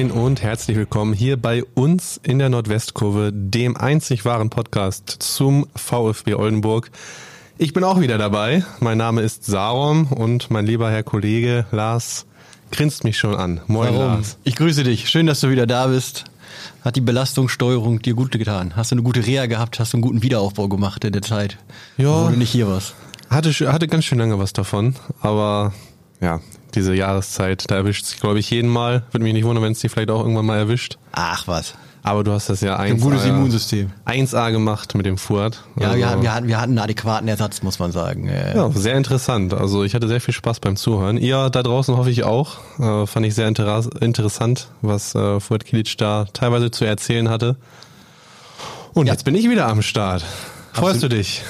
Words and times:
Moin 0.00 0.12
und 0.12 0.40
herzlich 0.40 0.78
willkommen 0.78 1.12
hier 1.12 1.36
bei 1.36 1.62
uns 1.74 2.18
in 2.22 2.38
der 2.38 2.48
Nordwestkurve, 2.48 3.32
dem 3.34 3.76
einzig 3.76 4.24
wahren 4.24 4.48
Podcast 4.48 5.16
zum 5.18 5.66
VfB 5.76 6.36
Oldenburg. 6.36 6.90
Ich 7.58 7.74
bin 7.74 7.84
auch 7.84 8.00
wieder 8.00 8.16
dabei. 8.16 8.64
Mein 8.80 8.96
Name 8.96 9.20
ist 9.20 9.44
Sarom 9.44 10.06
und 10.06 10.50
mein 10.50 10.64
lieber 10.64 10.90
Herr 10.90 11.02
Kollege 11.02 11.66
Lars 11.70 12.24
grinst 12.70 13.04
mich 13.04 13.18
schon 13.18 13.34
an. 13.34 13.60
Moin 13.66 13.88
Warum? 13.88 13.98
Lars. 13.98 14.38
Ich 14.42 14.56
grüße 14.56 14.84
dich. 14.84 15.10
Schön, 15.10 15.26
dass 15.26 15.40
du 15.40 15.50
wieder 15.50 15.66
da 15.66 15.88
bist. 15.88 16.24
Hat 16.82 16.96
die 16.96 17.02
Belastungssteuerung 17.02 18.00
dir 18.00 18.14
gut 18.14 18.32
getan? 18.32 18.76
Hast 18.76 18.92
du 18.92 18.94
eine 18.94 19.02
gute 19.02 19.26
Reha 19.26 19.44
gehabt? 19.44 19.78
Hast 19.80 19.92
du 19.92 19.98
einen 19.98 20.02
guten 20.02 20.22
Wiederaufbau 20.22 20.68
gemacht 20.68 21.04
in 21.04 21.12
der 21.12 21.20
Zeit, 21.20 21.58
Ja. 21.98 22.24
wo 22.24 22.30
du 22.30 22.38
nicht 22.38 22.52
hier 22.52 22.68
warst? 22.68 22.94
Hatte, 23.28 23.50
hatte 23.70 23.86
ganz 23.86 24.06
schön 24.06 24.18
lange 24.18 24.38
was 24.38 24.54
davon, 24.54 24.94
aber 25.20 25.74
ja, 26.22 26.40
diese 26.70 26.94
Jahreszeit, 26.94 27.70
da 27.70 27.76
erwischt 27.76 28.04
sich, 28.06 28.20
glaube 28.20 28.38
ich, 28.38 28.50
jeden 28.50 28.68
Mal. 28.70 29.02
Würde 29.12 29.24
mich 29.24 29.32
nicht 29.32 29.44
wundern, 29.44 29.64
wenn 29.64 29.72
es 29.72 29.80
dich 29.80 29.90
vielleicht 29.90 30.10
auch 30.10 30.20
irgendwann 30.20 30.46
mal 30.46 30.58
erwischt. 30.58 30.98
Ach 31.12 31.46
was. 31.46 31.74
Aber 32.02 32.24
du 32.24 32.32
hast 32.32 32.48
das 32.48 32.62
ja 32.62 32.76
1A, 32.78 32.80
Ein 32.80 33.00
gutes 33.00 33.26
Immunsystem. 33.26 33.90
1A 34.06 34.52
gemacht 34.52 34.94
mit 34.94 35.04
dem 35.04 35.18
Fuhrt. 35.18 35.62
Ja, 35.78 35.88
Also- 35.88 35.98
wir, 35.98 36.08
hatten, 36.08 36.22
wir, 36.22 36.34
hatten, 36.34 36.48
wir 36.48 36.58
hatten 36.58 36.70
einen 36.70 36.78
adäquaten 36.78 37.28
Ersatz, 37.28 37.62
muss 37.62 37.78
man 37.78 37.92
sagen. 37.92 38.26
Ja, 38.26 38.70
sehr 38.70 38.94
interessant. 38.96 39.52
Also 39.52 39.84
ich 39.84 39.94
hatte 39.94 40.08
sehr 40.08 40.22
viel 40.22 40.32
Spaß 40.32 40.60
beim 40.60 40.76
Zuhören. 40.76 41.18
Ihr 41.18 41.50
da 41.50 41.62
draußen 41.62 41.94
hoffe 41.96 42.08
ich 42.10 42.24
auch. 42.24 42.56
Äh, 42.78 43.06
fand 43.06 43.26
ich 43.26 43.34
sehr 43.34 43.48
interas- 43.50 43.94
interessant, 44.00 44.68
was 44.80 45.14
äh, 45.14 45.40
Fuad 45.40 45.66
Kilic 45.66 45.98
da 45.98 46.24
teilweise 46.32 46.70
zu 46.70 46.86
erzählen 46.86 47.28
hatte. 47.28 47.56
Und 48.94 49.06
Ja. 49.06 49.12
jetzt 49.12 49.24
bin 49.26 49.34
ich 49.34 49.48
wieder 49.50 49.68
am 49.68 49.82
Start. 49.82 50.24
Freust 50.72 51.02
du 51.02 51.08
dich? 51.08 51.42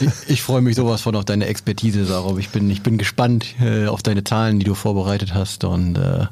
Ich, 0.00 0.08
ich 0.28 0.42
freue 0.42 0.60
mich 0.60 0.76
sowas 0.76 1.02
von 1.02 1.14
auf 1.16 1.24
deine 1.24 1.46
Expertise, 1.46 2.04
Sarov. 2.04 2.38
Ich 2.38 2.50
bin, 2.50 2.70
ich 2.70 2.82
bin 2.82 2.98
gespannt 2.98 3.54
äh, 3.60 3.86
auf 3.86 4.02
deine 4.02 4.22
Zahlen, 4.24 4.58
die 4.60 4.64
du 4.64 4.74
vorbereitet 4.74 5.34
hast. 5.34 5.64
Und 5.64 5.96
äh, 5.96 6.26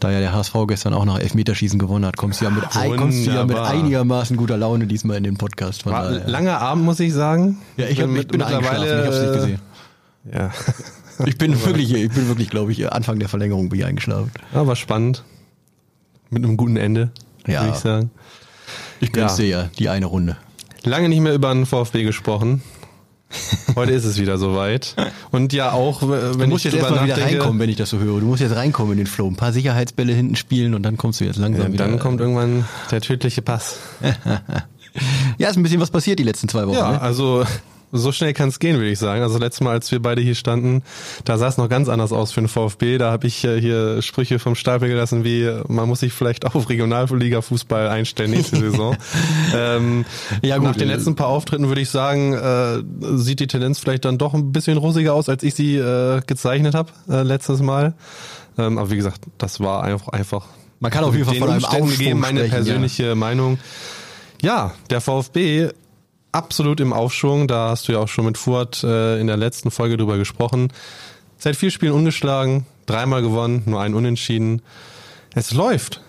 da 0.00 0.10
ja 0.10 0.18
der 0.20 0.32
HSV 0.32 0.54
gestern 0.66 0.92
auch 0.92 1.04
noch 1.04 1.18
Elfmeterschießen 1.18 1.78
gewonnen 1.78 2.04
hat, 2.04 2.16
kommst 2.16 2.40
du 2.40 2.46
ja 2.46 2.50
mit, 2.50 2.64
ein, 2.76 2.96
kommst 2.96 3.24
du 3.26 3.30
ja 3.30 3.44
mit 3.44 3.56
Wunderbar. 3.56 3.70
einigermaßen 3.70 4.36
guter 4.36 4.56
Laune 4.56 4.86
diesmal 4.86 5.16
in 5.16 5.24
den 5.24 5.36
Podcast. 5.38 5.84
Von 5.84 5.92
War 5.92 6.10
daher. 6.10 6.28
langer 6.28 6.60
Abend, 6.60 6.84
muss 6.84 6.98
ich 7.00 7.12
sagen. 7.12 7.58
Ja, 7.76 7.86
ich, 7.86 8.00
hab, 8.02 8.10
ich 8.10 8.26
bin 8.26 8.42
eingeschlafen, 8.42 8.84
ich 8.84 8.90
habe 8.92 9.08
es 9.08 9.20
nicht 9.22 9.32
gesehen. 9.34 9.60
Ja. 10.32 10.50
Ich 11.26 11.36
bin 11.36 11.52
wirklich, 11.66 11.92
ich 11.92 12.12
bin 12.12 12.28
wirklich, 12.28 12.48
glaube 12.48 12.70
ich, 12.70 12.92
Anfang 12.92 13.18
der 13.18 13.28
Verlängerung 13.28 13.70
bin 13.70 13.80
ich 13.80 13.84
eingeschlafen. 13.84 14.30
ja, 14.54 14.64
war 14.68 14.76
spannend. 14.76 15.24
Mit 16.30 16.44
einem 16.44 16.56
guten 16.56 16.76
Ende, 16.76 17.10
Ja. 17.44 17.62
würde 17.62 17.72
ich 17.74 17.80
sagen. 17.80 18.10
Ich 19.00 19.10
gönn's 19.10 19.32
Ja. 19.38 19.44
dir 19.44 19.48
ja, 19.48 19.70
die 19.80 19.88
eine 19.88 20.06
Runde. 20.06 20.36
Lange 20.88 21.08
nicht 21.08 21.20
mehr 21.20 21.34
über 21.34 21.52
den 21.52 21.66
VfB 21.66 22.02
gesprochen. 22.04 22.62
Heute 23.76 23.92
ist 23.92 24.04
es 24.06 24.18
wieder 24.18 24.38
soweit. 24.38 24.96
Und 25.30 25.52
ja, 25.52 25.72
auch, 25.72 26.02
äh, 26.02 26.08
wenn 26.08 26.38
Du 26.40 26.46
musst 26.46 26.64
ich 26.64 26.72
jetzt 26.72 26.82
erstmal 26.82 27.04
wieder 27.04 27.20
reinkommen, 27.20 27.60
wenn 27.60 27.68
ich 27.68 27.76
das 27.76 27.90
so 27.90 27.98
höre. 27.98 28.20
Du 28.20 28.26
musst 28.26 28.40
jetzt 28.40 28.56
reinkommen 28.56 28.92
in 28.92 28.98
den 28.98 29.06
Flow. 29.06 29.26
Ein 29.28 29.36
paar 29.36 29.52
Sicherheitsbälle 29.52 30.14
hinten 30.14 30.34
spielen 30.36 30.72
und 30.74 30.82
dann 30.82 30.96
kommst 30.96 31.20
du 31.20 31.24
jetzt 31.26 31.36
langsam 31.36 31.66
Ja, 31.66 31.72
wieder. 31.74 31.86
dann 31.86 31.98
kommt 31.98 32.20
irgendwann 32.20 32.64
der 32.90 33.02
tödliche 33.02 33.42
Pass. 33.42 33.78
ja, 35.38 35.48
ist 35.50 35.56
ein 35.58 35.62
bisschen 35.62 35.80
was 35.80 35.90
passiert 35.90 36.18
die 36.18 36.22
letzten 36.24 36.48
zwei 36.48 36.66
Wochen. 36.66 36.76
Ja, 36.76 36.92
Ne? 36.92 37.00
also 37.02 37.44
so 37.92 38.12
schnell 38.12 38.32
kann 38.34 38.48
es 38.48 38.58
gehen, 38.58 38.76
würde 38.76 38.90
ich 38.90 38.98
sagen. 38.98 39.22
Also 39.22 39.38
letztes 39.38 39.60
Mal, 39.62 39.72
als 39.72 39.90
wir 39.90 40.00
beide 40.00 40.20
hier 40.20 40.34
standen, 40.34 40.82
da 41.24 41.38
sah 41.38 41.48
es 41.48 41.56
noch 41.56 41.68
ganz 41.68 41.88
anders 41.88 42.12
aus 42.12 42.32
für 42.32 42.40
den 42.40 42.48
VfB. 42.48 42.98
Da 42.98 43.10
habe 43.10 43.26
ich 43.26 43.44
äh, 43.44 43.60
hier 43.60 44.02
Sprüche 44.02 44.38
vom 44.38 44.54
Stapel 44.54 44.88
gelassen, 44.88 45.24
wie 45.24 45.50
man 45.68 45.88
muss 45.88 46.00
sich 46.00 46.12
vielleicht 46.12 46.44
auf 46.46 46.68
Regionalliga-Fußball 46.68 47.88
einstellen 47.88 48.30
nächste 48.30 48.56
Saison. 48.60 48.96
ähm, 49.54 50.04
Ja, 50.42 50.56
gut, 50.56 50.66
nach 50.66 50.76
den 50.76 50.88
letzten 50.88 51.16
paar 51.16 51.28
Auftritten 51.28 51.68
würde 51.68 51.80
ich 51.80 51.90
sagen, 51.90 52.34
äh, 52.34 52.82
sieht 53.16 53.40
die 53.40 53.46
Tendenz 53.46 53.78
vielleicht 53.78 54.04
dann 54.04 54.18
doch 54.18 54.34
ein 54.34 54.52
bisschen 54.52 54.76
rosiger 54.76 55.14
aus, 55.14 55.28
als 55.28 55.42
ich 55.42 55.54
sie 55.54 55.76
äh, 55.76 56.20
gezeichnet 56.26 56.74
habe 56.74 56.92
äh, 57.08 57.22
letztes 57.22 57.60
Mal. 57.60 57.94
Ähm, 58.58 58.78
aber 58.78 58.90
wie 58.90 58.96
gesagt, 58.96 59.22
das 59.38 59.60
war 59.60 59.84
einfach 59.84 60.08
einfach 60.08 60.46
Man 60.80 60.90
kann 60.90 61.04
auf 61.04 61.14
jeden 61.14 61.26
Fall 61.26 61.36
von 61.36 61.50
einem 61.50 61.64
Aufschwung 61.64 61.90
gegeben, 61.90 62.20
meine 62.20 62.40
sprechen, 62.40 62.54
persönliche 62.54 63.14
Meinung. 63.14 63.58
Ja, 64.42 64.74
der 64.90 65.00
VfB 65.00 65.68
absolut 66.32 66.80
im 66.80 66.92
Aufschwung. 66.92 67.48
Da 67.48 67.70
hast 67.70 67.88
du 67.88 67.92
ja 67.92 67.98
auch 67.98 68.08
schon 68.08 68.24
mit 68.24 68.38
Fuhrt 68.38 68.82
äh, 68.84 69.18
in 69.20 69.26
der 69.26 69.36
letzten 69.36 69.70
Folge 69.70 69.96
drüber 69.96 70.18
gesprochen. 70.18 70.72
Seit 71.38 71.56
vier 71.56 71.70
Spielen 71.70 71.92
ungeschlagen, 71.92 72.66
dreimal 72.86 73.22
gewonnen, 73.22 73.62
nur 73.66 73.80
ein 73.80 73.94
Unentschieden. 73.94 74.62
Es 75.34 75.52
läuft. 75.52 76.02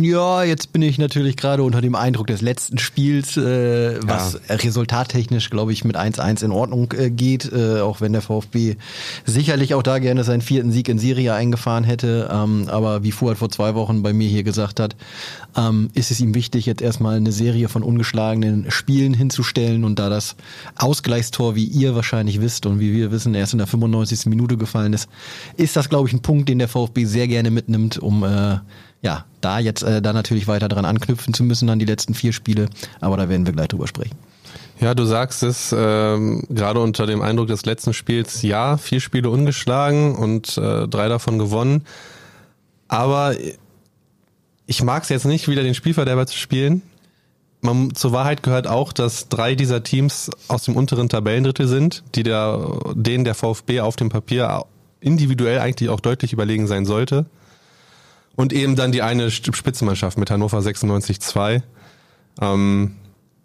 Ja, 0.00 0.44
jetzt 0.44 0.72
bin 0.72 0.82
ich 0.82 0.98
natürlich 0.98 1.36
gerade 1.36 1.64
unter 1.64 1.80
dem 1.80 1.96
Eindruck 1.96 2.28
des 2.28 2.40
letzten 2.40 2.78
Spiels, 2.78 3.36
äh, 3.36 3.98
was 4.06 4.38
resultattechnisch, 4.48 5.50
glaube 5.50 5.72
ich, 5.72 5.84
mit 5.84 5.96
1-1 5.96 6.44
in 6.44 6.52
Ordnung 6.52 6.92
äh, 6.96 7.10
geht, 7.10 7.50
äh, 7.52 7.80
auch 7.80 8.00
wenn 8.00 8.12
der 8.12 8.22
VfB 8.22 8.76
sicherlich 9.24 9.74
auch 9.74 9.82
da 9.82 9.98
gerne 9.98 10.22
seinen 10.22 10.42
vierten 10.42 10.70
Sieg 10.70 10.88
in 10.88 11.00
Serie 11.00 11.34
eingefahren 11.34 11.82
hätte. 11.82 12.28
Ähm, 12.32 12.68
aber 12.68 13.02
wie 13.02 13.10
Fuad 13.10 13.38
vor 13.38 13.50
zwei 13.50 13.74
Wochen 13.74 14.02
bei 14.02 14.12
mir 14.12 14.28
hier 14.28 14.44
gesagt 14.44 14.78
hat, 14.78 14.94
ähm, 15.56 15.90
ist 15.94 16.12
es 16.12 16.20
ihm 16.20 16.34
wichtig, 16.34 16.66
jetzt 16.66 16.82
erstmal 16.82 17.16
eine 17.16 17.32
Serie 17.32 17.68
von 17.68 17.82
ungeschlagenen 17.82 18.70
Spielen 18.70 19.14
hinzustellen 19.14 19.84
und 19.84 19.98
da 19.98 20.08
das 20.08 20.36
Ausgleichstor, 20.76 21.56
wie 21.56 21.64
ihr 21.64 21.96
wahrscheinlich 21.96 22.40
wisst 22.40 22.66
und 22.66 22.78
wie 22.78 22.92
wir 22.92 23.10
wissen, 23.10 23.34
erst 23.34 23.54
in 23.54 23.58
der 23.58 23.66
95. 23.66 24.26
Minute 24.26 24.56
gefallen 24.56 24.92
ist, 24.92 25.08
ist 25.56 25.74
das, 25.74 25.88
glaube 25.88 26.08
ich, 26.08 26.14
ein 26.14 26.22
Punkt, 26.22 26.48
den 26.48 26.58
der 26.58 26.68
VfB 26.68 27.04
sehr 27.04 27.26
gerne 27.26 27.50
mitnimmt, 27.50 27.98
um 27.98 28.22
äh, 28.22 28.58
ja, 29.02 29.24
da 29.40 29.58
jetzt 29.58 29.82
äh, 29.82 30.02
da 30.02 30.12
natürlich 30.12 30.48
weiter 30.48 30.68
dran 30.68 30.84
anknüpfen 30.84 31.34
zu 31.34 31.44
müssen 31.44 31.68
an 31.70 31.78
die 31.78 31.84
letzten 31.84 32.14
vier 32.14 32.32
Spiele, 32.32 32.68
aber 33.00 33.16
da 33.16 33.28
werden 33.28 33.46
wir 33.46 33.52
gleich 33.52 33.68
drüber 33.68 33.86
sprechen. 33.86 34.16
Ja, 34.80 34.94
du 34.94 35.04
sagst 35.04 35.42
es, 35.42 35.74
ähm, 35.76 36.44
gerade 36.48 36.80
unter 36.80 37.06
dem 37.06 37.20
Eindruck 37.20 37.48
des 37.48 37.64
letzten 37.66 37.92
Spiels, 37.92 38.42
ja, 38.42 38.76
vier 38.76 39.00
Spiele 39.00 39.28
ungeschlagen 39.28 40.14
und 40.14 40.56
äh, 40.56 40.86
drei 40.86 41.08
davon 41.08 41.38
gewonnen. 41.38 41.84
Aber 42.86 43.34
ich 44.66 44.82
mag 44.82 45.02
es 45.02 45.08
jetzt 45.08 45.26
nicht, 45.26 45.48
wieder 45.48 45.62
den 45.62 45.74
Spielverderber 45.74 46.26
zu 46.26 46.36
spielen. 46.36 46.82
Man, 47.60 47.94
zur 47.94 48.12
Wahrheit 48.12 48.44
gehört 48.44 48.68
auch, 48.68 48.92
dass 48.92 49.28
drei 49.28 49.56
dieser 49.56 49.82
Teams 49.82 50.30
aus 50.46 50.62
dem 50.62 50.76
unteren 50.76 51.08
Tabellendrittel 51.08 51.66
sind, 51.66 52.04
die 52.14 52.22
der, 52.22 52.78
denen 52.94 53.24
der 53.24 53.34
VfB 53.34 53.80
auf 53.80 53.96
dem 53.96 54.10
Papier 54.10 54.64
individuell 55.00 55.58
eigentlich 55.58 55.90
auch 55.90 56.00
deutlich 56.00 56.32
überlegen 56.32 56.68
sein 56.68 56.86
sollte. 56.86 57.26
Und 58.38 58.52
eben 58.52 58.76
dann 58.76 58.92
die 58.92 59.02
eine 59.02 59.32
Spitzenmannschaft 59.32 60.16
mit 60.16 60.30
Hannover 60.30 60.60
96-2. 60.60 61.60
Ähm, 62.40 62.94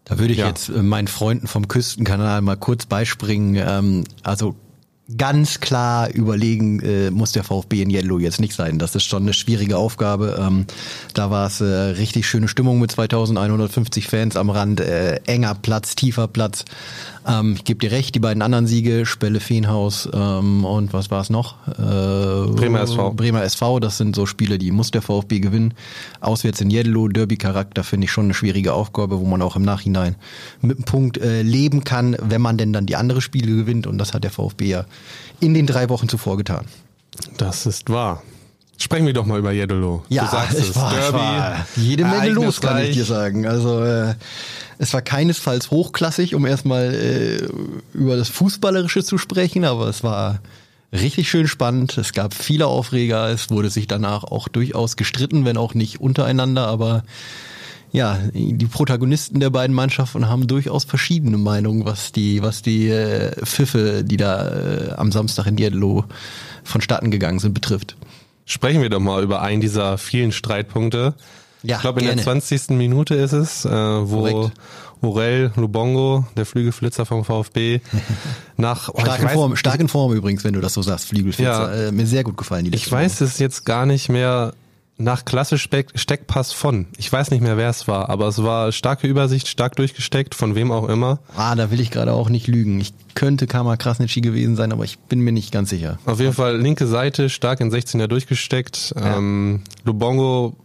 Da 0.05 0.19
würde 0.19 0.33
ich 0.33 0.39
Ja. 0.39 0.47
jetzt 0.49 0.69
äh, 0.69 0.83
meinen 0.83 1.07
Freunden 1.07 1.47
vom 1.47 1.67
Küstenkanal 1.67 2.41
mal 2.41 2.57
kurz 2.57 2.85
beispringen. 2.85 3.55
Ähm, 3.55 4.03
also 4.21 4.55
ganz 5.17 5.59
klar 5.59 6.09
überlegen 6.13 6.79
äh, 6.79 7.11
muss 7.11 7.33
der 7.33 7.43
VfB 7.43 7.81
in 7.81 7.89
Yellow 7.89 8.19
jetzt 8.19 8.39
nicht 8.39 8.53
sein. 8.53 8.79
Das 8.79 8.95
ist 8.95 9.03
schon 9.03 9.23
eine 9.23 9.33
schwierige 9.33 9.77
Aufgabe. 9.77 10.39
Ähm, 10.39 10.65
da 11.13 11.29
war 11.29 11.47
es 11.47 11.59
äh, 11.59 11.65
richtig 11.65 12.25
schöne 12.27 12.47
Stimmung 12.47 12.79
mit 12.79 12.91
2150 12.91 14.07
Fans 14.07 14.37
am 14.37 14.49
Rand, 14.49 14.79
äh, 14.79 15.19
enger 15.25 15.55
Platz, 15.55 15.95
tiefer 15.95 16.27
Platz. 16.27 16.63
Ähm, 17.27 17.53
ich 17.55 17.65
gebe 17.65 17.79
dir 17.79 17.91
recht, 17.91 18.15
die 18.15 18.19
beiden 18.19 18.41
anderen 18.41 18.65
Siege, 18.65 19.05
Spelle 19.05 19.39
Feenhaus 19.39 20.09
ähm, 20.13 20.63
und 20.65 20.93
was 20.93 21.11
war 21.11 21.21
es 21.21 21.29
noch? 21.29 21.55
Äh, 21.67 22.51
Bremer 22.51 22.81
SV. 22.81 23.11
Bremer 23.11 23.43
SV, 23.43 23.79
das 23.79 23.97
sind 23.97 24.15
so 24.15 24.25
Spiele, 24.25 24.57
die 24.57 24.71
muss 24.71 24.91
der 24.91 25.01
VfB 25.01 25.39
gewinnen. 25.39 25.73
Auswärts 26.21 26.61
in 26.61 26.71
Yellow, 26.71 27.09
Derby-Charakter 27.09 27.83
finde 27.83 28.05
ich 28.05 28.11
schon 28.11 28.25
eine 28.25 28.33
schwierige 28.33 28.73
Aufgabe, 28.73 29.19
wo 29.19 29.25
man 29.25 29.41
auch 29.41 29.55
im 29.55 29.63
Nachhinein 29.63 30.15
mit 30.61 30.77
einem 30.77 30.85
Punkt 30.85 31.17
äh, 31.17 31.41
leben 31.41 31.83
kann, 31.83 32.15
wenn 32.21 32.41
man 32.41 32.57
denn 32.57 32.71
dann 32.71 32.85
die 32.85 32.95
andere 32.95 33.21
Spiele 33.21 33.53
gewinnt. 33.55 33.85
Und 33.85 33.97
das 33.97 34.13
hat 34.13 34.23
der 34.23 34.31
VfB 34.31 34.65
ja 34.65 34.85
in 35.39 35.53
den 35.53 35.67
drei 35.67 35.89
Wochen 35.89 36.09
zuvor 36.09 36.37
getan. 36.37 36.65
Das 37.37 37.65
ist 37.65 37.89
wahr. 37.89 38.23
Sprechen 38.77 39.05
wir 39.05 39.13
doch 39.13 39.25
mal 39.25 39.39
über 39.39 39.51
Jeddelo. 39.51 40.03
Ja, 40.09 40.25
du 40.25 40.31
sagst 40.31 40.57
es. 40.57 40.69
es 40.69 40.75
war, 40.75 40.97
es 40.97 41.13
war 41.13 41.67
jede 41.75 42.05
Menge 42.05 42.29
los, 42.29 42.59
kann 42.59 42.81
ich 42.83 42.95
dir 42.95 43.05
sagen. 43.05 43.45
Also 43.45 43.83
äh, 43.83 44.15
es 44.77 44.93
war 44.93 45.01
keinesfalls 45.01 45.71
hochklassig, 45.71 46.35
um 46.35 46.45
erstmal 46.45 46.93
äh, 46.93 47.47
über 47.93 48.17
das 48.17 48.29
Fußballerische 48.29 49.03
zu 49.03 49.17
sprechen, 49.17 49.63
aber 49.63 49.87
es 49.87 50.03
war 50.03 50.39
richtig 50.91 51.29
schön 51.29 51.47
spannend. 51.47 51.97
Es 51.97 52.13
gab 52.13 52.33
viele 52.33 52.67
Aufreger. 52.67 53.29
Es 53.29 53.49
wurde 53.49 53.69
sich 53.69 53.87
danach 53.87 54.23
auch 54.23 54.47
durchaus 54.47 54.95
gestritten, 54.95 55.45
wenn 55.45 55.57
auch 55.57 55.75
nicht 55.75 56.01
untereinander, 56.01 56.67
aber 56.67 57.03
ja, 57.93 58.17
die 58.33 58.65
Protagonisten 58.65 59.39
der 59.39 59.51
beiden 59.51 59.75
Mannschaften 59.75 60.27
haben 60.27 60.47
durchaus 60.47 60.83
verschiedene 60.83 61.37
Meinungen, 61.37 61.85
was 61.85 62.11
die, 62.11 62.41
was 62.41 62.63
die 62.63 62.89
äh, 62.89 63.31
Pfiffe, 63.45 64.03
die 64.03 64.17
da 64.17 64.49
äh, 64.49 64.93
am 64.97 65.11
Samstag 65.11 65.45
in 65.45 65.55
Dietlow 65.55 66.03
vonstatten 66.63 67.11
gegangen 67.11 67.37
sind, 67.37 67.53
betrifft. 67.53 67.95
Sprechen 68.45 68.81
wir 68.81 68.89
doch 68.89 68.99
mal 68.99 69.21
über 69.21 69.43
einen 69.43 69.61
dieser 69.61 69.99
vielen 69.99 70.31
Streitpunkte. 70.31 71.13
Ja, 71.61 71.75
ich 71.75 71.81
glaube, 71.83 71.99
in 71.99 72.07
der 72.07 72.15
gerne. 72.15 72.41
20. 72.41 72.71
Minute 72.71 73.13
ist 73.13 73.31
es, 73.31 73.63
äh, 73.63 73.69
wo 73.69 74.23
Korrekt. 74.23 74.51
Aurel 75.03 75.51
Lubongo, 75.55 76.25
der 76.35 76.47
Flügelflitzer 76.47 77.05
vom 77.05 77.23
VfB, 77.23 77.79
nach 78.57 78.89
oh, 78.91 79.01
Stark 79.01 79.19
in, 79.19 79.27
weiß- 79.27 79.33
Form, 79.33 79.55
stark 79.55 79.79
in 79.79 79.87
Form 79.87 80.13
übrigens, 80.13 80.43
wenn 80.43 80.53
du 80.53 80.61
das 80.61 80.73
so 80.73 80.81
sagst, 80.81 81.09
Flügelflitzer. 81.09 81.75
Ja. 81.75 81.87
Äh, 81.89 81.91
mir 81.91 82.07
sehr 82.07 82.23
gut 82.23 82.37
gefallen. 82.37 82.65
Die 82.65 82.75
Ich 82.75 82.91
weiß 82.91 83.21
es 83.21 83.37
jetzt 83.37 83.65
gar 83.65 83.85
nicht 83.85 84.09
mehr 84.09 84.55
nach 84.97 85.25
klasse 85.25 85.57
Steckpass 85.57 86.53
von. 86.53 86.87
Ich 86.97 87.11
weiß 87.11 87.31
nicht 87.31 87.41
mehr, 87.41 87.57
wer 87.57 87.69
es 87.69 87.87
war, 87.87 88.09
aber 88.09 88.27
es 88.27 88.43
war 88.43 88.71
starke 88.71 89.07
Übersicht, 89.07 89.47
stark 89.47 89.75
durchgesteckt, 89.75 90.35
von 90.35 90.55
wem 90.55 90.71
auch 90.71 90.87
immer. 90.87 91.19
Ah, 91.35 91.55
da 91.55 91.71
will 91.71 91.79
ich 91.79 91.89
gerade 91.89 92.13
auch 92.13 92.29
nicht 92.29 92.47
lügen. 92.47 92.79
Ich 92.79 92.93
könnte 93.15 93.47
Kama 93.47 93.75
Krasnitschi 93.75 94.21
gewesen 94.21 94.55
sein, 94.55 94.71
aber 94.71 94.83
ich 94.83 94.99
bin 94.99 95.19
mir 95.21 95.31
nicht 95.31 95.51
ganz 95.51 95.69
sicher. 95.71 95.97
Auf 96.05 96.19
jeden 96.19 96.33
Fall 96.33 96.57
linke 96.57 96.85
Seite, 96.85 97.29
stark 97.29 97.59
in 97.59 97.71
16er 97.71 98.07
durchgesteckt. 98.07 98.93
Ja. 98.95 99.17
Ähm, 99.17 99.61
Lubongo 99.83 100.55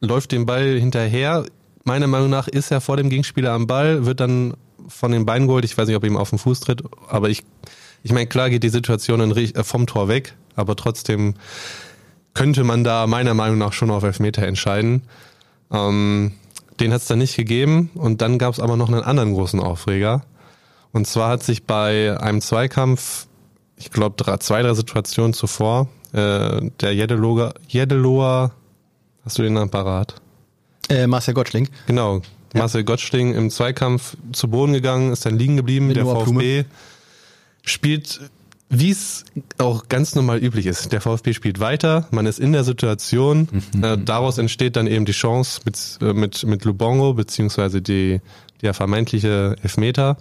läuft 0.00 0.32
den 0.32 0.46
Ball 0.46 0.78
hinterher. 0.78 1.44
Meiner 1.84 2.06
Meinung 2.06 2.30
nach 2.30 2.46
ist 2.46 2.70
er 2.70 2.80
vor 2.80 2.96
dem 2.96 3.10
Gegenspieler 3.10 3.52
am 3.52 3.66
Ball, 3.66 4.06
wird 4.06 4.20
dann 4.20 4.54
von 4.86 5.10
den 5.10 5.26
Beinen 5.26 5.48
geholt. 5.48 5.64
Ich 5.64 5.76
weiß 5.76 5.88
nicht, 5.88 5.96
ob 5.96 6.04
er 6.04 6.10
ihm 6.10 6.16
auf 6.16 6.30
den 6.30 6.38
Fuß 6.38 6.60
tritt, 6.60 6.82
aber 7.08 7.28
ich, 7.28 7.42
ich 8.02 8.12
meine, 8.12 8.26
klar 8.26 8.50
geht 8.50 8.62
die 8.62 8.68
Situation 8.68 9.20
äh, 9.36 9.64
vom 9.64 9.86
Tor 9.86 10.08
weg, 10.08 10.36
aber 10.54 10.76
trotzdem 10.76 11.34
könnte 12.34 12.64
man 12.64 12.84
da 12.84 13.06
meiner 13.06 13.34
Meinung 13.34 13.58
nach 13.58 13.72
schon 13.72 13.90
auf 13.90 14.02
Elfmeter 14.02 14.46
entscheiden. 14.46 15.02
Ähm, 15.72 16.32
den 16.78 16.92
hat 16.92 17.02
es 17.02 17.08
dann 17.08 17.18
nicht 17.18 17.36
gegeben 17.36 17.90
und 17.94 18.22
dann 18.22 18.38
gab 18.38 18.54
es 18.54 18.60
aber 18.60 18.76
noch 18.76 18.88
einen 18.88 19.02
anderen 19.02 19.34
großen 19.34 19.60
Aufreger. 19.60 20.22
Und 20.92 21.06
zwar 21.06 21.30
hat 21.30 21.42
sich 21.42 21.64
bei 21.64 22.18
einem 22.20 22.40
Zweikampf, 22.40 23.26
ich 23.76 23.90
glaube 23.90 24.24
zwei, 24.38 24.62
drei 24.62 24.74
Situationen 24.74 25.34
zuvor, 25.34 25.88
äh, 26.12 26.70
der 26.80 26.94
Jedeloa, 26.94 27.54
Jedeloa, 27.68 28.52
hast 29.24 29.38
du 29.38 29.42
den 29.42 29.52
Namen 29.52 29.70
parat? 29.70 30.14
Äh, 30.88 31.06
Marcel 31.06 31.34
Gottschling. 31.34 31.68
Genau, 31.86 32.22
Marcel 32.54 32.82
Gottschling 32.82 33.34
im 33.34 33.50
Zweikampf 33.50 34.16
zu 34.32 34.48
Boden 34.48 34.72
gegangen, 34.72 35.12
ist 35.12 35.24
dann 35.24 35.38
liegen 35.38 35.56
geblieben. 35.56 35.86
Mit 35.86 35.96
der 35.96 36.04
VfB 36.04 36.24
Blume. 36.24 36.64
spielt 37.62 38.20
wie 38.70 38.90
es 38.90 39.24
auch 39.58 39.88
ganz 39.88 40.14
normal 40.14 40.38
üblich 40.38 40.66
ist. 40.66 40.92
Der 40.92 41.00
VfB 41.00 41.34
spielt 41.34 41.58
weiter, 41.58 42.06
man 42.12 42.24
ist 42.24 42.38
in 42.38 42.52
der 42.52 42.62
Situation, 42.62 43.48
mhm. 43.74 43.84
äh, 43.84 43.98
daraus 43.98 44.38
entsteht 44.38 44.76
dann 44.76 44.86
eben 44.86 45.04
die 45.04 45.12
Chance 45.12 45.60
mit, 45.64 45.98
äh, 46.00 46.12
mit, 46.12 46.44
mit 46.44 46.64
Lubongo, 46.64 47.12
beziehungsweise 47.12 47.82
die, 47.82 48.20
der 48.62 48.72
vermeintliche 48.72 49.56
Elfmeter. 49.62 50.16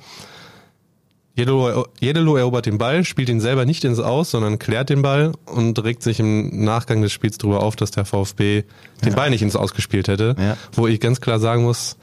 Jedelo, 1.35 1.87
Jedelo 1.99 2.37
erobert 2.37 2.65
den 2.65 2.79
Ball, 2.79 3.05
spielt 3.05 3.29
ihn 3.29 3.39
selber 3.39 3.65
nicht 3.65 3.83
ins 3.85 3.99
Aus, 3.99 4.31
sondern 4.31 4.57
klärt 4.57 4.89
den 4.89 5.03
Ball 5.03 5.31
und 5.45 5.81
regt 5.83 6.01
sich 6.01 6.19
im 6.19 6.63
Nachgang 6.65 7.03
des 7.03 7.13
Spiels 7.13 7.37
darüber 7.37 7.61
auf, 7.61 7.75
dass 7.75 7.91
der 7.91 8.03
VfB 8.03 8.63
den 9.03 9.09
ja. 9.09 9.15
Ball 9.15 9.29
nicht 9.29 9.43
ins 9.43 9.55
Aus 9.55 9.75
gespielt 9.75 10.07
hätte. 10.07 10.35
Ja. 10.39 10.57
Wo 10.73 10.87
ich 10.87 10.99
ganz 10.99 11.21
klar 11.21 11.39
sagen 11.39 11.63
muss, 11.63 11.97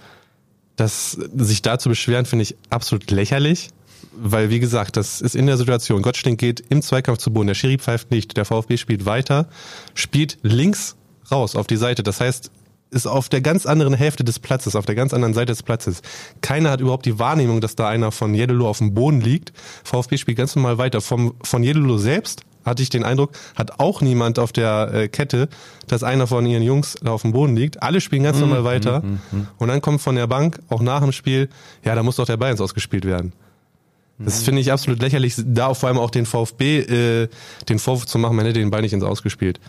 dass 0.76 1.12
sich 1.12 1.60
da 1.62 1.78
zu 1.78 1.88
beschweren, 1.88 2.24
finde 2.24 2.44
ich 2.44 2.56
absolut 2.70 3.10
lächerlich 3.10 3.70
weil 4.18 4.50
wie 4.50 4.60
gesagt, 4.60 4.96
das 4.96 5.20
ist 5.20 5.34
in 5.34 5.46
der 5.46 5.56
Situation. 5.56 6.02
Gottschling 6.02 6.36
geht 6.36 6.62
im 6.68 6.82
Zweikampf 6.82 7.18
zu 7.18 7.32
Boden, 7.32 7.48
der 7.48 7.54
Schiri 7.54 7.78
pfeift 7.78 8.10
nicht, 8.10 8.36
der 8.36 8.44
VfB 8.44 8.76
spielt 8.76 9.06
weiter, 9.06 9.48
spielt 9.94 10.38
links 10.42 10.96
raus 11.30 11.56
auf 11.56 11.66
die 11.66 11.76
Seite. 11.76 12.02
Das 12.02 12.20
heißt, 12.20 12.50
ist 12.90 13.06
auf 13.06 13.28
der 13.28 13.40
ganz 13.40 13.66
anderen 13.66 13.94
Hälfte 13.94 14.24
des 14.24 14.38
Platzes, 14.38 14.76
auf 14.76 14.86
der 14.86 14.94
ganz 14.94 15.12
anderen 15.12 15.34
Seite 15.34 15.52
des 15.52 15.62
Platzes. 15.62 16.02
Keiner 16.40 16.70
hat 16.70 16.80
überhaupt 16.80 17.06
die 17.06 17.18
Wahrnehmung, 17.18 17.60
dass 17.60 17.76
da 17.76 17.88
einer 17.88 18.12
von 18.12 18.34
Jedelo 18.34 18.68
auf 18.68 18.78
dem 18.78 18.94
Boden 18.94 19.20
liegt. 19.20 19.52
VfB 19.84 20.16
spielt 20.16 20.38
ganz 20.38 20.54
normal 20.54 20.78
weiter. 20.78 21.00
Vom, 21.00 21.34
von 21.42 21.62
Jedelo 21.62 21.98
selbst 21.98 22.42
hatte 22.64 22.82
ich 22.82 22.88
den 22.88 23.04
Eindruck, 23.04 23.30
hat 23.54 23.78
auch 23.78 24.00
niemand 24.00 24.38
auf 24.38 24.52
der 24.52 24.90
äh, 24.92 25.08
Kette, 25.08 25.48
dass 25.86 26.02
einer 26.02 26.26
von 26.26 26.44
ihren 26.46 26.62
Jungs 26.62 26.96
da 27.00 27.12
auf 27.12 27.22
dem 27.22 27.32
Boden 27.32 27.56
liegt. 27.56 27.82
Alle 27.82 28.00
spielen 28.00 28.24
ganz 28.24 28.40
normal 28.40 28.60
mhm, 28.60 28.64
weiter. 28.64 29.00
Mm, 29.02 29.06
mm, 29.06 29.38
mm. 29.38 29.48
Und 29.58 29.68
dann 29.68 29.80
kommt 29.80 30.00
von 30.00 30.16
der 30.16 30.26
Bank, 30.26 30.58
auch 30.68 30.82
nach 30.82 31.00
dem 31.00 31.12
Spiel, 31.12 31.48
ja, 31.84 31.94
da 31.94 32.02
muss 32.02 32.16
doch 32.16 32.26
der 32.26 32.36
Bayerns 32.36 32.60
ausgespielt 32.60 33.04
werden. 33.04 33.32
Das 34.18 34.42
finde 34.42 34.62
ich 34.62 34.72
absolut 34.72 35.00
lächerlich, 35.00 35.34
da 35.44 35.74
vor 35.74 35.88
allem 35.88 35.98
auch 35.98 36.10
den 36.10 36.26
VfB 36.26 36.78
äh, 36.80 37.28
den 37.68 37.78
Vorwurf 37.78 38.06
zu 38.06 38.18
machen, 38.18 38.36
man 38.36 38.46
hätte 38.46 38.58
den 38.58 38.70
Ball 38.70 38.80
nicht 38.80 38.92
ins 38.92 39.04
Ausgespielt. 39.04 39.60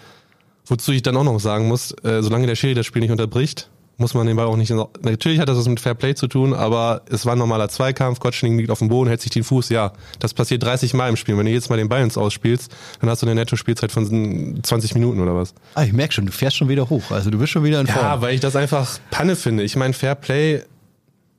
Wozu 0.66 0.92
ich 0.92 1.02
dann 1.02 1.18
auch 1.18 1.24
noch 1.24 1.40
sagen 1.40 1.68
muss, 1.68 1.92
äh, 2.04 2.22
solange 2.22 2.48
der 2.48 2.56
Schiri 2.56 2.74
das 2.74 2.86
Spiel 2.86 3.02
nicht 3.02 3.12
unterbricht, 3.12 3.70
muss 3.98 4.14
man 4.14 4.28
den 4.28 4.36
Ball 4.36 4.46
auch 4.46 4.56
nicht 4.58 4.70
ins 4.70 4.82
Natürlich 5.02 5.40
hat 5.40 5.50
das 5.50 5.58
was 5.58 5.68
mit 5.68 5.80
Fair 5.80 5.96
Play 5.96 6.14
zu 6.14 6.28
tun, 6.28 6.54
aber 6.54 7.02
es 7.10 7.26
war 7.26 7.34
ein 7.34 7.40
normaler 7.40 7.68
Zweikampf, 7.68 8.20
Gottschling 8.20 8.58
liegt 8.58 8.70
auf 8.70 8.80
dem 8.80 8.90
Boden, 8.90 9.10
hält 9.10 9.22
sich 9.22 9.32
den 9.32 9.44
Fuß, 9.44 9.70
ja. 9.70 9.94
Das 10.20 10.34
passiert 10.34 10.64
30 10.64 10.94
Mal 10.94 11.10
im 11.10 11.16
Spiel. 11.16 11.38
Wenn 11.38 11.46
du 11.46 11.52
jetzt 11.52 11.70
mal 11.70 11.78
den 11.78 11.90
Ball 11.90 12.04
ins 12.04 12.18
Ausspielst, 12.18 12.72
dann 13.02 13.10
hast 13.10 13.24
du 13.24 13.26
eine 13.26 13.36
Netto-Spielzeit 13.36 13.92
von 13.92 14.60
20 14.62 14.94
Minuten 14.94 15.20
oder 15.20 15.36
was. 15.36 15.54
Ah, 15.74 15.84
ich 15.84 15.94
merke 15.94 16.14
schon, 16.14 16.28
du 16.28 16.32
fährst 16.32 16.58
schon 16.58 16.70
wieder 16.70 16.90
hoch. 16.90 17.12
Also 17.12 17.32
du 17.32 17.40
bist 17.40 17.52
schon 17.52 17.64
wieder 17.64 17.82
in 17.82 17.88
Form. 17.88 18.06
Ja, 18.06 18.22
weil 18.22 18.36
ich 18.36 18.42
das 18.42 18.56
einfach 18.56 19.00
Panne 19.10 19.36
finde. 19.36 19.64
Ich 19.64 19.76
meine, 19.76 19.94
Fair 19.94 20.16
Play, 20.16 20.62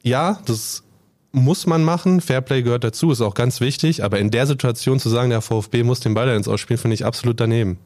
ja, 0.02 0.40
das 0.46 0.82
muss 1.32 1.66
man 1.66 1.84
machen. 1.84 2.20
Fairplay 2.20 2.62
gehört 2.62 2.84
dazu, 2.84 3.10
ist 3.10 3.20
auch 3.20 3.34
ganz 3.34 3.60
wichtig. 3.60 4.04
Aber 4.04 4.18
in 4.18 4.30
der 4.30 4.46
Situation 4.46 4.98
zu 4.98 5.08
sagen, 5.08 5.30
der 5.30 5.42
VfB 5.42 5.82
muss 5.82 6.00
den 6.00 6.14
Ball 6.14 6.28
ins 6.36 6.48
Ausspielen, 6.48 6.80
finde 6.80 6.94
ich 6.94 7.04
absolut 7.04 7.40
daneben. 7.40 7.78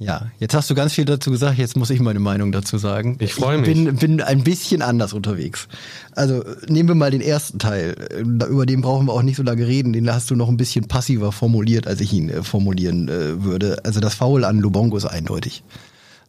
Ja, 0.00 0.30
jetzt 0.38 0.54
hast 0.54 0.70
du 0.70 0.74
ganz 0.74 0.94
viel 0.94 1.04
dazu 1.04 1.30
gesagt, 1.30 1.58
jetzt 1.58 1.76
muss 1.76 1.90
ich 1.90 2.00
meine 2.00 2.20
Meinung 2.20 2.52
dazu 2.52 2.78
sagen. 2.78 3.18
Ich 3.20 3.34
freue 3.34 3.58
mich. 3.58 3.68
Ich 3.68 3.74
bin, 3.74 3.96
bin 3.96 4.22
ein 4.22 4.42
bisschen 4.42 4.80
anders 4.80 5.12
unterwegs. 5.12 5.68
Also 6.12 6.42
nehmen 6.68 6.88
wir 6.88 6.94
mal 6.94 7.10
den 7.10 7.20
ersten 7.20 7.58
Teil. 7.58 7.94
Über 8.18 8.64
den 8.64 8.80
brauchen 8.80 9.06
wir 9.08 9.12
auch 9.12 9.20
nicht 9.20 9.36
so 9.36 9.42
lange 9.42 9.66
reden. 9.66 9.92
Den 9.92 10.10
hast 10.10 10.30
du 10.30 10.36
noch 10.36 10.48
ein 10.48 10.56
bisschen 10.56 10.88
passiver 10.88 11.32
formuliert, 11.32 11.86
als 11.86 12.00
ich 12.00 12.14
ihn 12.14 12.30
äh, 12.30 12.42
formulieren 12.42 13.08
äh, 13.08 13.44
würde. 13.44 13.76
Also 13.84 14.00
das 14.00 14.14
Foul 14.14 14.46
an 14.46 14.58
Lubongo 14.58 14.96
ist 14.96 15.04
eindeutig. 15.04 15.62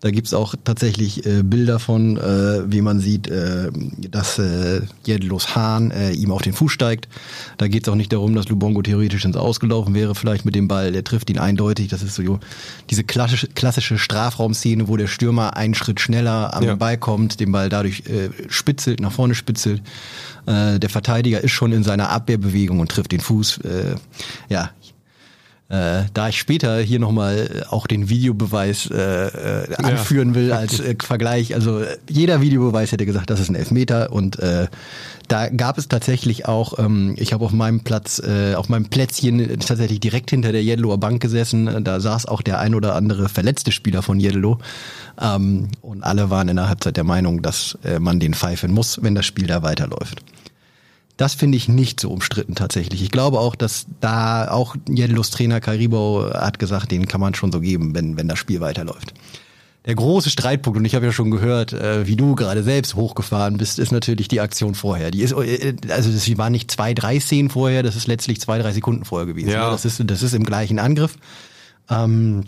Da 0.02 0.10
gibt's 0.10 0.34
auch 0.34 0.56
tatsächlich 0.64 1.28
äh, 1.28 1.44
Bilder 1.44 1.78
von, 1.78 2.18
äh, 2.18 2.72
wie 2.72 2.82
man 2.82 3.00
sieht, 3.00 3.28
äh, 3.28 3.70
dass 4.10 4.40
äh, 4.40 4.82
Jedlos 5.06 5.56
Hahn 5.56 5.92
äh, 5.92 6.12
ihm 6.12 6.32
auf 6.32 6.42
den 6.42 6.54
Fuß 6.54 6.72
steigt. 6.72 7.08
Da 7.58 7.68
geht's 7.68 7.88
auch 7.88 7.96
nicht 7.96 8.12
darum, 8.12 8.34
dass 8.34 8.50
Lubongo 8.50 8.82
theoretisch 8.82 9.26
ins 9.26 9.38
Ausgelaufen 9.38 9.94
wäre, 9.94 10.16
vielleicht 10.16 10.44
mit 10.44 10.56
dem 10.56 10.68
Ball. 10.68 10.92
Der 10.92 11.04
trifft 11.04 11.30
ihn 11.30 11.38
eindeutig. 11.38 11.90
Das 11.90 12.02
ist 12.02 12.16
so 12.16 12.40
diese 12.90 13.04
klassische, 13.04 13.48
klassische 13.48 14.00
Strafraumszene, 14.00 14.88
wo 14.88 14.98
der 14.98 15.06
Stürmer 15.06 15.56
einen 15.56 15.76
Schritt 15.76 16.00
schneller 16.00 16.56
am 16.56 16.64
ja. 16.64 16.76
Ball 16.76 16.98
kommt, 16.98 17.40
den 17.40 17.52
Ball 17.52 17.70
dadurch 17.70 18.02
äh, 18.08 18.32
spitzelt, 18.50 19.02
nach 19.02 19.12
vorne 19.12 19.36
spitzelt. 19.36 19.84
Äh, 20.48 20.80
der 20.80 20.90
Verteidiger 20.90 21.42
ist 21.42 21.52
schon 21.52 21.74
in 21.74 21.84
seiner 21.84 22.10
Abwehrbewegung 22.10 22.80
und 22.80 22.90
trifft 22.90 23.12
den 23.12 23.20
Fuß. 23.20 23.60
Äh, 23.60 23.96
ja, 24.50 24.72
äh, 25.72 26.04
da 26.14 26.28
ich 26.28 26.38
später 26.38 26.80
hier 26.80 27.00
nochmal 27.00 27.66
auch 27.70 27.88
den 27.88 28.10
Videobeweis 28.10 28.92
äh, 28.92 29.28
äh, 29.28 29.76
anführen 29.76 30.30
ja. 30.30 30.36
will 30.36 30.52
als 30.52 30.82
äh, 30.82 30.96
Vergleich, 31.02 31.56
also 31.56 31.82
jeder 32.10 32.42
Videobeweis 32.42 32.92
hätte 32.92 33.06
gesagt, 33.06 33.30
das 33.30 33.40
ist 33.40 33.50
ein 33.50 33.56
Elfmeter 33.56 34.12
und 34.12 34.38
äh, 34.40 34.68
da 35.30 35.48
gab 35.48 35.78
es 35.78 35.88
tatsächlich 35.88 36.46
auch, 36.46 36.78
ähm, 36.78 37.16
ich 37.18 37.32
habe 37.32 37.46
auf 37.46 37.54
meinem 37.54 37.80
Platz, 37.80 38.20
äh, 38.20 38.54
auf 38.56 38.68
meinem 38.68 38.90
Plätzchen 38.90 39.60
tatsächlich 39.60 40.02
direkt 40.02 40.30
hinter 40.30 40.52
der 40.52 40.62
Jedloer 40.62 40.98
Bank 40.98 41.22
gesessen. 41.22 41.86
Da 41.86 42.02
saß 42.02 42.26
auch 42.26 42.42
der 42.42 42.60
ein 42.60 42.76
oder 42.76 42.96
andere 42.96 43.30
verletzte 43.30 43.72
Spieler 43.72 44.02
von 44.02 44.20
Jedlo. 44.20 44.58
Ähm, 45.22 45.70
und 45.82 46.04
alle 46.04 46.30
waren 46.30 46.50
in 46.50 46.58
der 46.58 46.68
Halbzeit 46.68 46.98
der 46.98 47.06
Meinung, 47.06 47.42
dass 47.42 47.78
äh, 47.86 48.00
man 48.00 48.20
den 48.20 48.34
pfeifen 48.34 48.74
muss, 48.74 49.02
wenn 49.04 49.16
das 49.16 49.26
Spiel 49.26 49.48
da 49.48 49.64
weiterläuft. 49.64 50.22
Das 51.22 51.36
finde 51.36 51.56
ich 51.56 51.68
nicht 51.68 52.00
so 52.00 52.10
umstritten 52.10 52.56
tatsächlich. 52.56 53.04
Ich 53.04 53.12
glaube 53.12 53.40
auch, 53.40 53.54
dass 53.54 53.86
da 54.00 54.50
auch 54.50 54.76
Jedelos 54.90 55.30
Trainer 55.30 55.62
Karibo 55.62 56.28
hat 56.34 56.58
gesagt, 56.58 56.90
den 56.90 57.08
kann 57.08 57.22
man 57.22 57.36
schon 57.36 57.52
so 57.52 57.60
geben, 57.60 57.94
wenn, 57.94 58.18
wenn 58.18 58.28
das 58.28 58.40
Spiel 58.40 58.60
weiterläuft. 58.60 59.14
Der 59.86 59.94
große 59.94 60.32
Streitpunkt, 60.32 60.80
und 60.80 60.86
ich 60.86 60.96
habe 60.96 61.06
ja 61.06 61.12
schon 61.12 61.30
gehört, 61.30 61.74
äh, 61.74 62.08
wie 62.08 62.16
du 62.16 62.34
gerade 62.34 62.64
selbst 62.64 62.96
hochgefahren 62.96 63.58
bist, 63.58 63.78
ist 63.78 63.92
natürlich 63.92 64.30
die 64.30 64.42
Aktion 64.42 64.74
vorher. 64.74 65.12
Die 65.12 65.22
ist, 65.22 65.34
äh, 65.34 65.76
also 65.90 66.12
das 66.12 66.38
waren 66.40 66.54
nicht 66.54 66.72
zwei, 66.72 66.96
drei 66.96 67.20
Szenen 67.20 67.52
vorher, 67.52 67.84
das 67.84 67.96
ist 67.96 68.08
letztlich 68.08 68.42
zwei, 68.42 68.58
drei 68.58 68.72
Sekunden 68.72 69.06
vorher 69.06 69.28
gewesen. 69.28 69.52
Ja. 69.52 69.70
Das 69.70 69.86
ist, 69.86 70.02
das 70.04 70.24
ist 70.24 70.34
im 70.34 70.44
gleichen 70.44 70.80
Angriff. 70.80 71.18
Ähm, 71.88 72.46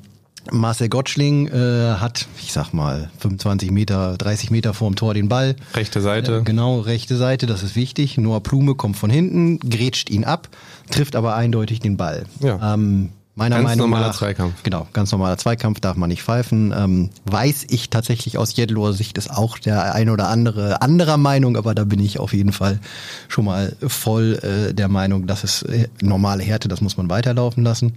Marcel 0.52 0.90
Gottschling 0.90 1.48
äh, 1.48 1.96
hat, 1.96 2.28
ich 2.42 2.52
sag 2.52 2.74
mal, 2.74 3.10
25 3.20 3.72
Meter, 3.72 4.18
30 4.18 4.52
Meter 4.52 4.74
vorm 4.74 4.96
Tor 4.96 5.14
den 5.14 5.30
Ball. 5.30 5.56
Rechte 5.74 6.02
Seite. 6.02 6.40
Äh, 6.40 6.42
genau, 6.44 6.80
rechte 6.80 7.18
Seite, 7.18 7.46
das 7.46 7.64
ist 7.64 7.76
wichtig. 7.76 8.18
Noah 8.18 8.42
Plume 8.42 8.76
kommt 8.76 8.98
von 8.98 9.10
hinten, 9.10 9.60
grätscht 9.60 10.10
ihn 10.10 10.26
ab, 10.26 10.50
trifft 10.90 11.16
aber 11.16 11.36
eindeutig 11.36 11.80
den 11.80 11.98
Ball. 11.98 12.26
Ja. 12.42 12.74
Ähm, 12.74 13.10
meiner 13.36 13.56
ganz 13.56 13.70
Meinung 13.70 13.90
normaler 13.90 14.08
nach, 14.08 14.18
Zweikampf. 14.18 14.62
Genau, 14.64 14.88
ganz 14.94 15.12
normaler 15.12 15.38
Zweikampf, 15.38 15.80
darf 15.80 15.98
man 15.98 16.10
nicht 16.10 16.24
pfeifen. 16.24 16.74
Ähm, 16.78 17.10
weiß 17.26 17.66
ich 17.70 17.90
tatsächlich 17.90 18.38
aus 18.38 18.56
Jedloer 18.56 18.94
Sicht 18.94 19.18
ist 19.18 19.32
auch 19.32 19.58
der 19.58 19.96
ein 19.96 20.10
oder 20.10 20.28
andere 20.28 20.82
anderer 20.82 21.18
Meinung, 21.18 21.58
aber 21.58 21.74
da 21.74 21.84
bin 21.84 22.00
ich 22.00 22.20
auf 22.20 22.34
jeden 22.34 22.52
Fall 22.52 22.80
schon 23.28 23.46
mal 23.46 23.76
voll 23.88 24.40
äh, 24.44 24.74
der 24.74 24.88
Meinung, 24.88 25.26
dass 25.26 25.44
es 25.44 25.64
äh, 25.64 25.88
normale 26.02 26.44
Härte, 26.44 26.68
das 26.68 26.82
muss 26.82 26.98
man 26.98 27.10
weiterlaufen 27.10 27.64
lassen. 27.64 27.94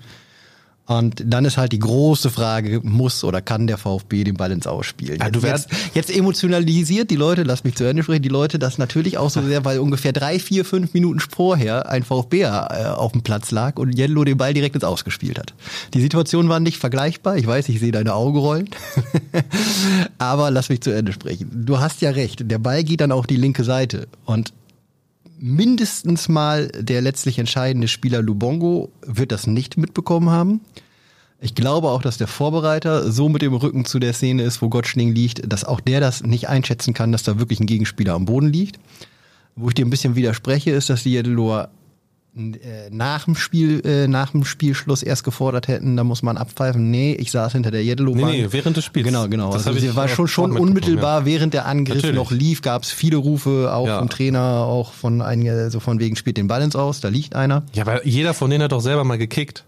Und 0.87 1.23
dann 1.27 1.45
ist 1.45 1.57
halt 1.57 1.73
die 1.73 1.81
große 1.81 2.31
Frage, 2.31 2.81
muss 2.83 3.25
oder 3.25 3.43
kann 3.43 3.67
der 3.67 3.77
VfB 3.77 4.23
den 4.23 4.37
Ball 4.37 4.53
ins 4.53 4.69
Ausspielen? 4.69 5.19
Ja, 5.21 5.31
du 5.31 5.41
jetzt, 5.41 5.69
jetzt 5.95 6.15
emotionalisiert 6.15 7.11
die 7.11 7.17
Leute, 7.17 7.43
lass 7.43 7.65
mich 7.65 7.75
zu 7.75 7.85
Ende 7.85 8.05
sprechen, 8.05 8.23
die 8.23 8.29
Leute 8.29 8.61
das 8.61 8.79
natürlich 8.79 9.19
auch 9.19 9.31
so 9.31 9.43
sehr, 9.43 9.65
weil 9.65 9.81
ungefähr 9.81 10.13
drei, 10.13 10.39
vier, 10.39 10.65
fünf 10.65 10.95
Minuten 10.95 11.19
vorher 11.19 11.89
ein 11.89 12.05
VfB 12.05 12.43
äh, 12.43 12.47
auf 12.47 13.13
dem 13.13 13.23
Platz 13.23 13.51
lag 13.51 13.79
und 13.79 13.99
Jello 13.99 14.23
den 14.23 14.39
Ball 14.39 14.55
direkt 14.55 14.77
ins 14.77 14.85
Ausgespielt 14.85 15.41
hat. 15.41 15.55
Die 15.93 16.01
Situation 16.01 16.49
war 16.49 16.61
nicht 16.61 16.79
vergleichbar. 16.79 17.37
Ich 17.37 17.47
weiß, 17.47 17.69
ich 17.69 17.81
sehe 17.81 17.93
deine 17.93 18.15
Augen 18.15 18.39
rollen. 18.39 18.71
Aber 20.19 20.53
lass 20.53 20.69
mich 20.69 20.83
zu 20.83 20.91
Ende 20.91 21.13
sprechen. 21.13 21.51
Du 21.67 21.81
hast 21.81 22.01
ja 22.01 22.11
recht. 22.11 22.49
Der 22.49 22.59
Ball 22.59 22.85
geht 22.85 23.01
dann 23.01 23.11
auch 23.11 23.27
die 23.27 23.37
linke 23.37 23.65
Seite 23.65 24.07
und 24.25 24.53
mindestens 25.39 26.29
mal 26.29 26.69
der 26.69 27.03
letztlich 27.03 27.39
entscheidende 27.39 27.89
Spieler 27.89 28.23
Lubongo 28.23 28.91
wird 29.03 29.33
das 29.33 29.47
nicht 29.47 29.77
mitbekommen 29.77 30.31
haben. 30.31 30.61
Ich 31.41 31.55
glaube 31.55 31.91
auch, 31.91 32.01
dass 32.01 32.17
der 32.17 32.29
Vorbereiter 32.29 33.13
so 33.13 33.29
mit 33.29 33.43
dem 33.43 33.55
Rücken 33.55 33.85
zu 33.85 33.99
der 33.99 34.15
Szene 34.15 34.43
ist, 34.43 34.63
wo 34.63 34.69
Gottschling 34.69 35.15
liegt, 35.15 35.53
dass 35.53 35.65
auch 35.65 35.81
der 35.81 36.01
das 36.01 36.23
nicht 36.23 36.49
einschätzen 36.49 36.95
kann, 36.95 37.13
dass 37.13 37.25
da 37.25 37.39
wirklich 37.39 37.61
ein 37.61 37.67
Gegenspieler 37.67 38.15
am 38.15 38.25
Boden 38.25 38.49
liegt. 38.49 38.79
Wo 39.55 39.69
ich 39.69 39.75
dir 39.75 39.85
ein 39.85 39.91
bisschen 39.91 40.17
widerspreche, 40.17 40.71
ist, 40.71 40.89
dass 40.89 41.03
die 41.03 41.11
Jedeloa 41.11 41.65
äh, 41.65 41.69
nach 42.91 43.25
dem 43.25 43.35
Spiel, 43.35 43.81
äh, 43.87 44.09
nach 44.09 44.33
dem 44.33 44.45
Spielschluss 44.45 45.03
erst 45.03 45.25
gefordert 45.25 45.69
hätten, 45.69 45.97
da 45.97 46.05
muss 46.05 46.23
man 46.23 46.37
abpfeifen. 46.37 46.91
Nee, 46.91 47.15
ich 47.15 47.31
saß 47.31 47.53
hinter 47.53 47.71
der 47.71 47.83
Jeddelo. 47.83 48.15
Nee, 48.15 48.25
nee, 48.25 48.47
während 48.51 48.77
des 48.77 48.85
Spiels. 48.85 49.07
Genau, 49.07 49.29
genau. 49.29 49.53
Das 49.53 49.67
also 49.67 49.97
war 49.97 50.09
schon, 50.09 50.29
schon 50.29 50.57
unmittelbar, 50.57 51.21
ja. 51.21 51.27
während 51.27 51.55
der 51.55 51.67
Angriff 51.67 51.97
Natürlich. 51.97 52.17
noch 52.17 52.31
lief, 52.31 52.63
gab 52.63 52.83
es 52.83 52.91
viele 52.91 53.17
Rufe, 53.17 53.73
auch 53.73 53.87
ja. 53.87 53.99
vom 53.99 54.09
Trainer, 54.09 54.67
auch 54.67 54.93
von 54.93 55.23
einigen, 55.23 55.57
so 55.57 55.63
also 55.63 55.81
von 55.81 55.99
wegen 56.01 56.17
spielt 56.17 56.37
den 56.37 56.47
Balance 56.47 56.79
aus, 56.79 57.01
da 57.01 57.09
liegt 57.09 57.35
einer. 57.35 57.65
Ja, 57.73 57.83
aber 57.83 58.07
jeder 58.07 58.35
von 58.35 58.51
denen 58.51 58.65
hat 58.65 58.73
doch 58.73 58.81
selber 58.81 59.05
mal 59.05 59.19
gekickt. 59.19 59.65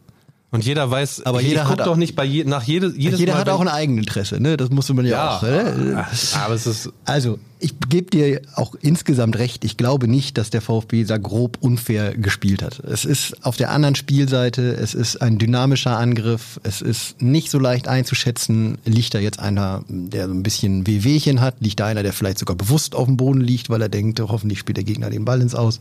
Und 0.50 0.64
jeder 0.64 0.90
weiß, 0.90 1.26
aber 1.26 1.42
jeder 1.42 1.64
guckt 1.64 1.80
doch 1.80 1.96
nicht 1.96 2.16
bei 2.16 2.24
je, 2.24 2.44
nach 2.44 2.62
jede, 2.62 2.94
jedes 2.96 3.20
Jeder 3.20 3.34
Mal, 3.34 3.40
hat 3.40 3.48
auch 3.50 3.60
ein 3.60 3.68
Eigeninteresse, 3.68 4.40
ne? 4.40 4.56
Das 4.56 4.70
musste 4.70 4.94
man 4.94 5.04
ja, 5.04 5.10
ja 5.10 5.36
auch. 5.36 5.42
Ne? 5.42 6.06
Aber 6.42 6.54
es 6.54 6.66
ist 6.66 6.90
also 7.04 7.38
ich 7.60 7.74
gebe 7.88 8.10
dir 8.10 8.42
auch 8.54 8.74
insgesamt 8.80 9.36
recht. 9.38 9.64
Ich 9.64 9.76
glaube 9.76 10.06
nicht, 10.06 10.38
dass 10.38 10.50
der 10.50 10.60
VfB 10.60 11.04
da 11.04 11.18
grob 11.18 11.58
unfair 11.60 12.16
gespielt 12.16 12.62
hat. 12.62 12.80
Es 12.80 13.04
ist 13.04 13.44
auf 13.44 13.56
der 13.56 13.70
anderen 13.70 13.94
Spielseite, 13.94 14.74
es 14.74 14.94
ist 14.94 15.20
ein 15.20 15.38
dynamischer 15.38 15.96
Angriff. 15.96 16.60
Es 16.62 16.80
ist 16.80 17.20
nicht 17.20 17.50
so 17.50 17.58
leicht 17.58 17.88
einzuschätzen. 17.88 18.78
Liegt 18.84 19.14
da 19.14 19.18
jetzt 19.18 19.40
einer, 19.40 19.84
der 19.88 20.28
so 20.28 20.34
ein 20.34 20.42
bisschen 20.42 20.86
Wehwehchen 20.86 21.40
hat? 21.40 21.56
Liegt 21.60 21.80
da 21.80 21.86
einer, 21.86 22.02
der 22.02 22.12
vielleicht 22.12 22.38
sogar 22.38 22.56
bewusst 22.56 22.94
auf 22.94 23.06
dem 23.06 23.16
Boden 23.16 23.40
liegt, 23.40 23.70
weil 23.70 23.82
er 23.82 23.88
denkt, 23.88 24.20
hoffentlich 24.20 24.60
spielt 24.60 24.76
der 24.76 24.84
Gegner 24.84 25.10
den 25.10 25.24
Ball 25.24 25.40
ins 25.40 25.54
Aus? 25.54 25.80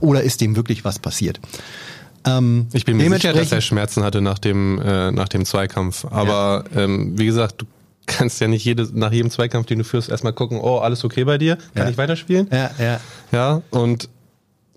Oder 0.00 0.22
ist 0.22 0.40
dem 0.40 0.56
wirklich 0.56 0.84
was 0.84 0.98
passiert? 0.98 1.40
Ähm, 2.28 2.66
ich 2.72 2.84
bin 2.84 2.96
mir 2.96 3.10
sicher, 3.10 3.32
dass 3.32 3.52
er 3.52 3.60
Schmerzen 3.60 4.04
hatte 4.04 4.20
nach 4.20 4.38
dem, 4.38 4.80
äh, 4.80 5.10
nach 5.10 5.28
dem 5.28 5.44
Zweikampf. 5.44 6.04
Aber 6.10 6.64
ja. 6.74 6.82
ähm, 6.82 7.18
wie 7.18 7.26
gesagt, 7.26 7.62
du 7.62 7.66
kannst 8.06 8.40
ja 8.40 8.48
nicht 8.48 8.64
jede, 8.64 8.88
nach 8.92 9.12
jedem 9.12 9.30
Zweikampf, 9.30 9.66
den 9.66 9.78
du 9.78 9.84
führst, 9.84 10.08
erstmal 10.08 10.32
gucken, 10.32 10.58
oh, 10.60 10.78
alles 10.78 11.04
okay 11.04 11.24
bei 11.24 11.38
dir? 11.38 11.56
Kann 11.74 11.84
ja. 11.84 11.90
ich 11.90 11.98
weiterspielen? 11.98 12.48
Ja, 12.50 12.70
ja. 12.78 13.00
Ja, 13.32 13.62
und 13.70 14.08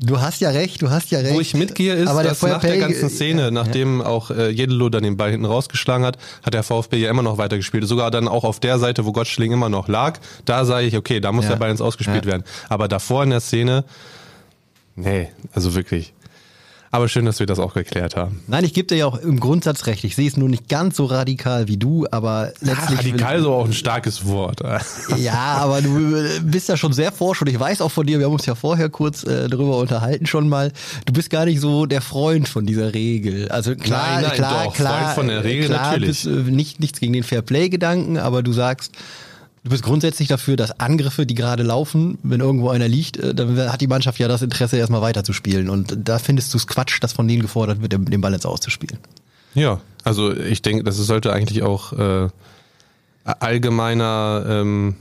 Du 0.04 0.20
hast 0.20 0.42
ja 0.42 0.50
recht, 0.50 0.82
du 0.82 0.90
hast 0.90 1.12
ja 1.12 1.20
recht. 1.20 1.32
Wo 1.32 1.40
ich 1.40 1.54
mitgehe, 1.54 1.94
ist, 1.94 2.08
aber 2.08 2.24
dass 2.24 2.42
nach 2.42 2.60
der 2.60 2.80
ganzen 2.80 3.08
Szene, 3.08 3.44
ja, 3.44 3.52
nachdem 3.52 4.00
ja. 4.00 4.08
auch 4.08 4.32
äh, 4.32 4.50
Jedelo 4.50 4.90
dann 4.90 5.04
den 5.04 5.16
Ball 5.16 5.30
hinten 5.30 5.46
rausgeschlagen 5.46 6.04
hat, 6.04 6.18
hat 6.42 6.56
der 6.56 6.64
VfB 6.64 6.98
ja 6.98 7.12
immer 7.12 7.22
noch 7.22 7.38
weitergespielt. 7.38 7.88
Sogar 7.88 8.10
dann 8.10 8.28
auch 8.28 8.44
auf 8.44 8.60
der 8.60 8.80
Seite, 8.80 9.06
wo 9.06 9.12
Gottschling 9.12 9.52
immer 9.52 9.70
noch 9.70 9.88
lag, 9.88 10.20
da 10.46 10.66
sage 10.66 10.88
ich, 10.88 10.98
okay, 10.98 11.20
da 11.20 11.32
muss 11.32 11.46
ja. 11.46 11.52
der 11.52 11.58
Ball 11.58 11.70
ins 11.70 11.82
Ausgespielt 11.82 12.26
werden. 12.26 12.44
Aber 12.68 12.88
davor 12.88 13.24
in 13.24 13.30
der 13.30 13.42
Szene, 13.42 13.86
nee, 14.96 15.30
also 15.54 15.76
wirklich. 15.76 16.16
Aber 16.94 17.08
schön, 17.08 17.24
dass 17.24 17.40
wir 17.40 17.46
das 17.46 17.58
auch 17.58 17.74
geklärt 17.74 18.18
haben. 18.18 18.42
Nein, 18.48 18.66
ich 18.66 18.74
gebe 18.74 18.86
dir 18.86 18.98
ja 18.98 19.06
auch 19.06 19.18
im 19.18 19.40
Grundsatz 19.40 19.86
recht. 19.88 20.04
Ich 20.04 20.18
sehe 20.18 20.28
es 20.28 20.36
nur 20.36 20.50
nicht 20.50 20.68
ganz 20.68 20.98
so 20.98 21.06
radikal 21.06 21.70
wie 21.70 21.78
du, 21.78 22.06
aber 22.12 22.52
letztlich. 22.60 22.90
Ja, 22.90 22.96
radikal 22.98 23.42
so 23.42 23.54
auch 23.54 23.66
ein 23.66 23.72
starkes 23.72 24.26
Wort. 24.26 24.62
ja, 25.18 25.58
aber 25.58 25.82
du 25.82 26.42
bist 26.44 26.68
ja 26.68 26.76
schon 26.76 26.92
sehr 26.92 27.14
forsch 27.14 27.42
und 27.42 27.48
ich 27.48 27.58
weiß 27.58 27.80
auch 27.80 27.92
von 27.92 28.06
dir, 28.06 28.20
wir 28.20 28.26
haben 28.26 28.34
uns 28.34 28.46
ja 28.46 28.56
vorher 28.56 28.90
kurz 28.90 29.24
äh, 29.24 29.48
darüber 29.48 29.78
unterhalten 29.78 30.26
schon 30.26 30.50
mal. 30.50 30.74
Du 31.06 31.14
bist 31.14 31.30
gar 31.30 31.46
nicht 31.46 31.62
so 31.62 31.86
der 31.86 32.02
Freund 32.02 32.50
von 32.50 32.66
dieser 32.66 32.94
Regel. 32.94 33.48
Also 33.50 33.74
klar, 33.76 34.16
nein, 34.16 34.24
nein, 34.24 34.32
klar, 34.34 34.66
doch, 34.66 34.74
klar, 34.74 35.04
Freund 35.04 35.16
von 35.16 35.28
der 35.30 35.44
Regel 35.46 35.68
klar, 35.68 35.92
natürlich. 35.92 36.10
Bist, 36.10 36.26
äh, 36.26 36.52
nicht, 36.52 36.82
nichts 36.82 37.00
gegen 37.00 37.14
den 37.14 37.24
Fairplay-Gedanken, 37.24 38.18
aber 38.18 38.44
du 38.44 38.52
sagst, 38.52 38.92
Du 39.64 39.70
bist 39.70 39.84
grundsätzlich 39.84 40.28
dafür, 40.28 40.56
dass 40.56 40.80
Angriffe, 40.80 41.28
die 41.28 41.36
gerade 41.36 41.62
laufen, 41.62 42.18
wenn 42.24 42.40
irgendwo 42.40 42.70
einer 42.70 42.88
liegt, 42.88 43.18
äh, 43.18 43.36
dann 43.36 43.58
hat 43.72 43.80
die 43.82 43.88
Mannschaft 43.88 44.18
ja 44.18 44.28
das 44.28 44.42
Interesse, 44.42 44.78
erstmal 44.78 45.02
weiterzuspielen. 45.02 45.70
Und 45.70 45.96
da 46.04 46.18
findest 46.18 46.54
du 46.54 46.58
es 46.58 46.66
Quatsch, 46.66 46.98
dass 47.02 47.14
von 47.14 47.28
denen 47.28 47.44
gefordert 47.44 47.82
wird, 47.82 47.94
den 47.94 48.22
Ball 48.22 48.34
jetzt 48.34 48.48
auszuspielen. 48.48 48.98
Ja, 49.54 49.80
also 50.04 50.36
ich 50.36 50.64
denke, 50.64 50.84
das 50.84 50.98
sollte 50.98 51.32
eigentlich 51.32 51.62
auch 51.62 51.94
äh, 51.94 52.30
allgemeiner, 53.24 54.46
ähm, 54.48 54.96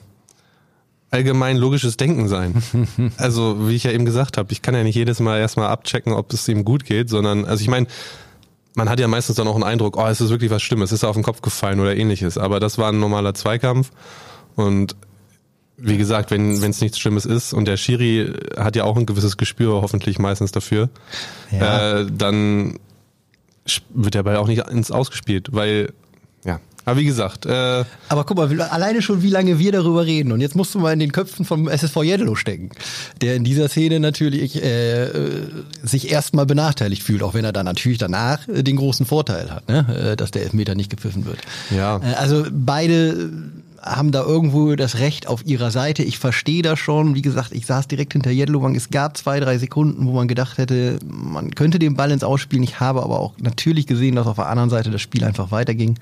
allgemein 1.11 1.57
logisches 1.57 1.97
Denken 1.97 2.29
sein. 2.29 2.63
also, 3.17 3.67
wie 3.67 3.77
ich 3.77 3.85
ja 3.85 3.93
eben 3.93 4.05
gesagt 4.05 4.37
habe, 4.37 4.53
ich 4.53 4.61
kann 4.61 4.75
ja 4.75 4.83
nicht 4.83 4.97
jedes 4.97 5.21
Mal 5.21 5.39
erstmal 5.39 5.69
abchecken, 5.69 6.13
ob 6.13 6.31
es 6.35 6.47
ihm 6.49 6.67
gut 6.67 6.85
geht, 6.85 7.09
sondern, 7.09 7.47
also 7.47 7.63
ich 7.63 7.69
meine, 7.69 7.87
man 8.75 8.91
hat 8.91 9.01
ja 9.01 9.09
meistens 9.09 9.37
dann 9.37 9.49
auch 9.49 9.55
einen 9.55 9.65
Eindruck, 9.65 9.97
oh, 9.97 10.07
es 10.07 10.21
ist 10.21 10.29
wirklich 10.29 10.51
was 10.51 10.63
Schlimmes, 10.63 10.93
es 10.93 10.99
ist 10.99 11.05
auf 11.05 11.17
den 11.17 11.23
Kopf 11.23 11.41
gefallen 11.41 11.81
oder 11.81 11.97
ähnliches. 11.97 12.37
Aber 12.37 12.61
das 12.61 12.77
war 12.77 12.93
ein 12.93 13.01
normaler 13.01 13.33
Zweikampf 13.33 13.91
und 14.57 14.97
wie 15.83 15.97
gesagt, 15.97 16.31
wenn 16.31 16.63
es 16.63 16.81
nichts 16.81 16.99
Schlimmes 16.99 17.25
ist 17.25 17.53
und 17.53 17.65
der 17.67 17.77
Schiri 17.77 18.35
hat 18.57 18.77
ja 18.77 18.85
auch 18.85 18.97
ein 18.97 19.07
gewisses 19.07 19.37
Gespür 19.37 19.81
hoffentlich 19.81 20.19
meistens 20.19 20.53
dafür, 20.53 20.91
ja. 21.51 22.01
äh, 22.01 22.07
dann 22.11 22.79
wird 23.95 24.15
der 24.15 24.23
Ball 24.23 24.37
auch 24.37 24.47
nicht 24.47 24.69
ins 24.69 24.91
Ausgespielt, 24.91 25.49
weil 25.53 25.93
ja. 26.45 26.61
Aber 26.87 26.99
wie 26.99 27.05
gesagt. 27.05 27.45
Äh, 27.45 27.85
Aber 28.09 28.25
guck 28.25 28.39
mal, 28.39 28.61
alleine 28.63 29.03
schon, 29.03 29.23
wie 29.23 29.29
lange 29.29 29.59
wir 29.59 29.71
darüber 29.71 30.07
reden. 30.07 30.33
Und 30.33 30.41
jetzt 30.41 30.57
musst 30.57 30.75
du 30.75 30.79
mal 30.79 30.93
in 30.93 30.99
den 30.99 31.13
Köpfen 31.13 31.45
vom 31.45 31.69
SSV 31.69 32.03
Jeddelo 32.03 32.35
stecken, 32.35 32.71
der 33.21 33.37
in 33.37 33.45
dieser 33.45 33.69
Szene 33.69 34.01
natürlich 34.01 34.63
äh, 34.63 35.05
äh, 35.05 35.47
sich 35.83 36.11
erstmal 36.11 36.47
benachteiligt 36.47 37.03
fühlt, 37.03 37.23
auch 37.23 37.35
wenn 37.35 37.45
er 37.45 37.53
dann 37.53 37.67
natürlich 37.67 37.99
danach 37.99 38.49
äh, 38.49 38.63
den 38.63 38.77
großen 38.77 39.05
Vorteil 39.05 39.51
hat, 39.51 39.69
ne? 39.69 40.13
Äh, 40.13 40.17
dass 40.17 40.31
der 40.31 40.43
Elfmeter 40.43 40.75
nicht 40.75 40.91
gepfiffen 40.91 41.27
wird. 41.27 41.39
Ja. 41.71 42.01
Also 42.17 42.47
beide 42.51 43.31
haben 43.83 44.13
da 44.13 44.23
irgendwo 44.23 44.75
das 44.77 44.99
Recht 44.99 45.27
auf 45.27 45.47
ihrer 45.47 45.71
Seite. 45.71 46.03
Ich 46.03 46.19
verstehe 46.19 46.63
das 46.63 46.79
schon. 46.79 47.15
Wie 47.15 47.23
gesagt, 47.23 47.53
ich 47.53 47.67
saß 47.67 47.89
direkt 47.89 48.13
hinter 48.13 48.31
Jedlowang. 48.31 48.75
Es 48.75 48.91
gab 48.91 49.17
zwei, 49.17 49.41
drei 49.41 49.59
Sekunden, 49.59 50.07
wo 50.07 50.13
man 50.13 50.29
gedacht 50.29 50.59
hätte, 50.59 50.99
man 51.05 51.55
könnte 51.55 51.79
den 51.79 51.95
Ball 51.95 52.11
ins 52.11 52.25
Ausspielen. 52.25 52.63
Ich 52.63 52.81
habe 52.81 53.03
aber 53.03 53.21
auch 53.21 53.35
natürlich 53.39 53.87
gesehen, 53.87 54.17
dass 54.17 54.27
auf 54.27 54.37
der 54.37 54.49
anderen 54.49 54.71
Seite 54.71 54.91
das 54.91 55.01
Spiel 55.01 55.25
einfach 55.25 55.51
weiterging. 55.51 55.99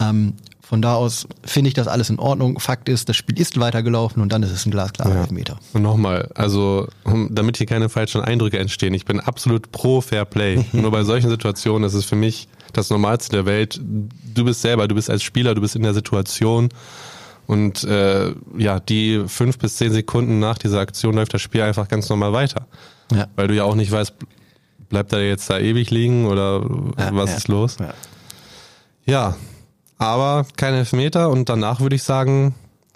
Ähm, 0.00 0.34
von 0.70 0.80
da 0.80 0.94
aus 0.94 1.26
finde 1.42 1.66
ich 1.66 1.74
das 1.74 1.88
alles 1.88 2.10
in 2.10 2.20
Ordnung. 2.20 2.60
Fakt 2.60 2.88
ist, 2.88 3.08
das 3.08 3.16
Spiel 3.16 3.40
ist 3.40 3.58
weitergelaufen 3.58 4.22
und 4.22 4.30
dann 4.32 4.44
ist 4.44 4.52
es 4.52 4.64
ein 4.66 4.70
glasklarer 4.70 5.12
ja. 5.12 5.20
Elfmeter. 5.22 5.58
Und 5.72 5.82
nochmal, 5.82 6.30
also 6.36 6.86
damit 7.28 7.56
hier 7.56 7.66
keine 7.66 7.88
falschen 7.88 8.20
Eindrücke 8.20 8.56
entstehen, 8.60 8.94
ich 8.94 9.04
bin 9.04 9.18
absolut 9.18 9.72
pro 9.72 10.00
Fair 10.00 10.24
Play. 10.24 10.64
Nur 10.72 10.92
bei 10.92 11.02
solchen 11.02 11.28
Situationen 11.28 11.88
ist 11.88 11.94
es 11.94 12.04
für 12.04 12.14
mich 12.14 12.46
das 12.72 12.88
Normalste 12.88 13.34
der 13.34 13.46
Welt. 13.46 13.80
Du 13.82 14.44
bist 14.44 14.62
selber, 14.62 14.86
du 14.86 14.94
bist 14.94 15.10
als 15.10 15.24
Spieler, 15.24 15.56
du 15.56 15.60
bist 15.60 15.74
in 15.74 15.82
der 15.82 15.92
Situation 15.92 16.68
und 17.48 17.82
äh, 17.82 18.32
ja, 18.56 18.78
die 18.78 19.24
fünf 19.26 19.58
bis 19.58 19.74
zehn 19.74 19.90
Sekunden 19.90 20.38
nach 20.38 20.56
dieser 20.56 20.78
Aktion 20.78 21.16
läuft 21.16 21.34
das 21.34 21.42
Spiel 21.42 21.62
einfach 21.62 21.88
ganz 21.88 22.08
normal 22.08 22.32
weiter. 22.32 22.68
Ja. 23.10 23.26
Weil 23.34 23.48
du 23.48 23.56
ja 23.56 23.64
auch 23.64 23.74
nicht 23.74 23.90
weißt, 23.90 24.14
bleibt 24.88 25.12
er 25.12 25.26
jetzt 25.26 25.50
da 25.50 25.58
ewig 25.58 25.90
liegen 25.90 26.26
oder 26.26 26.64
ja, 26.96 27.10
was 27.10 27.30
ja. 27.30 27.36
ist 27.38 27.48
los? 27.48 27.76
Ja. 29.04 29.34
Aber 30.00 30.46
kein 30.56 30.74
Elfmeter 30.74 31.30
und 31.30 31.48
danach 31.48 31.80
würde 31.80 31.94
ich 31.94 32.02
sagen, 32.02 32.54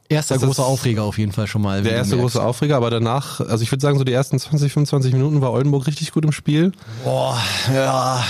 Erster 0.08 0.36
großer 0.36 0.64
Aufreger 0.64 1.02
auf 1.02 1.16
jeden 1.16 1.32
Fall 1.32 1.46
schon 1.46 1.62
mal. 1.62 1.82
Der 1.82 1.92
erste 1.92 2.18
große 2.18 2.42
Aufreger, 2.42 2.76
aber 2.76 2.90
danach, 2.90 3.40
also 3.40 3.62
ich 3.62 3.72
würde 3.72 3.80
sagen, 3.80 3.96
so 3.96 4.04
die 4.04 4.12
ersten 4.12 4.38
20, 4.38 4.70
25 4.70 5.14
Minuten 5.14 5.40
war 5.40 5.50
Oldenburg 5.50 5.86
richtig 5.86 6.12
gut 6.12 6.26
im 6.26 6.32
Spiel. 6.32 6.72
Boah, 7.04 7.38
ja, 7.74 8.22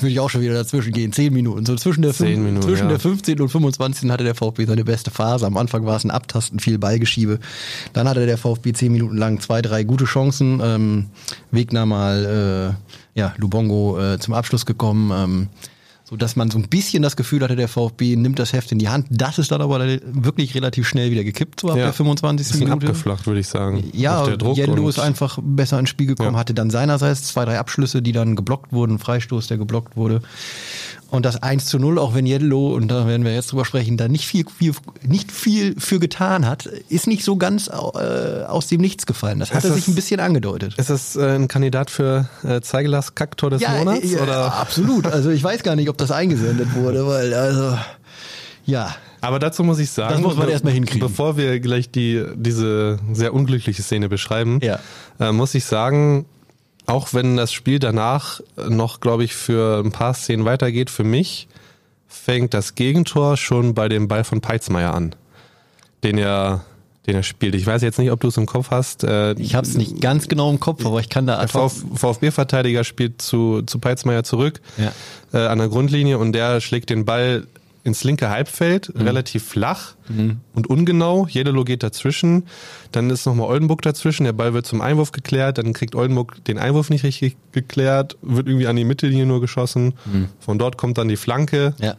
würde 0.00 0.12
ich 0.12 0.18
auch 0.18 0.28
schon 0.28 0.40
wieder 0.40 0.54
dazwischen 0.54 0.92
gehen. 0.92 1.12
Zehn 1.12 1.32
Minuten. 1.32 1.64
So 1.66 1.76
zwischen 1.76 2.02
der, 2.02 2.12
Minuten, 2.20 2.62
zwischen 2.62 2.84
ja. 2.84 2.90
der 2.90 2.98
15. 2.98 3.40
und 3.40 3.48
25. 3.48 4.10
hatte 4.10 4.24
der 4.24 4.34
VfB 4.34 4.64
seine 4.64 4.84
beste 4.84 5.12
Phase. 5.12 5.46
Am 5.46 5.56
Anfang 5.56 5.86
war 5.86 5.96
es 5.96 6.04
ein 6.04 6.10
Abtasten, 6.10 6.58
viel 6.58 6.78
Ballgeschiebe. 6.78 7.38
Dann 7.92 8.08
hatte 8.08 8.26
der 8.26 8.36
VfB 8.36 8.72
zehn 8.72 8.90
Minuten 8.90 9.16
lang 9.16 9.38
zwei, 9.40 9.62
drei 9.62 9.84
gute 9.84 10.04
Chancen. 10.04 10.60
Ähm, 10.62 11.06
Wegner 11.52 11.86
mal, 11.86 12.74
äh, 13.14 13.18
ja, 13.18 13.34
Lubongo 13.36 14.00
äh, 14.00 14.18
zum 14.18 14.34
Abschluss 14.34 14.66
gekommen. 14.66 15.12
Ähm, 15.14 15.48
so 16.12 16.16
dass 16.18 16.36
man 16.36 16.50
so 16.50 16.58
ein 16.58 16.68
bisschen 16.68 17.02
das 17.02 17.16
Gefühl 17.16 17.40
hatte, 17.40 17.56
der 17.56 17.68
VfB 17.68 18.16
nimmt 18.16 18.38
das 18.38 18.52
Heft 18.52 18.70
in 18.70 18.78
die 18.78 18.90
Hand. 18.90 19.06
Das 19.08 19.38
ist 19.38 19.50
dann 19.50 19.62
aber 19.62 19.80
wirklich 19.80 20.54
relativ 20.54 20.86
schnell 20.86 21.10
wieder 21.10 21.24
gekippt, 21.24 21.60
so 21.60 21.70
ab 21.70 21.78
ja, 21.78 21.84
der 21.84 21.94
25. 21.94 22.46
Bisschen 22.46 22.68
Minute. 22.68 22.88
abgeflacht, 22.88 23.26
würde 23.26 23.40
ich 23.40 23.48
sagen. 23.48 23.82
Ja, 23.94 24.28
Jello 24.28 24.90
ist 24.90 24.98
einfach 24.98 25.38
besser 25.42 25.78
ins 25.78 25.88
Spiel 25.88 26.08
gekommen, 26.08 26.34
ja. 26.34 26.38
hatte 26.38 26.52
dann 26.52 26.68
seinerseits 26.68 27.22
zwei, 27.28 27.46
drei 27.46 27.58
Abschlüsse, 27.58 28.02
die 28.02 28.12
dann 28.12 28.36
geblockt 28.36 28.74
wurden, 28.74 28.98
Freistoß, 28.98 29.46
der 29.46 29.56
geblockt 29.56 29.96
wurde. 29.96 30.20
Und 31.12 31.26
das 31.26 31.42
1 31.42 31.66
zu 31.66 31.78
0, 31.78 31.98
auch 31.98 32.14
wenn 32.14 32.24
Jedlo, 32.24 32.74
und 32.74 32.88
da 32.88 33.06
werden 33.06 33.22
wir 33.26 33.34
jetzt 33.34 33.52
drüber 33.52 33.66
sprechen, 33.66 33.98
da 33.98 34.08
nicht 34.08 34.24
viel, 34.24 34.46
viel, 34.48 34.72
nicht 35.06 35.30
viel 35.30 35.78
für 35.78 35.98
getan 35.98 36.46
hat, 36.46 36.64
ist 36.64 37.06
nicht 37.06 37.22
so 37.22 37.36
ganz 37.36 37.68
äh, 37.68 38.44
aus 38.44 38.68
dem 38.68 38.80
Nichts 38.80 39.04
gefallen. 39.04 39.38
Das 39.38 39.52
hat 39.52 39.62
er 39.62 39.74
sich 39.74 39.88
ein 39.88 39.94
bisschen 39.94 40.20
angedeutet. 40.20 40.74
Ist 40.78 40.88
das 40.88 41.14
äh, 41.14 41.34
ein 41.34 41.48
Kandidat 41.48 41.90
für 41.90 42.30
äh, 42.42 42.62
Zeigelas 42.62 43.14
Kaktor 43.14 43.50
des 43.50 43.60
ja, 43.60 43.72
Monats? 43.72 44.10
Ja, 44.10 44.22
oder? 44.22 44.54
absolut. 44.54 45.06
Also 45.06 45.28
ich 45.28 45.44
weiß 45.44 45.62
gar 45.62 45.76
nicht, 45.76 45.90
ob 45.90 45.98
das 45.98 46.10
eingesendet 46.10 46.74
wurde, 46.74 47.06
weil, 47.06 47.34
also, 47.34 47.76
ja. 48.64 48.96
Aber 49.20 49.38
dazu 49.38 49.64
muss 49.64 49.80
ich 49.80 49.90
sagen, 49.90 50.14
das 50.14 50.22
muss 50.22 50.36
man 50.38 50.48
erstmal 50.48 50.72
hinkriegen. 50.72 51.06
Bevor 51.06 51.36
wir 51.36 51.60
gleich 51.60 51.90
die, 51.90 52.24
diese 52.36 52.98
sehr 53.12 53.34
unglückliche 53.34 53.82
Szene 53.82 54.08
beschreiben, 54.08 54.60
ja. 54.62 54.78
äh, 55.20 55.30
muss 55.30 55.54
ich 55.54 55.66
sagen, 55.66 56.24
auch 56.86 57.14
wenn 57.14 57.36
das 57.36 57.52
Spiel 57.52 57.78
danach 57.78 58.40
noch, 58.68 59.00
glaube 59.00 59.24
ich, 59.24 59.34
für 59.34 59.82
ein 59.84 59.92
paar 59.92 60.14
Szenen 60.14 60.44
weitergeht, 60.44 60.90
für 60.90 61.04
mich 61.04 61.48
fängt 62.08 62.54
das 62.54 62.74
Gegentor 62.74 63.36
schon 63.36 63.74
bei 63.74 63.88
dem 63.88 64.08
Ball 64.08 64.24
von 64.24 64.40
Peitzmeier 64.40 64.94
an. 64.94 65.14
Den 66.02 66.18
er 66.18 66.64
den 67.06 67.16
er 67.16 67.22
spielt. 67.22 67.54
Ich 67.54 67.66
weiß 67.66 67.82
jetzt 67.82 67.98
nicht, 67.98 68.10
ob 68.12 68.20
du 68.20 68.28
es 68.28 68.36
im 68.36 68.46
Kopf 68.46 68.70
hast. 68.70 69.02
Äh, 69.02 69.32
ich 69.32 69.54
habe 69.54 69.66
es 69.66 69.76
nicht 69.76 70.00
ganz 70.00 70.28
genau 70.28 70.50
im 70.50 70.60
Kopf, 70.60 70.86
aber 70.86 71.00
ich 71.00 71.08
kann 71.08 71.26
da 71.26 71.38
Der 71.38 71.48
Vf 71.48 71.84
VfB-Verteidiger 71.94 72.84
spielt 72.84 73.20
zu, 73.20 73.62
zu 73.62 73.78
Peitzmeier 73.78 74.22
zurück 74.22 74.60
ja. 74.78 74.92
äh, 75.32 75.46
an 75.46 75.58
der 75.58 75.68
Grundlinie 75.68 76.18
und 76.18 76.32
der 76.32 76.60
schlägt 76.60 76.90
den 76.90 77.04
Ball 77.04 77.46
ins 77.84 78.04
linke 78.04 78.30
Halbfeld, 78.30 78.94
mhm. 78.94 79.02
relativ 79.02 79.44
flach 79.44 79.94
mhm. 80.08 80.40
und 80.54 80.68
ungenau. 80.68 81.26
Jedelo 81.28 81.64
geht 81.64 81.82
dazwischen. 81.82 82.44
Dann 82.92 83.10
ist 83.10 83.26
nochmal 83.26 83.48
Oldenburg 83.48 83.82
dazwischen. 83.82 84.24
Der 84.24 84.32
Ball 84.32 84.54
wird 84.54 84.66
zum 84.66 84.80
Einwurf 84.80 85.12
geklärt. 85.12 85.58
Dann 85.58 85.72
kriegt 85.72 85.94
Oldenburg 85.94 86.44
den 86.44 86.58
Einwurf 86.58 86.90
nicht 86.90 87.02
richtig 87.04 87.36
geklärt. 87.50 88.16
Wird 88.22 88.46
irgendwie 88.46 88.68
an 88.68 88.76
die 88.76 88.84
Mittellinie 88.84 89.26
nur 89.26 89.40
geschossen. 89.40 89.94
Mhm. 90.04 90.28
Von 90.38 90.58
dort 90.58 90.78
kommt 90.78 90.98
dann 90.98 91.08
die 91.08 91.16
Flanke. 91.16 91.74
Ja. 91.80 91.96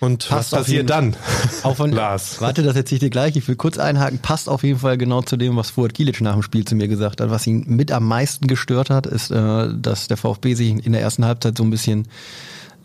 Und 0.00 0.28
passt 0.28 0.52
was 0.52 0.60
passiert 0.60 0.90
dann? 0.90 1.16
Auch 1.62 1.76
von, 1.76 1.90
Lars. 1.92 2.40
Warte, 2.40 2.62
das 2.62 2.76
erzähle 2.76 2.96
ich 2.96 3.00
dir 3.00 3.10
gleich. 3.10 3.36
Ich 3.36 3.48
will 3.48 3.56
kurz 3.56 3.78
einhaken. 3.78 4.18
Passt 4.18 4.48
auf 4.48 4.62
jeden 4.62 4.80
Fall 4.80 4.98
genau 4.98 5.22
zu 5.22 5.36
dem, 5.36 5.56
was 5.56 5.70
Fuad 5.70 5.94
Kilic 5.94 6.20
nach 6.20 6.34
dem 6.34 6.42
Spiel 6.42 6.64
zu 6.64 6.74
mir 6.74 6.88
gesagt 6.88 7.20
hat. 7.20 7.30
Was 7.30 7.46
ihn 7.46 7.64
mit 7.66 7.90
am 7.90 8.06
meisten 8.06 8.46
gestört 8.46 8.90
hat, 8.90 9.06
ist, 9.06 9.30
äh, 9.30 9.68
dass 9.74 10.08
der 10.08 10.16
VfB 10.16 10.54
sich 10.54 10.84
in 10.84 10.92
der 10.92 11.00
ersten 11.00 11.24
Halbzeit 11.24 11.56
so 11.56 11.64
ein 11.64 11.70
bisschen 11.70 12.06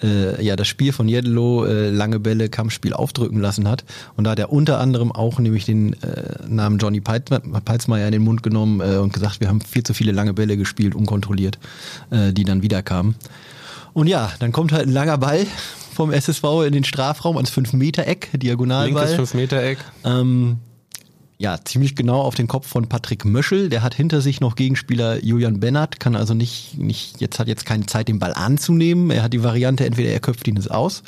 äh, 0.04 0.44
ja 0.44 0.56
das 0.56 0.68
Spiel 0.68 0.92
von 0.92 1.08
Jedlo, 1.08 1.66
äh, 1.66 1.90
lange 1.90 2.20
Bälle, 2.20 2.50
Kampfspiel 2.50 2.94
aufdrücken 2.94 3.40
lassen 3.40 3.68
hat. 3.68 3.84
Und 4.16 4.24
da 4.24 4.32
hat 4.32 4.40
er 4.40 4.52
unter 4.52 4.80
anderem 4.80 5.12
auch 5.12 5.40
nämlich 5.40 5.66
den 5.66 5.94
äh, 6.02 6.48
Namen 6.48 6.78
Johnny 6.78 7.02
Peitsmeier 7.02 8.06
in 8.06 8.12
den 8.12 8.24
Mund 8.24 8.44
genommen 8.44 8.82
äh, 8.82 8.98
und 8.98 9.14
gesagt, 9.14 9.40
wir 9.40 9.48
haben 9.48 9.62
viel 9.62 9.84
zu 9.84 9.94
viele 9.94 10.12
lange 10.12 10.34
Bälle 10.34 10.58
gespielt, 10.58 10.96
unkontrolliert, 10.96 11.60
äh, 12.12 12.34
die 12.34 12.44
dann 12.44 12.62
wieder 12.62 12.82
kamen. 12.82 13.16
Und 13.94 14.08
ja, 14.08 14.32
dann 14.40 14.52
kommt 14.52 14.72
halt 14.72 14.88
ein 14.88 14.94
langer 14.94 15.18
Ball 15.18 15.46
vom 15.94 16.12
SSV 16.12 16.44
in 16.66 16.74
den 16.74 16.84
Strafraum 16.84 17.36
ans 17.36 17.52
5-Meter-Eck, 17.52 18.30
Diagonalball. 18.34 19.08
Linkes 19.08 19.34
5-Meter-Eck. 19.34 19.80
Ähm, 20.06 20.58
ja, 21.42 21.58
ziemlich 21.64 21.96
genau 21.96 22.20
auf 22.20 22.36
den 22.36 22.50
Kopf 22.50 22.68
von 22.68 22.90
Patrick 22.90 23.24
Möschel. 23.24 23.70
Der 23.70 23.82
hat 23.82 23.96
hinter 23.96 24.20
sich 24.20 24.42
noch 24.42 24.58
Gegenspieler 24.58 25.24
Julian 25.24 25.62
Bennert, 25.62 25.98
kann 25.98 26.18
also 26.18 26.34
nicht, 26.34 26.78
nicht, 26.78 27.22
jetzt 27.22 27.40
hat 27.40 27.48
jetzt 27.48 27.66
keine 27.66 27.86
Zeit, 27.86 28.10
den 28.10 28.20
Ball 28.20 28.34
anzunehmen. 28.34 29.10
Er 29.10 29.24
hat 29.24 29.32
die 29.32 29.42
Variante, 29.42 29.86
entweder 29.86 30.10
er 30.10 30.20
köpft 30.20 30.50
ihn 30.50 30.58
es 30.58 30.68
aus. 30.68 31.02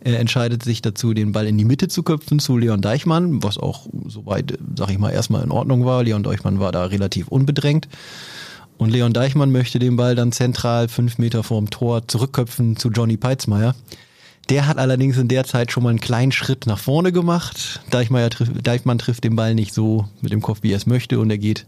Er 0.00 0.20
entscheidet 0.20 0.62
sich 0.62 0.82
dazu, 0.82 1.14
den 1.14 1.32
Ball 1.32 1.46
in 1.46 1.56
die 1.56 1.64
Mitte 1.64 1.88
zu 1.88 2.02
köpfen 2.02 2.38
zu 2.38 2.58
Leon 2.58 2.82
Deichmann, 2.82 3.42
was 3.42 3.56
auch 3.56 3.86
soweit, 4.06 4.58
sag 4.76 4.90
ich 4.90 4.98
mal, 4.98 5.10
erstmal 5.10 5.42
in 5.42 5.50
Ordnung 5.50 5.86
war. 5.86 6.04
Leon 6.04 6.22
Deichmann 6.22 6.60
war 6.60 6.70
da 6.70 6.84
relativ 6.84 7.28
unbedrängt. 7.28 7.88
Und 8.76 8.90
Leon 8.90 9.14
Deichmann 9.14 9.50
möchte 9.50 9.78
den 9.78 9.96
Ball 9.96 10.14
dann 10.14 10.32
zentral 10.32 10.88
fünf 10.88 11.16
Meter 11.16 11.42
vorm 11.42 11.70
Tor 11.70 12.06
zurückköpfen 12.06 12.76
zu 12.76 12.90
Johnny 12.90 13.16
Peitzmeier. 13.16 13.74
Der 14.48 14.66
hat 14.66 14.78
allerdings 14.78 15.18
in 15.18 15.28
der 15.28 15.44
Zeit 15.44 15.72
schon 15.72 15.82
mal 15.82 15.90
einen 15.90 16.00
kleinen 16.00 16.32
Schritt 16.32 16.66
nach 16.66 16.78
vorne 16.78 17.12
gemacht. 17.12 17.80
Deichmann 17.90 18.28
trifft, 18.30 18.66
Deichmann 18.66 18.98
trifft 18.98 19.24
den 19.24 19.36
Ball 19.36 19.54
nicht 19.54 19.74
so 19.74 20.06
mit 20.22 20.32
dem 20.32 20.40
Kopf, 20.40 20.60
wie 20.62 20.72
er 20.72 20.78
es 20.78 20.86
möchte. 20.86 21.20
Und 21.20 21.30
er 21.30 21.38
geht 21.38 21.66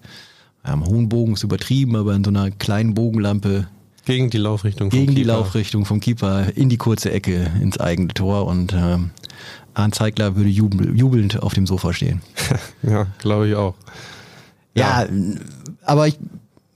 am 0.63 0.87
hohen 0.87 1.09
Bogen, 1.09 1.35
ist 1.35 1.43
übertrieben, 1.43 1.97
aber 1.97 2.15
in 2.15 2.25
so 2.25 2.31
einer 2.31 2.51
kleinen 2.51 2.95
Bogenlampe 2.95 3.67
gegen 4.07 4.31
die 4.31 4.39
Laufrichtung 4.39 4.89
gegen 4.89 5.15
die 5.15 5.25
Laufrichtung 5.25 5.85
vom 5.85 6.01
Keeper 6.01 6.57
in 6.57 6.69
die 6.69 6.79
kurze 6.79 7.13
Ecke 7.13 7.51
ins 7.61 7.79
eigene 7.79 8.09
Tor 8.09 8.47
und 8.47 8.73
äh, 8.73 8.99
Arndt 9.75 9.95
Zeigler 9.95 10.37
würde 10.37 10.51
jubel, 10.51 10.97
jubelnd 10.97 11.43
auf 11.43 11.55
dem 11.55 11.67
Sofa 11.67 11.93
stehen. 11.93 12.23
ja, 12.83 13.07
glaube 13.19 13.49
ich 13.49 13.55
auch. 13.55 13.75
Ja, 14.75 15.05
ja 15.05 15.09
aber 15.85 16.09
ich 16.09 16.19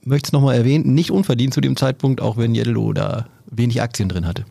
möchte 0.03 0.27
es 0.27 0.31
nochmal 0.33 0.55
erwähnen, 0.55 0.93
nicht 0.93 1.11
unverdient 1.11 1.53
zu 1.53 1.61
dem 1.61 1.75
Zeitpunkt, 1.75 2.21
auch 2.21 2.37
wenn 2.37 2.53
Jedelo 2.53 2.93
da 2.93 3.27
wenig 3.47 3.81
Aktien 3.81 4.07
drin 4.07 4.25
hatte. 4.25 4.45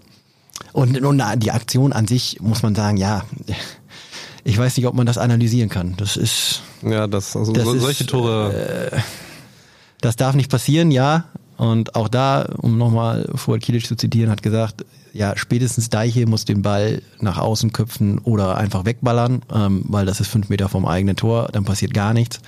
Und, 0.72 1.00
und 1.00 1.22
die 1.36 1.52
Aktion 1.52 1.92
an 1.92 2.06
sich 2.06 2.38
muss 2.40 2.62
man 2.62 2.74
sagen, 2.74 2.96
ja, 2.96 3.24
ich 4.44 4.58
weiß 4.58 4.76
nicht, 4.76 4.86
ob 4.86 4.94
man 4.94 5.06
das 5.06 5.18
analysieren 5.18 5.68
kann. 5.68 5.94
Das 5.96 6.16
ist. 6.16 6.62
Ja, 6.82 7.06
das, 7.06 7.36
also 7.36 7.52
das 7.52 7.64
solche 7.64 8.04
ist, 8.04 8.10
Tore. 8.10 8.90
Äh, 8.92 9.00
das 10.00 10.16
darf 10.16 10.34
nicht 10.34 10.50
passieren, 10.50 10.90
ja. 10.90 11.24
Und 11.56 11.94
auch 11.94 12.08
da, 12.08 12.46
um 12.58 12.76
nochmal 12.76 13.30
Fuad 13.34 13.60
Kilic 13.62 13.86
zu 13.86 13.96
zitieren, 13.96 14.30
hat 14.30 14.42
gesagt, 14.42 14.84
ja, 15.12 15.36
spätestens 15.36 15.88
Deiche 15.88 16.26
muss 16.26 16.44
den 16.44 16.62
Ball 16.62 17.00
nach 17.20 17.38
außen 17.38 17.72
köpfen 17.72 18.18
oder 18.18 18.56
einfach 18.56 18.84
wegballern, 18.84 19.42
ähm, 19.52 19.84
weil 19.86 20.04
das 20.04 20.20
ist 20.20 20.28
fünf 20.28 20.48
Meter 20.48 20.68
vom 20.68 20.84
eigenen 20.84 21.14
Tor, 21.14 21.48
dann 21.52 21.64
passiert 21.64 21.94
gar 21.94 22.12
nichts. 22.12 22.40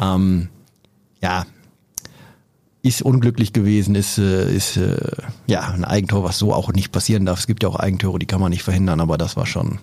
Ähm, 0.00 0.48
ja, 1.20 1.44
ist 2.82 3.02
unglücklich 3.02 3.52
gewesen, 3.52 3.94
ist, 3.94 4.18
äh, 4.18 4.52
ist 4.52 4.76
äh, 4.76 4.96
ja 5.46 5.62
ein 5.68 5.84
Eigentor, 5.84 6.24
was 6.24 6.38
so 6.38 6.52
auch 6.52 6.72
nicht 6.72 6.92
passieren 6.92 7.26
darf. 7.26 7.40
Es 7.40 7.46
gibt 7.46 7.62
ja 7.62 7.68
auch 7.68 7.76
Eigentore, 7.76 8.18
die 8.18 8.26
kann 8.26 8.40
man 8.40 8.50
nicht 8.50 8.62
verhindern, 8.62 9.00
aber 9.00 9.18
das 9.18 9.36
war 9.36 9.46
schon, 9.46 9.78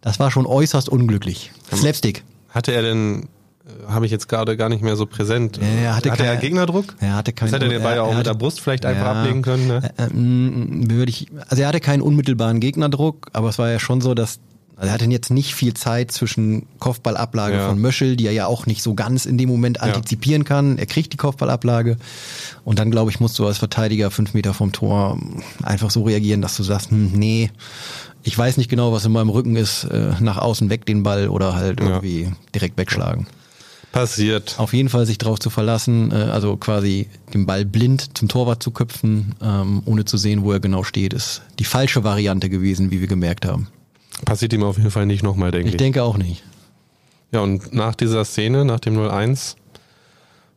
das 0.00 0.18
war 0.18 0.30
schon 0.30 0.46
äußerst 0.46 0.88
unglücklich. 0.88 1.52
Slapstick. 1.74 2.24
Hatte 2.48 2.72
er 2.72 2.82
denn 2.82 3.28
äh, 3.66 3.90
habe 3.90 4.06
ich 4.06 4.12
jetzt 4.12 4.28
gerade 4.28 4.56
gar 4.56 4.68
nicht 4.68 4.82
mehr 4.82 4.96
so 4.96 5.06
präsent. 5.06 5.58
Ja, 5.58 5.66
er 5.66 5.96
hatte, 5.96 6.10
hatte 6.10 6.22
keine, 6.22 6.34
er 6.34 6.36
Gegner-Druck? 6.36 6.94
Er 7.00 7.16
hatte 7.16 7.32
keinen. 7.32 7.50
Das 7.50 7.60
hätte 7.60 7.68
der 7.68 7.80
Ball 7.80 7.96
ja 7.96 8.02
auch 8.02 8.14
mit 8.14 8.26
der 8.26 8.34
Brust 8.34 8.60
vielleicht 8.60 8.86
einfach 8.86 9.04
ja, 9.04 9.20
ablegen 9.20 9.42
können. 9.42 9.66
Ne? 9.66 9.90
Äh, 9.96 10.08
würde 10.90 11.10
ich, 11.10 11.28
also 11.48 11.62
er 11.62 11.68
hatte 11.68 11.80
keinen 11.80 12.00
unmittelbaren 12.00 12.60
Gegnerdruck, 12.60 13.28
aber 13.32 13.50
es 13.50 13.58
war 13.58 13.70
ja 13.70 13.78
schon 13.78 14.00
so, 14.00 14.14
dass 14.14 14.40
also 14.76 14.88
er 14.88 14.92
hatte 14.92 15.06
jetzt 15.06 15.30
nicht 15.30 15.54
viel 15.54 15.72
Zeit 15.72 16.12
zwischen 16.12 16.66
Kopfballablage 16.80 17.56
ja. 17.56 17.68
von 17.68 17.78
Möschel, 17.80 18.14
die 18.14 18.26
er 18.26 18.32
ja 18.32 18.46
auch 18.46 18.66
nicht 18.66 18.82
so 18.82 18.94
ganz 18.94 19.24
in 19.24 19.38
dem 19.38 19.48
Moment 19.48 19.80
antizipieren 19.80 20.42
ja. 20.42 20.48
kann. 20.48 20.76
Er 20.76 20.84
kriegt 20.84 21.14
die 21.14 21.16
Kopfballablage 21.16 21.96
und 22.62 22.78
dann, 22.78 22.90
glaube 22.90 23.10
ich, 23.10 23.18
musst 23.18 23.38
du 23.38 23.46
als 23.46 23.56
Verteidiger 23.56 24.10
fünf 24.10 24.34
Meter 24.34 24.52
vom 24.52 24.72
Tor 24.72 25.18
einfach 25.62 25.90
so 25.90 26.02
reagieren, 26.02 26.42
dass 26.42 26.58
du 26.58 26.62
sagst, 26.62 26.90
hm, 26.90 27.12
nee, 27.14 27.50
ich 28.22 28.36
weiß 28.36 28.58
nicht 28.58 28.68
genau, 28.68 28.92
was 28.92 29.06
in 29.06 29.12
meinem 29.12 29.30
Rücken 29.30 29.56
ist, 29.56 29.84
äh, 29.84 30.12
nach 30.20 30.36
außen 30.36 30.68
weg 30.68 30.84
den 30.84 31.02
Ball 31.02 31.28
oder 31.28 31.54
halt 31.54 31.80
irgendwie 31.80 32.24
ja. 32.24 32.32
direkt 32.54 32.76
wegschlagen. 32.76 33.26
Passiert. 33.92 34.56
Auf 34.58 34.74
jeden 34.74 34.90
Fall 34.90 35.06
sich 35.06 35.16
darauf 35.16 35.38
zu 35.38 35.48
verlassen, 35.48 36.12
äh, 36.12 36.16
also 36.16 36.58
quasi 36.58 37.08
den 37.32 37.46
Ball 37.46 37.64
blind 37.64 38.18
zum 38.18 38.28
Torwart 38.28 38.62
zu 38.62 38.72
köpfen, 38.72 39.36
ähm, 39.42 39.80
ohne 39.86 40.04
zu 40.04 40.18
sehen, 40.18 40.42
wo 40.42 40.52
er 40.52 40.60
genau 40.60 40.82
steht, 40.82 41.14
ist 41.14 41.40
die 41.58 41.64
falsche 41.64 42.04
Variante 42.04 42.50
gewesen, 42.50 42.90
wie 42.90 43.00
wir 43.00 43.08
gemerkt 43.08 43.46
haben. 43.46 43.68
Passiert 44.24 44.52
ihm 44.52 44.62
auf 44.62 44.78
jeden 44.78 44.90
Fall 44.90 45.06
nicht 45.06 45.22
nochmal, 45.22 45.50
denke 45.50 45.68
ich. 45.68 45.74
Ich 45.74 45.78
denke 45.78 46.02
auch 46.02 46.16
nicht. 46.16 46.42
Ja, 47.32 47.40
und 47.40 47.74
nach 47.74 47.94
dieser 47.94 48.24
Szene, 48.24 48.64
nach 48.64 48.80
dem 48.80 48.96
0-1, 48.96 49.56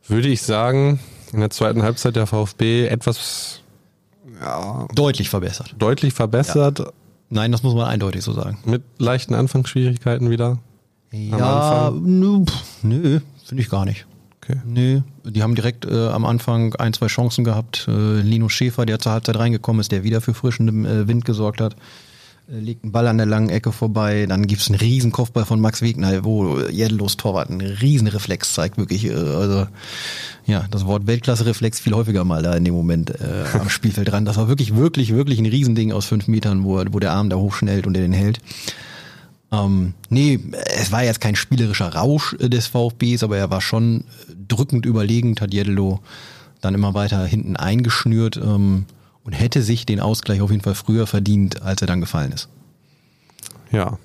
würde 0.06 0.28
ich 0.28 0.42
sagen, 0.42 1.00
in 1.32 1.40
der 1.40 1.50
zweiten 1.50 1.82
Halbzeit 1.82 2.16
der 2.16 2.26
VfB 2.26 2.86
etwas 2.86 3.60
ja, 4.40 4.86
deutlich 4.94 5.28
verbessert. 5.28 5.74
Deutlich 5.78 6.14
verbessert. 6.14 6.78
Ja. 6.78 6.92
Nein, 7.28 7.52
das 7.52 7.62
muss 7.62 7.74
man 7.74 7.86
eindeutig 7.86 8.22
so 8.22 8.32
sagen. 8.32 8.58
Mit 8.64 8.82
leichten 8.98 9.34
Anfangsschwierigkeiten 9.34 10.30
wieder? 10.30 10.58
Ja, 11.12 11.92
nö, 11.92 12.44
nö 12.82 13.20
finde 13.50 13.62
ich 13.62 13.68
gar 13.68 13.84
nicht. 13.84 14.06
Okay. 14.42 14.60
Nö, 14.64 15.00
die 15.24 15.42
haben 15.42 15.54
direkt 15.54 15.84
äh, 15.84 16.08
am 16.08 16.24
Anfang 16.24 16.74
ein, 16.76 16.92
zwei 16.92 17.08
Chancen 17.08 17.44
gehabt. 17.44 17.86
Äh, 17.88 18.20
Lino 18.20 18.48
Schäfer, 18.48 18.86
der 18.86 19.00
zur 19.00 19.12
Halbzeit 19.12 19.36
reingekommen 19.36 19.80
ist, 19.80 19.92
der 19.92 20.04
wieder 20.04 20.20
für 20.20 20.34
frischen 20.34 20.86
äh, 20.86 21.08
Wind 21.08 21.24
gesorgt 21.24 21.60
hat. 21.60 21.76
Äh, 22.50 22.60
legt 22.60 22.84
einen 22.84 22.92
Ball 22.92 23.06
an 23.06 23.18
der 23.18 23.26
langen 23.26 23.48
Ecke 23.48 23.72
vorbei, 23.72 24.26
dann 24.28 24.46
gibt's 24.46 24.68
einen 24.68 24.78
riesen 24.78 25.12
Kopfball 25.12 25.44
von 25.44 25.60
Max 25.60 25.82
Wegner, 25.82 26.24
wo 26.24 26.60
Jedelos 26.60 27.16
Torwart 27.16 27.50
einen 27.50 27.60
riesen 27.60 28.08
Reflex 28.08 28.52
zeigt, 28.52 28.78
wirklich, 28.78 29.06
äh, 29.06 29.14
also 29.14 29.66
ja, 30.46 30.66
das 30.70 30.86
Wort 30.86 31.06
Weltklasse-Reflex 31.06 31.80
viel 31.80 31.94
häufiger 31.94 32.24
mal 32.24 32.42
da 32.42 32.54
in 32.54 32.64
dem 32.64 32.74
Moment 32.74 33.10
äh, 33.10 33.44
am 33.58 33.68
Spielfeld 33.70 34.08
dran. 34.08 34.24
Das 34.24 34.36
war 34.36 34.48
wirklich, 34.48 34.74
wirklich, 34.74 35.14
wirklich 35.14 35.38
ein 35.38 35.46
Riesending 35.46 35.92
aus 35.92 36.06
fünf 36.06 36.28
Metern, 36.28 36.64
wo, 36.64 36.82
wo 36.90 36.98
der 36.98 37.12
Arm 37.12 37.30
da 37.30 37.36
hochschnellt 37.36 37.86
und 37.86 37.96
er 37.96 38.02
den 38.02 38.12
hält. 38.12 38.40
Ähm, 39.52 39.94
nee, 40.08 40.38
es 40.76 40.92
war 40.92 41.02
jetzt 41.04 41.20
kein 41.20 41.36
spielerischer 41.36 41.92
Rausch 41.94 42.36
des 42.38 42.68
VfBs, 42.68 43.22
aber 43.22 43.36
er 43.36 43.50
war 43.50 43.60
schon 43.60 44.04
drückend 44.48 44.86
überlegend, 44.86 45.40
hat 45.40 45.52
Jedelo 45.52 46.00
dann 46.60 46.74
immer 46.74 46.94
weiter 46.94 47.24
hinten 47.24 47.56
eingeschnürt. 47.56 48.36
Ähm, 48.36 48.86
und 49.30 49.34
hätte 49.34 49.62
sich 49.62 49.86
den 49.86 50.00
Ausgleich 50.00 50.40
auf 50.40 50.50
jeden 50.50 50.62
Fall 50.62 50.74
früher 50.74 51.06
verdient, 51.06 51.62
als 51.62 51.80
er 51.80 51.86
dann 51.86 52.00
gefallen 52.00 52.32
ist. 52.32 52.48
Ja. 53.70 53.96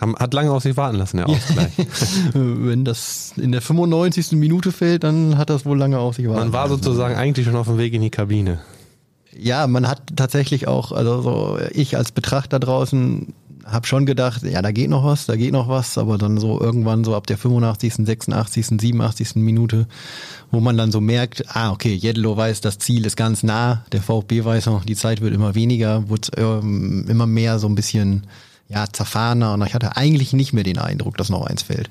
Hat 0.00 0.34
lange 0.34 0.52
auf 0.52 0.62
sich 0.62 0.76
warten 0.76 0.98
lassen, 0.98 1.16
der 1.16 1.28
Ausgleich. 1.28 1.72
Wenn 2.32 2.84
das 2.84 3.34
in 3.36 3.50
der 3.50 3.60
95. 3.60 4.32
Minute 4.32 4.70
fällt, 4.70 5.02
dann 5.02 5.36
hat 5.36 5.50
das 5.50 5.66
wohl 5.66 5.76
lange 5.76 5.98
auf 5.98 6.14
sich 6.14 6.26
warten 6.26 6.38
lassen. 6.38 6.50
Man 6.52 6.60
war 6.60 6.68
sozusagen 6.68 7.16
eigentlich 7.16 7.44
schon 7.44 7.56
auf 7.56 7.66
dem 7.66 7.78
Weg 7.78 7.92
in 7.92 8.02
die 8.02 8.10
Kabine. 8.10 8.60
Ja, 9.36 9.66
man 9.66 9.88
hat 9.88 10.02
tatsächlich 10.14 10.68
auch, 10.68 10.92
also 10.92 11.22
so 11.22 11.58
ich 11.72 11.96
als 11.96 12.12
Betrachter 12.12 12.60
draußen 12.60 13.32
habe 13.66 13.86
schon 13.86 14.06
gedacht, 14.06 14.42
ja, 14.42 14.62
da 14.62 14.72
geht 14.72 14.90
noch 14.90 15.04
was, 15.04 15.26
da 15.26 15.36
geht 15.36 15.52
noch 15.52 15.68
was, 15.68 15.98
aber 15.98 16.18
dann 16.18 16.38
so 16.38 16.60
irgendwann 16.60 17.04
so 17.04 17.14
ab 17.14 17.26
der 17.26 17.38
85., 17.38 17.94
86., 18.06 18.66
87. 18.80 19.36
Minute, 19.36 19.86
wo 20.50 20.60
man 20.60 20.76
dann 20.76 20.92
so 20.92 21.00
merkt, 21.00 21.44
ah, 21.48 21.72
okay, 21.72 21.94
Jedlo 21.94 22.36
weiß, 22.36 22.60
das 22.60 22.78
Ziel 22.78 23.06
ist 23.06 23.16
ganz 23.16 23.42
nah, 23.42 23.84
der 23.92 24.02
VfB 24.02 24.44
weiß 24.44 24.66
noch, 24.66 24.84
die 24.84 24.96
Zeit 24.96 25.20
wird 25.20 25.34
immer 25.34 25.54
weniger, 25.54 26.08
wird 26.08 26.30
ähm, 26.36 27.06
immer 27.08 27.26
mehr 27.26 27.58
so 27.58 27.68
ein 27.68 27.74
bisschen, 27.74 28.26
ja, 28.68 28.86
zerfahrener 28.90 29.54
und 29.54 29.66
ich 29.66 29.74
hatte 29.74 29.96
eigentlich 29.96 30.32
nicht 30.32 30.52
mehr 30.52 30.64
den 30.64 30.78
Eindruck, 30.78 31.16
dass 31.16 31.28
noch 31.28 31.46
eins 31.46 31.62
fällt. 31.62 31.90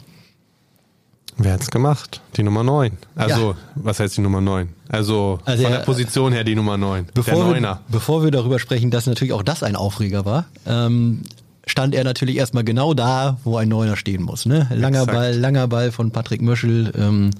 Wer 1.38 1.53
hat's 1.53 1.71
gemacht? 1.71 2.21
Die 2.36 2.43
Nummer 2.43 2.63
9. 2.63 2.97
Also, 3.15 3.51
ja. 3.51 3.57
was 3.75 3.99
heißt 3.99 4.17
die 4.17 4.21
Nummer 4.21 4.41
9? 4.41 4.69
Also, 4.89 5.39
also 5.45 5.63
von 5.63 5.71
der 5.71 5.79
Position 5.79 6.34
her 6.34 6.43
die 6.43 6.55
Nummer 6.55 6.77
9. 6.77 7.07
Bevor 7.13 7.36
der 7.36 7.43
Neuner. 7.45 7.81
Wir, 7.88 7.93
bevor 7.93 8.23
wir 8.23 8.31
darüber 8.31 8.60
sprechen, 8.60 8.91
dass 8.91 9.07
natürlich 9.07 9.34
auch 9.34 9.43
das 9.43 9.63
ein 9.63 9.75
Aufreger 9.75 10.25
war, 10.25 10.45
ähm, 10.67 11.21
stand 11.67 11.93
er 11.95 12.04
natürlich 12.04 12.38
erstmal 12.38 12.63
genau 12.63 12.93
da, 12.93 13.38
wo 13.43 13.58
ein 13.58 13.69
Neuner 13.69 13.95
stehen 13.95 14.24
muss. 14.24 14.45
Ne? 14.45 14.67
Langer 14.74 15.02
Exakt. 15.02 15.12
Ball, 15.17 15.36
langer 15.38 15.67
Ball 15.67 15.91
von 15.91 16.12
Patrick 16.12 16.41
Möschel. 16.41 16.91
Ähm, 16.97 17.32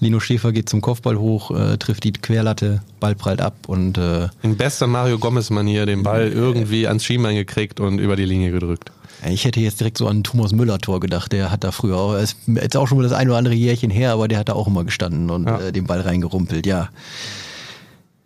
Lino 0.00 0.18
Schäfer 0.20 0.52
geht 0.52 0.68
zum 0.68 0.80
Kopfball 0.80 1.18
hoch, 1.18 1.50
äh, 1.50 1.76
trifft 1.78 2.04
die 2.04 2.12
Querlatte, 2.12 2.82
Ball 2.98 3.14
prallt 3.14 3.40
ab 3.40 3.54
und 3.68 3.96
äh, 3.98 4.28
In 4.42 4.56
bester 4.56 4.86
Mario 4.86 5.18
Gomez-Manier 5.18 5.86
den 5.86 6.02
Ball 6.02 6.28
irgendwie 6.28 6.86
ans 6.88 7.04
Schienbein 7.04 7.36
gekriegt 7.36 7.80
und 7.80 7.98
über 7.98 8.16
die 8.16 8.24
Linie 8.24 8.50
gedrückt. 8.50 8.90
ich 9.28 9.44
hätte 9.44 9.60
jetzt 9.60 9.78
direkt 9.80 9.98
so 9.98 10.08
an 10.08 10.24
Thomas 10.24 10.52
Müller-Tor 10.52 10.98
gedacht. 11.00 11.30
Der 11.32 11.50
hat 11.52 11.62
da 11.62 11.70
früher 11.70 11.96
auch, 11.96 12.14
ist 12.16 12.36
jetzt 12.48 12.76
auch 12.76 12.88
schon 12.88 12.98
mal 12.98 13.04
das 13.04 13.12
ein 13.12 13.28
oder 13.28 13.38
andere 13.38 13.54
Jährchen 13.54 13.90
her, 13.90 14.12
aber 14.12 14.26
der 14.28 14.38
hat 14.40 14.48
da 14.48 14.54
auch 14.54 14.66
immer 14.66 14.82
gestanden 14.84 15.30
und 15.30 15.46
Ja. 15.46 15.58
äh, 15.60 15.72
den 15.72 15.84
Ball 15.86 16.00
reingerumpelt, 16.00 16.66
ja. 16.66 16.88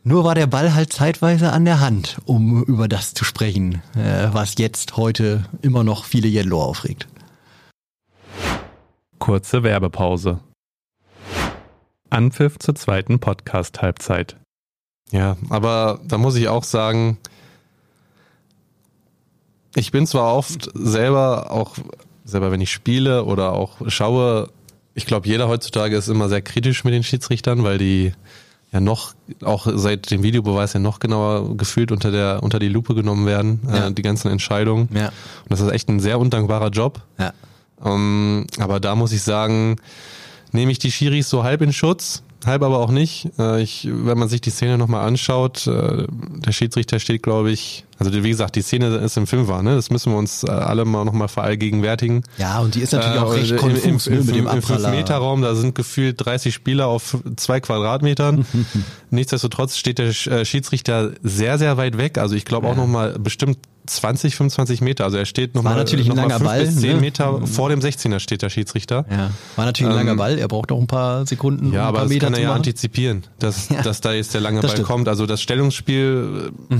Nur 0.06 0.22
war 0.22 0.34
der 0.34 0.46
Ball 0.46 0.74
halt 0.74 0.92
zeitweise 0.92 1.50
an 1.50 1.64
der 1.64 1.80
Hand, 1.80 2.18
um 2.26 2.62
über 2.64 2.88
das 2.88 3.14
zu 3.14 3.24
sprechen, 3.24 3.80
äh, 3.96 4.28
was 4.32 4.56
jetzt 4.58 4.98
heute 4.98 5.46
immer 5.62 5.82
noch 5.82 6.04
viele 6.04 6.28
Yellow 6.28 6.60
aufregt. 6.60 7.08
Kurze 9.18 9.62
Werbepause. 9.62 10.40
Anpfiff 12.10 12.58
zur 12.58 12.74
zweiten 12.74 13.18
Podcast-Halbzeit. 13.18 14.36
Ja, 15.10 15.38
aber 15.48 16.00
da 16.04 16.18
muss 16.18 16.36
ich 16.36 16.48
auch 16.48 16.64
sagen, 16.64 17.16
ich 19.74 19.90
bin 19.90 20.06
zwar 20.06 20.34
oft 20.34 20.70
selber, 20.74 21.50
auch 21.50 21.76
selber 22.26 22.52
wenn 22.52 22.60
ich 22.60 22.70
spiele 22.70 23.24
oder 23.24 23.54
auch 23.54 23.78
schaue, 23.88 24.50
ich 24.92 25.06
glaube, 25.06 25.28
jeder 25.28 25.48
heutzutage 25.48 25.96
ist 25.96 26.08
immer 26.08 26.28
sehr 26.28 26.42
kritisch 26.42 26.84
mit 26.84 26.92
den 26.92 27.02
Schiedsrichtern, 27.02 27.64
weil 27.64 27.78
die 27.78 28.12
ja 28.74 28.80
noch, 28.80 29.14
auch 29.42 29.66
seit 29.72 30.10
dem 30.10 30.22
Videobeweis 30.22 30.72
ja 30.74 30.80
noch 30.80 30.98
genauer 30.98 31.56
gefühlt 31.56 31.92
unter 31.92 32.10
der, 32.10 32.42
unter 32.42 32.58
die 32.58 32.68
Lupe 32.68 32.94
genommen 32.94 33.24
werden, 33.24 33.60
Ja. 33.66 33.86
äh, 33.86 33.92
die 33.92 34.02
ganzen 34.02 34.30
Entscheidungen. 34.30 34.88
Ja. 34.92 35.06
Und 35.06 35.12
das 35.50 35.60
ist 35.60 35.70
echt 35.70 35.88
ein 35.88 36.00
sehr 36.00 36.18
undankbarer 36.18 36.70
Job. 36.70 37.00
Ja. 37.18 37.32
Ähm, 37.84 38.46
aber 38.58 38.80
da 38.80 38.94
muss 38.96 39.12
ich 39.12 39.22
sagen, 39.22 39.76
nehme 40.52 40.72
ich 40.72 40.78
die 40.80 40.90
Schiris 40.92 41.30
so 41.30 41.44
halb 41.44 41.62
in 41.62 41.72
Schutz, 41.72 42.22
halb 42.46 42.62
aber 42.62 42.78
auch 42.78 42.90
nicht. 42.90 43.28
Äh, 43.38 43.62
ich, 43.62 43.88
wenn 43.90 44.18
man 44.18 44.28
sich 44.28 44.40
die 44.40 44.50
Szene 44.50 44.78
nochmal 44.78 45.06
anschaut, 45.06 45.66
äh, 45.66 46.06
der 46.08 46.52
Schiedsrichter 46.52 46.98
steht, 46.98 47.22
glaube 47.22 47.50
ich, 47.50 47.84
also 47.98 48.12
wie 48.12 48.28
gesagt, 48.28 48.56
die 48.56 48.62
Szene 48.62 48.88
ist 48.96 49.16
im 49.16 49.26
Fünfer, 49.26 49.62
ne? 49.62 49.76
Das 49.76 49.88
müssen 49.90 50.12
wir 50.12 50.18
uns 50.18 50.42
äh, 50.42 50.50
alle 50.50 50.84
mal 50.84 51.04
nochmal 51.04 51.28
verallgegenwärtigen. 51.28 52.24
Ja, 52.38 52.58
und 52.60 52.74
die 52.74 52.80
ist 52.80 52.92
natürlich 52.92 53.18
auch 53.20 53.32
recht 53.34 53.52
Äh, 53.52 53.56
konfus 53.56 54.06
im, 54.08 54.14
im, 54.14 54.18
ne, 54.20 54.24
mit 54.24 54.34
dem 54.34 54.46
im, 54.46 54.50
im 54.52 54.58
Abpraller. 54.58 54.88
5-Meter-Raum, 54.88 55.42
da 55.42 55.54
sind 55.54 55.74
gefühlt 55.74 56.24
30 56.24 56.52
Spieler 56.52 56.86
auf 56.88 57.16
zwei 57.36 57.60
Quadratmetern. 57.60 58.44
Nichtsdestotrotz 59.10 59.76
steht 59.76 59.98
der 59.98 60.12
Sch- 60.12 60.30
äh, 60.30 60.44
Schiedsrichter 60.44 61.12
sehr, 61.22 61.58
sehr 61.58 61.76
weit 61.76 61.96
weg. 61.98 62.18
Also 62.18 62.34
ich 62.34 62.44
glaube 62.44 62.66
auch 62.66 62.72
Ja. 62.76 62.80
nochmal 62.82 63.16
bestimmt 63.18 63.58
20, 63.86 64.34
25 64.36 64.80
Meter. 64.80 65.04
Also 65.04 65.16
er 65.18 65.24
steht 65.26 65.54
nochmal 65.54 65.76
natürlich 65.76 66.06
ein 66.06 66.10
noch 66.10 66.16
mal 66.16 66.28
langer 66.28 66.44
Ball, 66.44 66.64
bis 66.64 66.76
10 66.80 66.94
ne? 66.96 67.00
Meter 67.00 67.46
vor 67.46 67.68
dem 67.68 67.80
16er 67.80 68.18
steht 68.18 68.42
der 68.42 68.48
Schiedsrichter. 68.50 69.04
Ja, 69.10 69.30
war 69.56 69.64
natürlich 69.66 69.90
ein 69.92 69.98
Ähm, 70.00 70.06
langer 70.06 70.16
Ball. 70.16 70.38
Er 70.38 70.48
braucht 70.48 70.72
auch 70.72 70.80
ein 70.80 70.86
paar 70.86 71.26
Sekunden, 71.26 71.72
Ja, 71.72 71.82
um 71.82 71.88
ein 71.88 71.88
aber 71.88 72.00
das 72.00 72.08
Meter 72.08 72.26
kann 72.26 72.34
er 72.34 72.40
ja 72.40 72.48
machen. 72.48 72.56
antizipieren, 72.58 73.24
dass, 73.38 73.68
Ja. 73.74 73.82
dass 73.82 74.00
da 74.00 74.12
jetzt 74.12 74.32
der 74.34 74.40
lange 74.40 74.60
Das 74.60 74.70
Ball 74.70 74.76
stimmt. 74.76 74.88
kommt. 74.88 75.08
Also 75.08 75.26
das 75.26 75.42
Stellungsspiel 75.42 76.50
äh, 76.70 76.74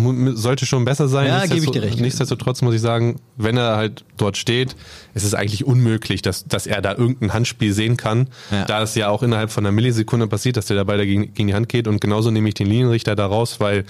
mu- 0.00 0.32
sollte 0.34 0.66
schon 0.66 0.84
besser 0.84 1.08
sein. 1.08 1.26
Ja, 1.26 1.42
gebe 1.44 1.56
ich 1.56 1.60
Nichtsdestotrotz- 1.66 1.72
dir 1.72 1.82
recht. 1.82 2.00
Nichtsdestotrotz 2.00 2.62
muss 2.62 2.74
ich 2.74 2.80
sagen, 2.80 3.20
wenn 3.36 3.56
er 3.56 3.76
halt 3.76 4.04
dort 4.16 4.36
steht, 4.36 4.76
ist 5.14 5.24
es 5.24 5.34
eigentlich 5.34 5.64
unmöglich, 5.66 6.22
dass, 6.22 6.46
dass 6.46 6.66
er 6.66 6.80
da 6.80 6.92
irgendein 6.94 7.32
Handspiel 7.34 7.72
sehen 7.72 7.96
kann, 7.96 8.28
Ja. 8.50 8.64
da 8.64 8.82
es 8.82 8.94
ja 8.94 9.08
auch 9.08 9.22
innerhalb 9.22 9.50
von 9.50 9.64
einer 9.66 9.72
Millisekunde 9.72 10.26
passiert, 10.26 10.56
dass 10.56 10.66
der 10.66 10.84
Ball 10.84 10.98
da 10.98 11.04
gegen, 11.04 11.34
gegen 11.34 11.48
die 11.48 11.54
Hand 11.54 11.68
geht. 11.68 11.86
Und 11.88 12.00
genauso 12.00 12.30
nehme 12.30 12.48
ich 12.48 12.54
den 12.54 12.66
Linienrichter 12.66 13.14
da 13.14 13.26
raus, 13.26 13.56
weil 13.60 13.84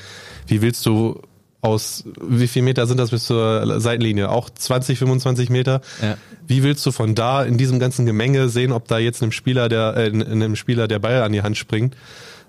wie 0.49 0.63
willst 0.63 0.85
du 0.87 1.21
aus, 1.67 2.05
wie 2.21 2.49
viel 2.49 2.63
Meter 2.63 2.87
sind 2.87 2.99
das 2.99 3.11
bis 3.11 3.25
zur 3.27 3.81
Seitenlinie? 3.81 4.31
Auch 4.31 4.49
20, 4.49 4.99
25 4.99 5.51
Meter? 5.51 5.81
Ja. 6.01 6.17
Wie 6.47 6.63
willst 6.63 6.87
du 6.87 6.93
von 6.93 7.15
da 7.15 7.43
in 7.43 7.59
diesem 7.59 7.79
ganzen 7.79 8.07
Gemenge 8.07 8.49
sehen, 8.49 8.73
ob 8.73 8.89
da 8.89 8.99
jetzt 8.99 9.23
einem 9.23 9.33
Spieler 9.33 9.69
der, 9.69 9.97
äh, 9.97 10.07
einem 10.11 10.57
Spieler 10.57 10.89
der 10.89 10.99
Ball 10.99 11.23
an 11.23 11.33
die 11.33 11.43
Hand 11.43 11.57
springt? 11.57 11.97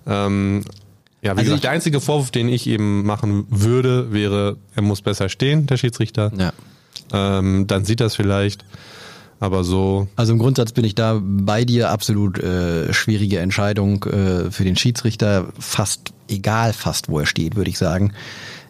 Ähm, 0.06 0.64
ja, 1.22 1.34
wie 1.34 1.40
Also 1.40 1.44
gesagt, 1.44 1.64
der 1.64 1.72
einzige 1.72 2.00
Vorwurf, 2.00 2.32
den 2.32 2.48
ich 2.48 2.68
eben 2.68 3.06
machen 3.06 3.48
würde, 3.50 4.14
wäre, 4.14 4.58
er 4.76 4.82
muss 4.84 5.02
besser 5.02 5.30
stehen, 5.30 5.66
der 5.66 5.78
Schiedsrichter. 5.78 6.32
Ja. 6.38 6.54
Ähm, 7.12 7.66
dann 7.68 7.86
sieht 7.86 8.00
das 8.00 8.16
vielleicht. 8.16 8.64
Aber 9.40 9.64
so, 9.64 10.08
Also 10.16 10.34
im 10.34 10.40
Grundsatz 10.40 10.72
bin 10.72 10.84
ich 10.84 10.96
da 10.96 11.20
bei 11.22 11.64
dir 11.64 11.92
absolut 11.92 12.40
äh, 12.40 12.92
schwierige 12.92 13.40
Entscheidung 13.40 14.04
äh, 14.06 14.50
für 14.52 14.64
den 14.64 14.76
Schiedsrichter. 14.76 15.50
Fast 15.60 16.12
egal, 16.28 16.74
fast 16.74 17.10
wo 17.10 17.20
er 17.20 17.26
steht, 17.28 17.56
würde 17.56 17.70
ich 17.70 17.78
sagen. 17.78 18.14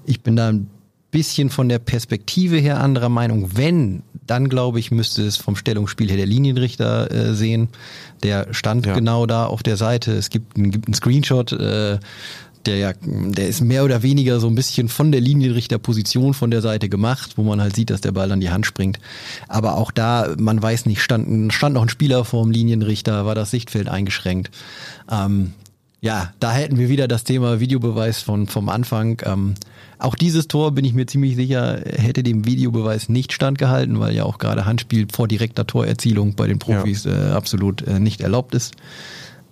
Ich 0.08 0.22
bin 0.22 0.36
da 0.36 0.48
ein 0.50 0.68
bisschen 1.12 1.50
von 1.50 1.70
der 1.70 1.80
Perspektive 1.80 2.58
her 2.58 2.80
anderer 2.82 3.10
Meinung. 3.10 3.52
Wenn, 3.56 4.02
dann 4.26 4.50
glaube 4.50 4.80
ich, 4.80 4.90
müsste 4.92 5.22
es 5.26 5.38
vom 5.38 5.56
Stellungsspiel 5.56 6.10
her 6.10 6.18
der 6.18 6.26
Linienrichter 6.26 7.12
äh, 7.12 7.34
sehen. 7.34 7.70
Der 8.24 8.54
stand 8.54 8.86
Ja. 8.86 8.94
genau 8.96 9.26
da 9.26 9.46
auf 9.46 9.62
der 9.64 9.78
Seite. 9.78 10.14
Es 10.14 10.30
gibt, 10.30 10.58
einen- 10.58 10.72
gibt 10.72 10.88
einen 10.88 10.94
Screenshot. 10.96 11.52
Äh, 11.52 12.00
der 12.66 12.78
ja, 12.78 12.92
der 13.02 13.48
ist 13.48 13.62
mehr 13.62 13.86
oder 13.86 14.04
weniger 14.04 14.42
so 14.42 14.48
ein 14.48 14.56
bisschen 14.56 14.90
von 14.90 15.14
der 15.14 15.22
Linienrichterposition 15.22 16.34
von 16.34 16.52
der 16.52 16.62
Seite 16.62 16.90
gemacht, 16.90 17.34
wo 17.38 17.44
man 17.44 17.62
halt 17.62 17.74
sieht, 17.76 17.90
dass 17.90 18.02
der 18.02 18.12
Ball 18.12 18.30
an 18.32 18.42
die 18.42 18.50
Hand 18.50 18.66
springt. 18.66 19.00
Aber 19.48 19.78
auch 19.78 19.90
da, 19.92 20.36
man 20.38 20.62
weiß 20.62 20.86
nicht, 20.86 21.02
stand, 21.02 21.30
ein- 21.30 21.52
stand 21.52 21.76
noch 21.76 21.84
ein 21.84 21.90
Spieler 21.90 22.26
vorm 22.26 22.52
Linienrichter, 22.52 23.26
war 23.26 23.36
das 23.36 23.52
Sichtfeld 23.52 23.88
eingeschränkt. 23.88 24.52
Ähm, 25.10 25.54
ja, 26.00 26.32
da 26.40 26.52
hätten 26.52 26.78
wir 26.78 26.90
wieder 26.90 27.08
das 27.08 27.24
Thema 27.24 27.60
Videobeweis 27.60 28.22
von, 28.22 28.48
vom 28.48 28.70
Anfang. 28.70 29.22
Ähm, 29.26 29.56
auch 29.98 30.14
dieses 30.14 30.48
Tor, 30.48 30.72
bin 30.74 30.86
ich 30.86 30.94
mir 30.94 31.08
ziemlich 31.08 31.36
sicher, 31.36 31.82
hätte 31.86 32.22
dem 32.22 32.46
Videobeweis 32.46 33.10
nicht 33.10 33.34
standgehalten, 33.34 34.00
weil 34.00 34.14
ja 34.14 34.24
auch 34.24 34.38
gerade 34.38 34.66
Handspiel 34.66 35.08
vor 35.12 35.28
direkter 35.28 35.66
Torerzielung 35.66 36.36
bei 36.36 36.46
den 36.46 36.60
Profis 36.60 37.06
äh, 37.06 37.32
absolut 37.34 37.82
äh, 37.82 38.00
nicht 38.00 38.22
erlaubt 38.22 38.54
ist. 38.54 38.76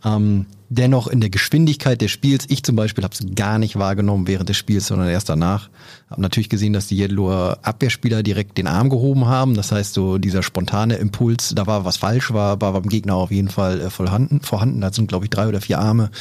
Ähm, 0.04 0.46
dennoch 0.76 1.08
in 1.08 1.22
der 1.22 1.30
Geschwindigkeit 1.30 2.02
des 2.02 2.12
Spiels, 2.12 2.46
ich 2.50 2.64
zum 2.64 2.76
Beispiel 2.76 3.04
habe 3.04 3.14
es 3.14 3.26
gar 3.36 3.58
nicht 3.58 3.78
wahrgenommen 3.78 4.28
während 4.28 4.50
des 4.50 4.58
Spiels, 4.58 4.88
sondern 4.88 5.10
erst 5.10 5.30
danach. 5.30 5.70
Habe 6.10 6.22
natürlich 6.22 6.50
gesehen, 6.50 6.74
dass 6.74 6.88
die 6.88 6.98
Yellower 6.98 7.60
Abwehrspieler 7.64 8.22
direkt 8.22 8.58
den 8.58 8.68
Arm 8.68 8.90
gehoben 8.90 9.26
haben. 9.26 9.56
Das 9.56 9.72
heißt, 9.72 9.94
so 9.94 10.18
dieser 10.18 10.44
spontane 10.44 10.96
Impuls, 10.96 11.54
da 11.56 11.66
war 11.66 11.86
was 11.86 11.98
falsch, 11.98 12.32
war, 12.32 12.62
war 12.62 12.74
beim 12.74 12.90
Gegner 12.90 13.16
auf 13.16 13.32
jeden 13.32 13.50
Fall 13.50 13.82
äh, 13.82 13.90
vorhanden. 13.90 14.42
vorhanden. 14.42 14.82
Da 14.82 14.94
sind, 14.94 15.08
glaube 15.08 15.26
ich, 15.26 15.30
drei 15.32 15.48
oder 15.48 15.62
vier 15.62 15.80
Arme 15.80 16.12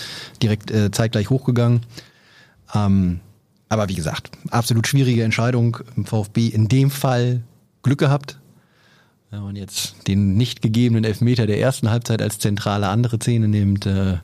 direkt 0.43 0.71
äh, 0.71 0.90
zeitgleich 0.90 1.29
hochgegangen. 1.29 1.81
Ähm, 2.75 3.21
aber 3.69 3.88
wie 3.88 3.95
gesagt, 3.95 4.31
absolut 4.51 4.87
schwierige 4.87 5.25
Entscheidung 5.25 5.79
im 5.97 6.07
VfB. 6.07 6.49
In 6.49 6.69
dem 6.69 6.90
Fall 6.90 7.43
Glück 7.83 7.99
gehabt. 7.99 8.38
Wenn 9.35 9.42
man 9.42 9.57
jetzt 9.57 9.97
den 10.07 10.37
nicht 10.37 10.62
gegebenen 10.62 11.03
Elfmeter 11.03 11.49
der 11.49 11.59
ersten 11.59 11.90
Halbzeit 11.90 12.23
als 12.23 12.38
zentrale 12.38 12.87
andere 12.87 13.16
Szene 13.16 13.49
nimmt, 13.49 13.85
äh, 13.85 14.18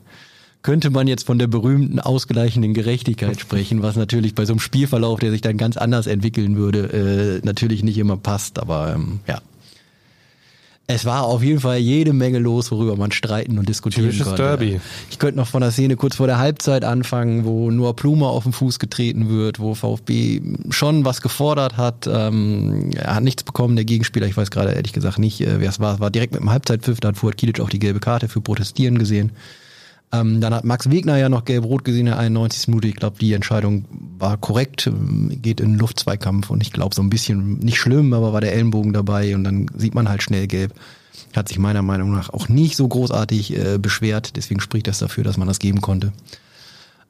könnte 0.61 0.89
man 0.89 1.05
jetzt 1.07 1.25
von 1.25 1.37
der 1.37 1.47
berühmten 1.47 1.99
ausgleichenden 1.99 2.73
Gerechtigkeit 2.73 3.37
sprechen, 3.37 3.81
was 3.81 3.97
natürlich 3.97 4.35
bei 4.35 4.45
so 4.45 4.53
einem 4.53 4.61
Spielverlauf, 4.61 5.19
der 5.19 5.31
sich 5.31 5.41
dann 5.41 5.57
ganz 5.57 5.75
anders 5.75 6.07
entwickeln 6.07 6.55
würde, 6.55 7.41
äh, 7.41 7.45
natürlich 7.45 7.83
nicht 7.83 7.97
immer 7.97 8.15
passt. 8.15 8.57
Aber 8.57 8.93
ähm, 8.95 9.19
ja. 9.27 9.41
Es 10.93 11.05
war 11.05 11.23
auf 11.23 11.43
jeden 11.43 11.59
Fall 11.59 11.77
jede 11.77 12.13
Menge 12.13 12.39
los, 12.39 12.71
worüber 12.71 12.95
man 12.95 13.11
streiten 13.11 13.57
und 13.57 13.67
diskutieren 13.67 14.05
Typisches 14.05 14.27
konnte. 14.27 14.43
Derby. 14.43 14.81
Ich 15.09 15.19
könnte 15.19 15.37
noch 15.37 15.47
von 15.47 15.61
der 15.61 15.71
Szene 15.71 15.95
kurz 15.95 16.15
vor 16.15 16.27
der 16.27 16.37
Halbzeit 16.37 16.83
anfangen, 16.83 17.45
wo 17.45 17.71
nur 17.71 17.95
Plumer 17.95 18.27
auf 18.27 18.43
den 18.43 18.53
Fuß 18.53 18.79
getreten 18.79 19.29
wird, 19.29 19.59
wo 19.59 19.75
VfB 19.75 20.41
schon 20.69 21.05
was 21.05 21.21
gefordert 21.21 21.77
hat. 21.77 22.07
Ähm, 22.07 22.91
er 22.95 23.15
hat 23.15 23.23
nichts 23.23 23.43
bekommen, 23.43 23.75
der 23.75 23.85
Gegenspieler, 23.85 24.27
ich 24.27 24.37
weiß 24.37 24.51
gerade 24.51 24.71
ehrlich 24.71 24.93
gesagt 24.93 25.19
nicht, 25.19 25.41
äh, 25.41 25.59
wer 25.59 25.69
es 25.69 25.79
war, 25.79 25.99
war 25.99 26.11
direkt 26.11 26.33
mit 26.33 26.41
dem 26.41 26.49
Halbzeitpfiff, 26.49 26.99
da 26.99 27.09
hat 27.09 27.17
Fuad 27.17 27.37
Kilic 27.37 27.59
auch 27.59 27.69
die 27.69 27.79
gelbe 27.79 27.99
Karte 27.99 28.27
für 28.27 28.41
Protestieren 28.41 28.97
gesehen. 28.97 29.31
Ähm, 30.13 30.41
dann 30.41 30.53
hat 30.53 30.65
Max 30.65 30.89
Wegner 30.89 31.17
ja 31.17 31.29
noch 31.29 31.45
gelb-rot 31.45 31.85
gesehen, 31.85 32.01
in 32.01 32.05
der 32.07 32.19
91. 32.19 32.67
Minute. 32.67 32.87
Ich 32.87 32.95
glaube, 32.95 33.17
die 33.19 33.33
Entscheidung 33.33 33.85
war 34.17 34.37
korrekt, 34.37 34.91
geht 35.41 35.61
in 35.61 35.77
Luftzweikampf 35.77 36.49
und 36.49 36.61
ich 36.61 36.73
glaube, 36.73 36.93
so 36.93 37.01
ein 37.01 37.09
bisschen 37.09 37.59
nicht 37.59 37.77
schlimm, 37.77 38.13
aber 38.13 38.33
war 38.33 38.41
der 38.41 38.53
Ellenbogen 38.53 38.93
dabei 38.93 39.35
und 39.35 39.43
dann 39.43 39.67
sieht 39.75 39.95
man 39.95 40.09
halt 40.09 40.21
schnell 40.21 40.47
gelb. 40.47 40.73
Hat 41.33 41.47
sich 41.47 41.59
meiner 41.59 41.81
Meinung 41.81 42.11
nach 42.11 42.29
auch 42.29 42.49
nicht 42.49 42.75
so 42.75 42.87
großartig 42.87 43.57
äh, 43.57 43.77
beschwert, 43.77 44.35
deswegen 44.35 44.59
spricht 44.59 44.87
das 44.87 44.99
dafür, 44.99 45.23
dass 45.23 45.37
man 45.37 45.47
das 45.47 45.59
geben 45.59 45.79
konnte. 45.79 46.11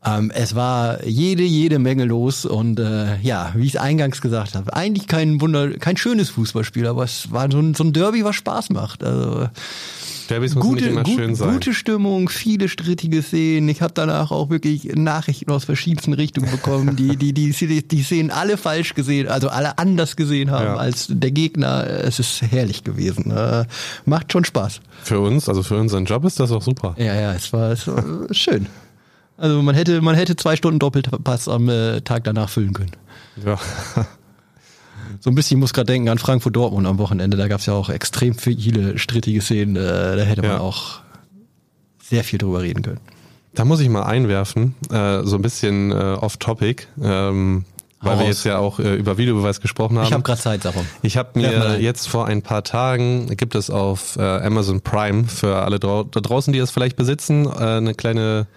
Ähm, 0.03 0.31
es 0.33 0.55
war 0.55 1.03
jede, 1.05 1.43
jede 1.43 1.79
Menge 1.79 2.05
los 2.05 2.45
und 2.45 2.79
äh, 2.79 3.17
ja, 3.21 3.51
wie 3.55 3.65
ich 3.65 3.75
es 3.75 3.81
eingangs 3.81 4.21
gesagt 4.21 4.55
habe, 4.55 4.73
eigentlich 4.75 5.07
kein 5.07 5.41
Wunder, 5.41 5.71
kein 5.77 5.97
schönes 5.97 6.29
Fußballspiel, 6.31 6.87
aber 6.87 7.03
es 7.03 7.31
war 7.31 7.49
so 7.51 7.59
ein, 7.59 7.75
so 7.75 7.83
ein 7.83 7.93
Derby, 7.93 8.23
was 8.23 8.35
Spaß 8.35 8.71
macht. 8.71 9.03
Also 9.03 9.49
Derbys 10.31 10.55
nicht 10.55 10.63
gute, 10.63 10.85
immer 10.85 11.03
gut, 11.03 11.15
schön 11.15 11.35
sein. 11.35 11.53
gute 11.53 11.73
Stimmung, 11.73 12.29
viele 12.29 12.69
strittige 12.69 13.21
Szenen. 13.21 13.69
Ich 13.69 13.81
habe 13.81 13.93
danach 13.93 14.31
auch 14.31 14.49
wirklich 14.49 14.85
Nachrichten 14.95 15.51
aus 15.51 15.65
verschiedensten 15.65 16.13
Richtungen 16.13 16.49
bekommen, 16.49 16.95
die 16.95 17.15
die 17.17 17.33
die 17.33 17.51
die, 17.51 17.87
die 17.87 18.03
Szenen 18.03 18.31
alle 18.31 18.57
falsch 18.57 18.93
gesehen, 18.95 19.27
also 19.27 19.49
alle 19.49 19.77
anders 19.77 20.15
gesehen 20.15 20.49
haben 20.51 20.65
Ja. 20.65 20.75
als 20.77 21.07
der 21.09 21.31
Gegner. 21.31 21.85
Es 21.87 22.19
ist 22.19 22.41
herrlich 22.41 22.83
gewesen. 22.83 23.31
Äh, 23.31 23.65
macht 24.05 24.31
schon 24.31 24.45
Spaß. 24.45 24.81
Für 25.03 25.19
uns, 25.19 25.47
also 25.49 25.61
für 25.63 25.77
unseren 25.77 26.05
Job 26.05 26.25
ist 26.25 26.39
das 26.39 26.51
auch 26.51 26.61
super. 26.61 26.95
Ja, 26.97 27.13
ja, 27.13 27.33
es 27.33 27.51
war, 27.53 27.71
es 27.71 27.87
war 27.87 28.03
schön. 28.31 28.67
Also 29.37 29.61
man 29.61 29.73
hätte 29.75 30.01
man 30.01 30.15
hätte 30.15 30.35
zwei 30.35 30.55
Stunden 30.55 30.79
Doppelpass 30.79 31.47
am 31.47 31.67
äh, 31.69 32.01
Tag 32.01 32.23
danach 32.23 32.49
füllen 32.49 32.73
können. 32.73 32.91
Ja. 33.45 33.57
So 35.19 35.29
ein 35.29 35.35
bisschen, 35.35 35.57
ich 35.57 35.61
muss 35.61 35.73
gerade 35.73 35.87
denken 35.87 36.09
an 36.09 36.17
Frankfurt-Dortmund 36.17 36.87
am 36.87 36.97
Wochenende. 36.97 37.37
Da 37.37 37.47
gab 37.47 37.59
es 37.59 37.65
ja 37.65 37.73
auch 37.73 37.89
extrem 37.89 38.35
viele 38.35 38.97
strittige 38.97 39.41
Szenen. 39.41 39.75
Äh, 39.75 39.79
da 40.15 40.23
hätte 40.23 40.41
man 40.41 40.51
Ja. 40.51 40.59
auch 40.59 40.99
sehr 42.03 42.23
viel 42.23 42.39
drüber 42.39 42.61
reden 42.61 42.81
können. 42.83 42.99
Da 43.53 43.65
muss 43.65 43.79
ich 43.81 43.89
mal 43.89 44.03
einwerfen, 44.03 44.75
äh, 44.91 45.23
so 45.23 45.35
ein 45.35 45.41
bisschen 45.41 45.91
äh, 45.91 45.95
off-topic, 45.95 46.87
ähm, 47.01 47.65
weil 47.99 48.17
wir 48.19 48.25
jetzt 48.27 48.45
ja 48.45 48.57
auch 48.57 48.79
äh, 48.79 48.95
über 48.95 49.17
Videobeweis 49.17 49.59
gesprochen 49.61 49.97
haben. 49.97 50.05
Ich 50.07 50.13
habe 50.13 50.23
gerade 50.23 50.39
Zeit, 50.41 50.63
Sarum. 50.63 50.85
Ich 51.01 51.17
habe 51.17 51.37
mir 51.37 51.79
jetzt 51.79 52.07
vor 52.07 52.25
ein 52.27 52.41
paar 52.41 52.63
Tagen, 52.63 53.27
gibt 53.37 53.53
es 53.55 53.69
auf 53.69 54.15
äh, 54.17 54.21
Amazon 54.21 54.81
Prime 54.81 55.25
für 55.25 55.57
alle 55.57 55.79
drau 55.79 56.03
da 56.03 56.21
draußen, 56.21 56.51
die 56.53 56.59
es 56.59 56.71
vielleicht 56.71 56.95
besitzen, 56.95 57.45
äh, 57.45 57.49
eine 57.49 57.93
kleine 57.93 58.47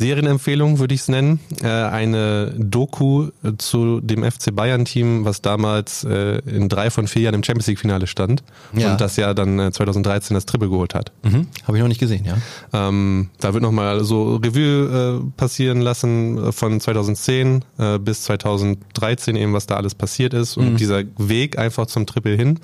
Serienempfehlung, 0.00 0.78
würde 0.78 0.94
ich 0.94 1.02
es 1.02 1.08
nennen. 1.08 1.40
Äh, 1.62 1.66
eine 1.68 2.54
Doku 2.56 3.28
zu 3.58 4.00
dem 4.00 4.24
FC 4.24 4.54
Bayern-Team, 4.54 5.24
was 5.26 5.42
damals 5.42 6.04
äh, 6.04 6.38
in 6.46 6.68
drei 6.70 6.90
von 6.90 7.06
vier 7.06 7.22
Jahren 7.22 7.34
im 7.34 7.44
Champions 7.44 7.66
League-Finale 7.66 8.06
stand 8.06 8.42
Ja. 8.74 8.92
und 8.92 9.00
das 9.00 9.16
ja 9.16 9.34
dann 9.34 9.58
äh, 9.58 9.70
2013 9.70 10.34
das 10.34 10.46
Triple 10.46 10.70
geholt 10.70 10.94
hat. 10.94 11.12
Mhm. 11.22 11.48
Habe 11.64 11.76
ich 11.76 11.82
noch 11.82 11.88
nicht 11.88 12.00
gesehen, 12.00 12.24
ja. 12.24 12.36
Ähm, 12.72 13.28
da 13.40 13.52
wird 13.52 13.62
nochmal 13.62 14.02
so 14.02 14.36
Revue 14.36 15.20
äh, 15.22 15.30
passieren 15.36 15.80
lassen 15.82 16.38
äh, 16.38 16.50
von 16.52 16.80
2010 16.80 17.64
äh, 17.78 17.98
bis 17.98 18.22
2013 18.22 19.36
eben, 19.36 19.52
was 19.52 19.66
da 19.66 19.76
alles 19.76 19.94
passiert 19.94 20.32
ist 20.34 20.56
und 20.56 20.76
dieser 20.80 21.02
Weg 21.18 21.58
einfach 21.58 21.86
zum 21.86 22.06
Triple 22.06 22.36
hin. 22.36 22.58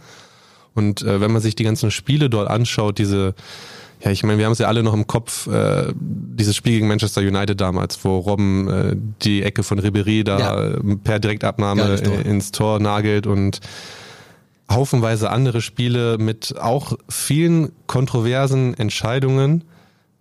Und 0.74 1.02
äh, 1.02 1.20
wenn 1.20 1.32
man 1.32 1.40
sich 1.42 1.54
die 1.54 1.64
ganzen 1.64 1.90
Spiele 1.90 2.28
dort 2.28 2.48
anschaut, 2.50 2.98
diese, 2.98 3.34
ja, 4.02 4.10
ich 4.10 4.22
meine, 4.22 4.38
wir 4.38 4.44
haben 4.46 4.52
es 4.52 4.58
ja 4.58 4.68
alle 4.68 4.82
noch 4.82 4.94
im 4.94 5.06
Kopf, 5.06 5.46
äh, 5.46 5.92
dieses 5.98 6.54
Spiel 6.54 6.72
gegen 6.72 6.88
Manchester 6.88 7.20
United 7.22 7.60
damals, 7.60 8.04
wo 8.04 8.18
Robben 8.18 8.68
äh, 8.68 8.96
die 9.22 9.42
Ecke 9.42 9.62
von 9.62 9.80
Ribéry 9.80 10.22
da 10.22 10.38
Ja. 10.38 10.78
per 11.02 11.18
Direktabnahme 11.18 12.00
Tor. 12.02 12.18
ins 12.26 12.52
Tor 12.52 12.78
nagelt 12.78 13.26
und 13.26 13.60
haufenweise 14.70 15.30
andere 15.30 15.60
Spiele 15.62 16.18
mit 16.18 16.56
auch 16.60 16.94
vielen 17.08 17.72
kontroversen 17.86 18.74
Entscheidungen, 18.74 19.64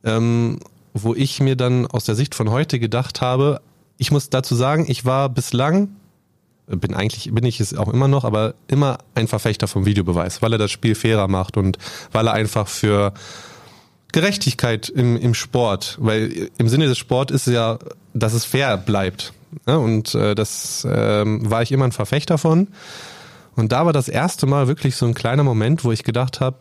ähm, 0.04 0.60
wo 0.94 1.14
ich 1.16 1.42
mir 1.42 1.56
dann 1.56 1.86
aus 1.88 2.06
der 2.06 2.16
Sicht 2.16 2.36
von 2.36 2.52
heute 2.52 2.80
gedacht 2.80 3.22
habe, 3.22 3.60
ich 3.98 4.12
muss 4.12 4.30
dazu 4.30 4.56
sagen, 4.56 4.86
ich 4.88 5.04
war 5.06 5.30
bislang, 5.30 5.90
bin 6.68 6.94
eigentlich, 6.94 7.32
bin 7.34 7.44
ich 7.46 7.60
es 7.60 7.76
auch 7.76 7.92
immer 7.92 8.08
noch, 8.08 8.24
aber 8.24 8.54
immer 8.68 9.00
ein 9.16 9.28
Verfechter 9.28 9.68
vom 9.68 9.86
Videobeweis, 9.86 10.42
weil 10.42 10.54
er 10.54 10.58
das 10.60 10.72
Spiel 10.72 10.96
fairer 10.96 11.28
macht 11.28 11.58
und 11.58 11.78
weil 12.12 12.28
er 12.28 12.34
einfach 12.34 12.68
für 12.68 13.14
Gerechtigkeit 14.12 14.89
im, 14.89 15.18
im 15.18 15.34
Sport, 15.34 15.98
weil 16.00 16.50
im 16.58 16.70
Sinne 16.70 16.88
des 16.88 16.98
Sport 16.98 17.32
ist 17.32 17.48
es 17.48 17.54
ja, 17.54 17.80
dass 18.13 18.34
es 18.34 18.46
fair 18.46 18.78
bleibt. 18.78 19.34
Ja, 19.68 19.78
und 19.78 20.15
äh, 20.15 20.36
das 20.36 20.88
ähm, 20.89 21.50
war 21.50 21.62
ich 21.62 21.72
immer 21.72 21.86
ein 21.86 21.91
Verfechter 21.91 22.38
von. 22.38 22.68
Und 23.56 23.72
da 23.72 23.86
war 23.86 23.94
das 23.94 24.10
erste 24.10 24.46
Mal 24.46 24.68
wirklich 24.68 24.96
so 24.96 25.06
ein 25.06 25.13
kleiner 25.13 25.44
Moment, 25.44 25.84
wo 25.84 25.91
ich 25.91 26.04
gedacht 26.04 26.39
habe, 26.41 26.58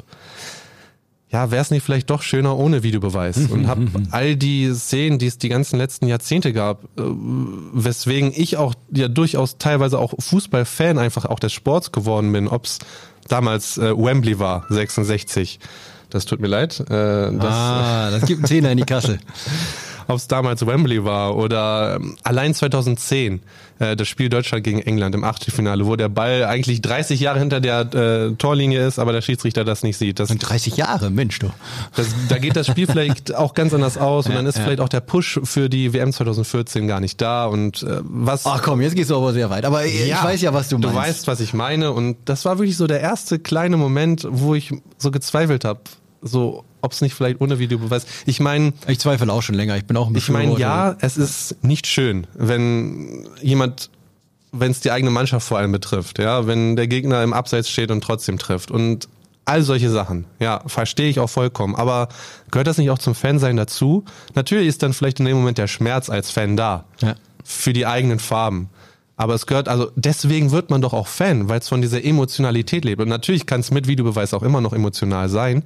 ja, 1.35 1.51
wäre 1.51 1.63
es 1.63 1.73
nicht 1.73 1.83
vielleicht 1.83 2.11
doch 2.11 2.23
schöner 2.23 2.57
ohne 2.57 2.85
Videobeweis? 2.85 3.37
Und 3.51 3.67
habe 3.67 3.89
all 4.13 4.37
die 4.37 4.73
Szenen, 4.73 5.19
die 5.19 5.27
es 5.27 5.37
die 5.37 5.49
ganzen 5.49 5.79
letzten 5.79 6.07
Jahrzehnte 6.07 6.53
gab, 6.53 6.85
äh, 6.85 7.03
weswegen 7.03 8.33
ich 8.35 8.57
auch 8.57 8.75
ja 8.93 9.09
durchaus 9.09 9.59
teilweise 9.59 9.99
auch 9.99 10.15
Fußballfan 10.17 10.99
einfach 10.99 11.25
auch 11.25 11.41
des 11.41 11.53
Sports 11.53 11.91
geworden 11.91 12.33
bin, 12.33 12.47
ob 12.47 12.67
es 12.67 12.79
damals 13.27 13.79
äh, 13.79 13.97
Wembley 13.97 14.39
war, 14.39 14.65
66. 14.69 15.59
Das 16.15 16.27
tut 16.27 16.39
mir 16.39 16.47
leid. 16.47 16.79
Äh, 16.79 16.85
das, 16.87 17.35
ah, 17.43 18.09
das 18.13 18.25
gibt 18.27 18.39
einen 18.39 18.47
Zehner 18.47 18.71
in 18.71 18.77
die 18.77 18.85
Kasse. 18.85 19.19
ob 20.07 20.17
es 20.17 20.29
damals 20.29 20.67
Wembley 20.67 21.05
war 21.05 21.37
oder 21.37 21.97
ähm, 21.97 22.17
allein 22.23 22.55
2010 22.55 23.41
äh, 23.79 23.97
das 23.97 24.09
Spiel 24.09 24.29
Deutschland 24.29 24.65
gegen 24.65 24.81
England 24.81 25.15
im 25.15 25.25
Achtelfinale, 25.25 25.87
wo 25.87 25.97
der 25.97 26.09
Ball 26.09 26.45
eigentlich 26.45 26.83
30 26.83 27.21
Jahre 27.21 27.39
hinter 27.39 27.61
der 27.61 27.81
äh, 27.95 28.35
Torlinie 28.37 28.87
ist, 28.87 28.99
aber 28.99 29.13
der 29.13 29.23
Schiedsrichter 29.23 29.65
das 29.65 29.83
nicht 29.83 29.97
sieht. 29.97 30.19
Das, 30.19 30.29
30 30.29 30.77
Jahre, 30.77 31.11
Mensch 31.11 31.39
du. 31.39 31.51
das, 31.97 32.09
da 32.29 32.39
geht 32.39 32.57
das 32.57 32.67
Spiel 32.67 32.87
vielleicht 32.87 33.35
auch 33.35 33.55
ganz 33.55 33.75
anders 33.75 33.99
aus 33.99 34.27
und 34.27 34.33
Ja, 34.33 34.39
dann 34.39 34.47
ist 34.47 34.59
ja. 34.59 34.65
vielleicht 34.65 34.81
auch 34.81 34.89
der 34.89 35.01
Push 35.01 35.41
für 35.45 35.69
die 35.69 35.93
WM 35.93 36.13
2014 36.13 36.87
gar 36.87 37.01
nicht 37.01 37.21
da 37.21 37.47
und 37.47 37.83
äh, 37.83 38.01
was 38.03 38.47
Ach 38.47 38.63
komm, 38.63 38.81
jetzt 38.81 38.95
gehst 38.95 39.11
du 39.11 39.17
aber 39.17 39.33
sehr 39.33 39.51
weit. 39.51 39.65
Aber 39.65 39.85
ich 39.85 40.11
weiß 40.11 40.41
ja, 40.43 40.53
was 40.53 40.69
du 40.69 40.79
meinst. 40.79 40.95
Du 40.95 40.97
weißt, 40.97 41.27
was 41.27 41.41
ich 41.41 41.55
meine. 41.55 41.93
Und 41.93 42.17
das 42.27 42.45
war 42.45 42.59
wirklich 42.59 42.77
so 42.77 42.87
der 42.87 43.01
erste 43.01 43.39
kleine 43.39 43.77
Moment, 43.77 44.27
wo 44.29 44.55
ich 44.55 44.73
so 44.99 45.11
gezweifelt 45.11 45.65
habe, 45.65 45.81
so 46.25 46.65
ob 46.81 46.93
es 46.93 47.01
nicht 47.01 47.15
vielleicht 47.15 47.41
ohne 47.41 47.59
Videobeweis. 47.59 48.05
Ich 48.27 48.41
meine, 48.41 48.73
Ich 48.89 48.99
zweifle 48.99 49.33
auch 49.33 49.43
schon 49.43 49.55
länger. 49.55 49.77
Ich 49.77 49.87
bin 49.87 49.97
auch 49.97 50.09
ein 50.09 50.15
ich 50.17 50.29
meine, 50.29 50.59
ja, 50.59 50.97
es 51.01 51.17
ist 51.17 51.63
nicht 51.63 51.87
schön, 51.87 52.27
wenn 52.35 53.27
jemand, 53.41 53.89
wenn 54.53 54.71
es 54.71 54.81
die 54.81 54.91
eigene 54.91 55.11
Mannschaft 55.11 55.47
vor 55.47 55.59
allem 55.59 55.73
betrifft, 55.73 56.19
ja, 56.19 56.47
wenn 56.47 56.77
der 56.77 56.87
Gegner 56.89 57.23
im 57.23 57.33
Abseits 57.33 57.71
steht 57.71 57.91
und 57.91 58.03
trotzdem 58.03 58.39
trifft 58.39 58.71
und 58.71 59.09
all 59.47 59.63
solche 59.63 59.91
Sachen, 59.91 60.25
ja, 60.41 60.63
verstehe 60.67 61.09
ich 61.09 61.21
auch 61.21 61.29
vollkommen. 61.31 61.75
Aber 61.75 62.09
gehört 62.51 62.67
das 62.67 62.79
nicht 62.79 62.91
auch 62.91 62.99
zum 62.99 63.15
Fansein 63.15 63.57
dazu? 63.57 64.05
Natürlich 64.35 64.69
ist 64.69 64.83
dann 64.83 64.93
vielleicht 64.93 65.21
in 65.21 65.27
dem 65.27 65.37
Moment 65.37 65.59
der 65.59 65.69
Schmerz 65.69 66.09
als 66.11 66.31
Fan 66.31 66.57
da 66.57 66.85
Ja. 67.01 67.15
für 67.45 67.73
die 67.73 67.87
eigenen 67.87 68.19
Farben. 68.19 68.69
Aber 69.17 69.35
es 69.35 69.47
gehört, 69.47 69.69
also 69.69 69.91
deswegen 69.95 70.51
wird 70.51 70.71
man 70.71 70.81
doch 70.81 70.93
auch 70.93 71.07
Fan, 71.07 71.49
weil 71.49 71.61
es 71.61 71.69
von 71.69 71.81
dieser 71.81 72.05
Emotionalität 72.05 72.85
lebt. 72.85 73.01
Und 73.01 73.09
natürlich 73.09 73.47
kann 73.47 73.61
es 73.61 73.71
mit 73.71 73.87
Videobeweis 73.87 74.35
auch 74.35 74.43
immer 74.43 74.61
noch 74.61 74.73
emotional 74.73 75.29
sein, 75.29 75.63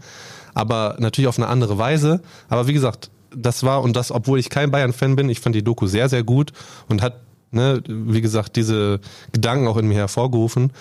aber 0.54 0.96
natürlich 0.98 1.28
auf 1.28 1.38
eine 1.38 1.46
andere 1.48 1.78
Weise. 1.78 2.20
Aber 2.48 2.66
wie 2.66 2.74
gesagt, 2.74 3.10
das 3.34 3.62
war, 3.62 3.82
und 3.82 3.96
das, 3.96 4.10
obwohl 4.12 4.38
ich 4.38 4.50
kein 4.50 4.70
Bayern-Fan 4.70 5.16
bin, 5.16 5.30
ich 5.30 5.40
fand 5.40 5.54
die 5.54 5.62
Doku 5.64 5.86
sehr, 5.86 6.08
sehr 6.08 6.24
gut 6.24 6.52
und 6.88 7.00
hat, 7.00 7.20
ne, 7.50 7.82
wie 7.86 8.20
gesagt, 8.20 8.56
diese 8.56 9.00
Gedanken 9.32 9.66
auch 9.66 9.76
in 9.78 9.88
mir 9.88 9.96
hervorgerufen. 9.96 10.72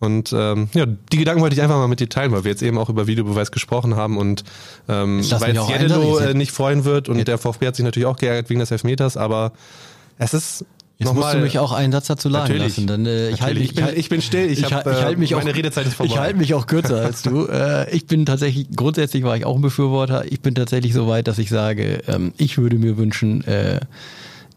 Und 0.00 0.32
ähm, 0.32 0.68
ja, 0.74 0.84
die 0.86 1.16
Gedanken 1.16 1.40
wollte 1.42 1.54
ich 1.54 1.62
einfach 1.62 1.76
mal 1.76 1.86
mit 1.86 2.00
dir 2.00 2.08
teilen, 2.08 2.32
weil 2.32 2.42
wir 2.42 2.50
jetzt 2.50 2.62
eben 2.62 2.76
auch 2.78 2.88
über 2.88 3.06
Videobeweis 3.06 3.52
gesprochen 3.52 3.94
haben 3.94 4.16
und 4.18 4.42
ähm, 4.88 5.22
weil 5.38 5.54
Jeddelo 5.68 6.18
äh, 6.18 6.34
nicht 6.34 6.50
freuen 6.50 6.84
wird 6.84 7.08
und 7.08 7.18
Jetzt- 7.18 7.28
der 7.28 7.38
VfB 7.38 7.68
hat 7.68 7.76
sich 7.76 7.84
natürlich 7.84 8.06
auch 8.06 8.16
geärgert 8.16 8.50
wegen 8.50 8.58
des 8.58 8.72
Elfmeters, 8.72 9.16
aber 9.16 9.52
es 10.18 10.34
ist 10.34 10.64
Jetzt 11.02 11.08
nochmal, 11.14 11.24
musst 11.24 11.34
du 11.34 11.38
mich 11.40 11.58
auch 11.58 11.72
einen 11.72 11.92
Satz 11.92 12.06
dazu 12.06 12.28
Natürlich. 12.28 12.62
lassen. 12.62 12.86
Dann, 12.86 13.06
äh, 13.06 13.30
ich, 13.30 13.42
halte 13.42 13.60
mich, 13.60 13.70
Ich 13.70 13.74
bin- 13.76 13.86
ich 13.96 14.08
bin 14.08 14.22
still. 14.22 14.50
Ich 14.50 14.64
hab, 14.72 14.86
ich 14.86 15.02
halte 15.02 15.18
mich 15.20 15.32
äh, 15.32 15.34
auch, 15.34 15.42
meine 15.44 15.54
Redezeit 15.54 15.86
ist 15.86 15.94
vorbei. 15.94 16.12
Ich 16.12 16.18
halte 16.18 16.38
mich 16.38 16.54
auch 16.54 16.66
kürzer 16.66 17.00
als 17.00 17.22
du. 17.22 17.46
Äh, 17.52 17.90
ich 17.94 18.06
bin 18.06 18.24
tatsächlich, 18.26 18.66
grundsätzlich 18.74 19.22
war 19.24 19.36
ich 19.36 19.44
auch 19.44 19.56
ein 19.56 19.62
Befürworter. 19.62 20.24
Ich 20.30 20.40
bin 20.40 20.54
tatsächlich 20.54 20.92
so 20.94 21.06
weit, 21.08 21.28
dass 21.28 21.38
ich 21.38 21.48
sage, 21.50 22.02
ähm, 22.08 22.32
ich 22.38 22.56
würde 22.58 22.76
mir 22.76 22.96
wünschen, 22.96 23.44
äh, 23.44 23.80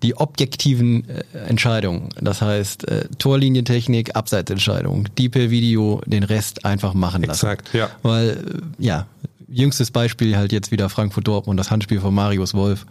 die 0.03 0.17
objektiven 0.17 1.03
äh, 1.09 1.23
Entscheidungen, 1.47 2.09
das 2.21 2.41
heißt 2.41 2.87
äh, 2.87 3.05
Torlinientechnik, 3.17 4.15
Abseitsentscheidung, 4.15 5.07
die 5.17 5.29
per 5.29 5.49
Video 5.49 6.01
den 6.05 6.23
Rest 6.23 6.65
einfach 6.65 6.93
machen 6.93 7.23
lassen. 7.23 7.45
Exakt, 7.45 7.69
ja. 7.73 7.89
Weil, 8.03 8.29
äh, 8.29 8.83
ja, 8.85 9.07
jüngstes 9.57 9.91
Beispiel 9.91 10.37
halt 10.37 10.51
jetzt 10.51 10.71
wieder 10.71 10.89
Frankfurt-Dortmund, 10.89 11.59
das 11.59 11.71
Handspiel 11.71 11.99
von 11.99 12.13
Marius 12.13 12.53
Wolf. 12.53 12.85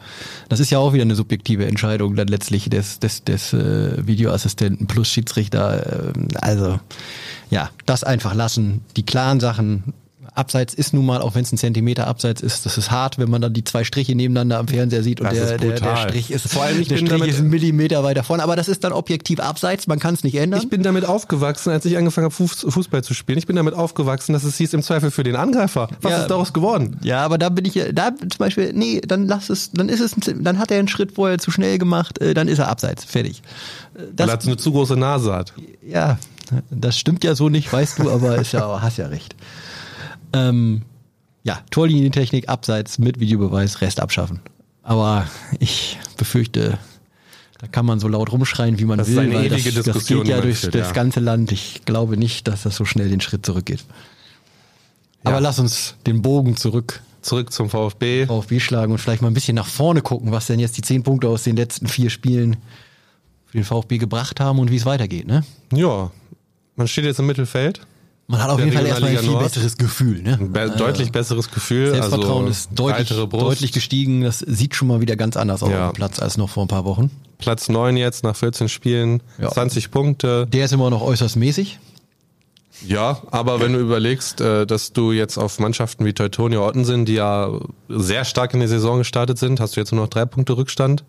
Das 0.49 0.61
ist 0.61 0.71
ja 0.71 0.79
auch 0.79 0.93
wieder 0.93 1.03
eine 1.03 1.15
subjektive 1.15 1.67
Entscheidung 1.67 2.17
dann 2.17 2.29
letztlich 2.29 2.69
des, 2.71 2.99
des, 2.99 3.25
des 3.25 3.53
äh, 3.53 4.07
Videoassistenten 4.07 4.87
plus 4.87 5.09
Schiedsrichter. 5.09 6.13
ähm, 6.17 6.29
also, 6.41 6.79
ja, 7.51 7.71
das 7.87 8.05
einfach 8.05 8.35
lassen. 8.35 8.83
Die 8.97 9.07
klaren 9.07 9.41
Sachen. 9.41 9.95
Abseits 10.37 10.75
ist 10.75 10.93
nun 10.93 11.07
mal, 11.07 11.23
auch 11.23 11.35
wenn 11.37 11.43
es 11.45 11.53
ein 11.53 11.59
Zentimeter 11.59 12.09
Abseits 12.09 12.41
ist, 12.43 12.67
das 12.67 12.77
ist 12.77 12.91
hart, 12.91 13.19
wenn 13.19 13.31
man 13.31 13.41
dann 13.41 13.53
die 13.53 13.63
zwei 13.63 13.85
Striche 13.85 14.17
nebeneinander 14.17 14.59
am 14.59 14.67
Fernseher 14.67 15.03
sieht 15.05 15.21
und 15.21 15.27
Das 15.27 15.35
der, 15.35 15.45
ist 15.55 15.63
der, 15.63 15.79
der. 15.81 15.97
Strich 15.97 16.31
ist, 16.33 16.49
Vor 16.49 16.65
allem, 16.65 16.81
ich 16.81 16.89
der 16.89 16.97
bin 16.97 17.07
Strich 17.07 17.21
damit- 17.21 17.35
ist 17.35 17.41
ein 17.41 17.49
Millimeter 17.51 18.03
weiter 18.03 18.25
vorne. 18.25 18.43
Aber 18.43 18.57
das 18.57 18.67
ist 18.69 18.83
dann 18.83 18.93
objektiv 18.93 19.39
Abseits, 19.39 19.87
man 19.87 20.01
kann 20.01 20.15
es 20.15 20.25
nicht 20.25 20.35
ändern. 20.35 20.61
Ich 20.61 20.69
bin 20.69 20.83
damit 20.83 21.05
aufgewachsen, 21.05 21.71
als 21.71 21.85
ich 21.85 21.97
angefangen 21.97 22.25
habe, 22.25 22.35
Fuß- 22.35 22.69
Fußball 22.71 23.05
zu 23.05 23.15
spielen. 23.15 23.39
Ich 23.39 23.47
bin 23.47 23.55
damit 23.55 23.75
aufgewachsen, 23.75 24.33
dass 24.33 24.43
es 24.43 24.57
hieß 24.57 24.75
im 24.75 24.83
Zweifel 24.83 25.11
für 25.13 25.23
den 25.23 25.37
Angreifer. 25.37 25.89
Was 26.03 26.11
Ja. 26.13 26.19
ist 26.23 26.31
daraus 26.31 26.53
geworden? 26.53 26.99
Ja, 27.05 27.25
aber 27.25 27.39
da 27.39 27.49
bin 27.49 27.65
ich, 27.65 27.75
ja- 27.77 27.93
da 27.93 28.11
zum 28.19 28.39
Beispiel, 28.39 28.73
nee, 28.75 29.01
dann 29.07 29.27
lass 29.29 29.51
es, 29.51 29.71
dann 29.73 29.89
ist 29.89 30.01
es, 30.01 30.17
ein- 30.27 30.43
dann 30.43 30.59
hat 30.59 30.73
er 30.73 30.79
einen 30.81 30.89
Schritt 30.89 31.13
vorher 31.13 31.39
zu 31.39 31.53
schnell 31.53 31.79
gemacht, 31.79 32.19
äh, 32.21 32.35
dann 32.35 32.49
ist 32.49 32.59
er 32.59 32.69
abseits, 32.69 33.05
fertig. 33.05 33.43
Äh, 33.95 33.99
Weil 34.17 34.29
er 34.31 34.37
Das, 34.37 34.47
eine 34.47 34.57
zu 34.57 34.73
große 34.73 34.97
Nase 34.97 35.33
hat. 35.33 35.53
ja, 35.87 36.19
das 36.71 36.99
stimmt 36.99 37.23
ja 37.23 37.35
so 37.37 37.49
nicht, 37.49 37.73
weißt 37.73 38.01
du, 38.01 38.11
aber 38.11 38.37
ist 38.37 38.53
ja, 38.53 38.83
hast 38.83 38.99
ja 38.99 39.07
recht. 39.07 39.37
Ähm, 40.35 40.83
ja, 41.43 41.61
Torlinientechnik, 41.71 42.49
Abseits 42.49 42.99
mit 42.99 43.21
Videobeweis, 43.21 43.81
Rest 43.81 44.01
abschaffen. 44.01 44.41
Aber 44.83 45.27
ich 45.61 45.99
befürchte, 46.17 46.79
da 47.59 47.67
kann 47.67 47.87
man 47.87 48.01
so 48.01 48.09
laut 48.09 48.33
rumschreien, 48.33 48.79
wie 48.79 48.85
man 48.85 48.99
Das 48.99 49.09
ist 49.09 49.17
will, 49.17 49.25
eine 49.25 49.35
weil 49.35 49.47
ewige 49.53 49.73
das, 49.73 49.85
das 49.85 50.07
geht 50.07 50.27
ja 50.29 50.41
durch 50.41 50.59
führt, 50.59 50.75
das 50.75 50.93
ganze 50.93 51.21
Land. 51.21 51.53
Ich 51.53 51.83
glaube 51.85 52.17
nicht, 52.17 52.49
dass 52.49 52.63
das 52.65 52.77
so 52.77 52.85
schnell 52.85 53.09
den 53.09 53.21
Schritt 53.21 53.45
zurückgeht. 53.47 53.85
Aber 55.23 55.37
Ja. 55.37 55.39
lass 55.41 55.59
uns 55.59 55.95
den 56.07 56.21
Bogen 56.23 56.57
zurück 56.57 57.01
Zurück 57.23 57.55
zum 57.55 57.71
VfB. 57.71 58.27
VfB 58.27 58.61
schlagen 58.61 58.93
und 58.93 58.99
vielleicht 58.99 59.23
mal 59.23 59.29
ein 59.29 59.35
bisschen 59.35 59.55
nach 59.57 59.67
vorne 59.67 60.03
gucken, 60.03 60.31
was 60.31 60.47
denn 60.47 60.61
jetzt 60.61 60.77
die 60.77 60.83
zehn 60.83 61.03
Punkte 61.03 61.29
aus 61.31 61.43
den 61.43 61.57
letzten 61.57 61.87
vier 61.87 62.11
Spielen 62.11 62.59
für 63.47 63.57
den 63.57 63.65
VfB 63.65 63.97
gebracht 63.97 64.41
haben 64.41 64.59
und 64.59 64.71
wie 64.71 64.77
es 64.77 64.85
weitergeht, 64.85 65.27
ne? 65.27 65.43
Ja, 65.73 66.11
man 66.77 66.87
steht 66.87 67.07
jetzt 67.07 67.21
im 67.21 67.27
Mittelfeld. 67.27 67.81
Man 68.27 68.43
hat 68.43 68.49
auf 68.51 68.59
jeden 68.59 68.73
Fall 68.73 68.87
erstmal 68.87 69.11
ein 69.11 69.19
viel 69.19 69.31
Nord. 69.31 69.43
besseres 69.45 69.77
Gefühl. 69.77 70.23
Ne? 70.23 70.39
Be 70.41 70.71
deutlich 70.79 71.13
besseres 71.13 71.51
Gefühl. 71.51 71.91
Selbstvertrauen 71.91 72.47
also 72.47 72.51
ist 72.51 72.71
deutlich, 72.75 73.09
deutlich 73.29 73.73
gestiegen. 73.73 74.23
Das 74.23 74.39
sieht 74.39 74.75
schon 74.75 74.89
mal 74.89 75.03
wieder 75.03 75.15
ganz 75.17 75.37
anders 75.37 75.63
aus 75.63 75.71
Ja. 75.71 75.87
auf 75.89 75.93
dem 75.93 75.97
Platz 75.97 76.21
als 76.21 76.39
noch 76.39 76.49
vor 76.49 76.65
ein 76.65 76.69
paar 76.69 76.85
Wochen. 76.87 77.11
Platz 77.39 77.69
9 77.69 77.99
jetzt 77.99 78.25
nach 78.25 78.35
14 78.35 78.69
Spielen, 78.71 79.23
Ja. 79.39 79.51
20 79.51 79.91
Punkte. 79.91 80.47
Der 80.47 80.65
ist 80.65 80.73
immer 80.73 80.89
noch 80.89 81.03
äußerst 81.03 81.37
mäßig. 81.37 81.79
Ja, 82.87 83.19
aber 83.31 83.61
wenn 83.61 83.73
du 83.75 83.79
überlegst, 83.79 84.41
äh, 84.41 84.67
dass 84.67 84.93
du 84.93 85.13
jetzt 85.13 85.39
auf 85.39 85.59
Mannschaften 85.61 86.05
wie 86.05 86.13
Teutonia 86.13 86.61
Ottensen, 86.61 87.05
die 87.05 87.15
ja 87.15 87.51
sehr 87.89 88.25
stark 88.25 88.53
in 88.55 88.61
die 88.61 88.67
Saison 88.67 88.99
gestartet 88.99 89.39
sind, 89.39 89.61
hast 89.61 89.77
du 89.77 89.81
jetzt 89.81 89.93
nur 89.93 90.01
noch 90.03 90.09
drei 90.09 90.25
Punkte 90.25 90.57
Rückstand. 90.57 91.05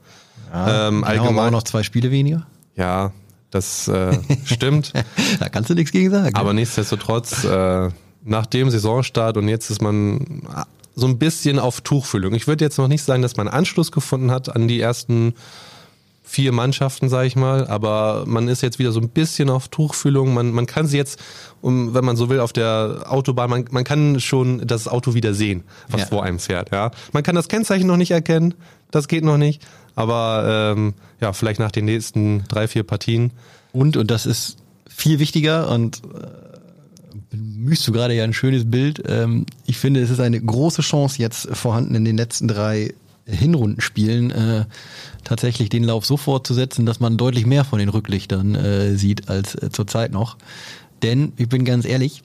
ähm, 0.54 0.56
Die 0.56 0.58
haben 0.58 1.04
aber 1.04 1.08
allgemein, 1.08 1.47
auch 1.47 1.51
noch 1.51 1.63
zwei 1.63 1.82
Spiele 1.84 2.12
weniger. 2.12 2.45
ja, 2.75 3.12
das 3.55 3.87
äh, 3.87 4.17
stimmt. 4.45 4.93
Da 5.39 5.49
kannst 5.49 5.69
du 5.69 5.73
nichts 5.73 5.91
gegen 5.91 6.11
sagen. 6.11 6.35
Aber 6.35 6.53
nichtsdestotrotz, 6.53 7.43
äh, 7.43 7.89
nach 8.23 8.45
dem 8.45 8.69
Saisonstart 8.69 9.37
und 9.37 9.47
jetzt 9.47 9.69
ist 9.69 9.81
man 9.81 10.41
so 10.95 11.07
ein 11.07 11.17
bisschen 11.17 11.59
auf 11.59 11.81
Tuchfüllung. 11.81 12.33
Ich 12.35 12.47
würde 12.47 12.63
jetzt 12.63 12.77
noch 12.77 12.87
nicht 12.87 13.03
sagen, 13.03 13.21
dass 13.21 13.35
man 13.37 13.47
Anschluss 13.47 13.91
gefunden 13.91 14.31
hat 14.31 14.55
an 14.55 14.67
die 14.67 14.79
ersten 14.79 15.33
vier 16.23 16.51
Mannschaften, 16.51 17.07
sage 17.07 17.27
ich 17.27 17.35
mal, 17.35 17.67
aber 17.67 18.23
man 18.25 18.47
ist 18.47 18.61
jetzt 18.63 18.79
wieder 18.79 18.91
so 18.91 18.99
ein 18.99 19.09
bisschen 19.09 19.49
auf 19.49 19.67
Tuchfühlung. 19.67 20.33
Man, 20.33 20.51
man 20.51 20.65
kann 20.65 20.87
sie 20.87 20.97
jetzt, 20.97 21.19
um, 21.61 21.93
wenn 21.93 22.03
man 22.03 22.15
so 22.15 22.29
will, 22.29 22.39
auf 22.39 22.51
der 22.51 23.03
Autobahn, 23.07 23.49
man, 23.49 23.65
man 23.69 23.83
kann 23.83 24.19
schon 24.19 24.65
das 24.65 24.87
Auto 24.87 25.13
wieder 25.13 25.33
sehen, 25.35 25.63
was 25.89 26.01
Ja. 26.01 26.07
vor 26.07 26.23
einem 26.23 26.39
fährt. 26.39 26.71
Ja, 26.71 26.89
Man 27.13 27.21
kann 27.21 27.35
das 27.35 27.47
Kennzeichen 27.47 27.85
noch 27.87 27.97
nicht 27.97 28.09
erkennen, 28.11 28.55
das 28.89 29.07
geht 29.07 29.23
noch 29.23 29.37
nicht, 29.37 29.61
aber 29.95 30.73
ähm, 30.75 30.93
ja, 31.21 31.34
vielleicht 31.34 31.60
nach 31.60 31.71
den 31.71 31.86
nächsten 31.86 32.43
drei, 32.47 32.67
vier 32.67 32.84
Partien. 32.84 33.31
Und, 33.71 33.97
und 33.97 34.12
das 34.12 34.25
ist 34.25 34.58
viel 34.88 35.19
wichtiger 35.19 35.69
und 35.69 36.01
äh, 36.03 36.27
bemühst 37.29 37.88
du 37.88 37.91
gerade 37.91 38.13
ja 38.13 38.23
ein 38.23 38.34
schönes 38.34 38.69
Bild. 38.69 39.03
Ähm, 39.08 39.45
ich 39.65 39.77
finde, 39.77 40.01
es 40.01 40.10
ist 40.10 40.19
eine 40.19 40.39
große 40.39 40.81
Chance 40.81 41.21
jetzt 41.21 41.47
vorhanden 41.55 41.95
in 41.95 42.05
den 42.05 42.17
letzten 42.17 42.47
drei 42.47 42.93
Hinrundenspielen 43.27 44.31
äh, 44.31 44.65
tatsächlich 45.23 45.69
den 45.69 45.84
Lauf 45.84 46.05
so 46.05 46.15
fortzusetzen, 46.15 46.86
dass 46.86 46.99
man 46.99 47.17
deutlich 47.17 47.45
mehr 47.45 47.65
von 47.65 47.79
den 47.79 47.89
Rücklichtern 47.89 48.55
äh, 48.55 48.95
sieht 48.95 49.29
als 49.29 49.55
äh, 49.55 49.71
zurzeit 49.71 50.12
noch. 50.12 50.38
Denn, 51.01 51.34
ich 51.38 51.49
bin 51.49 51.65
ganz 51.65 51.86
ehrlich, 51.86 52.21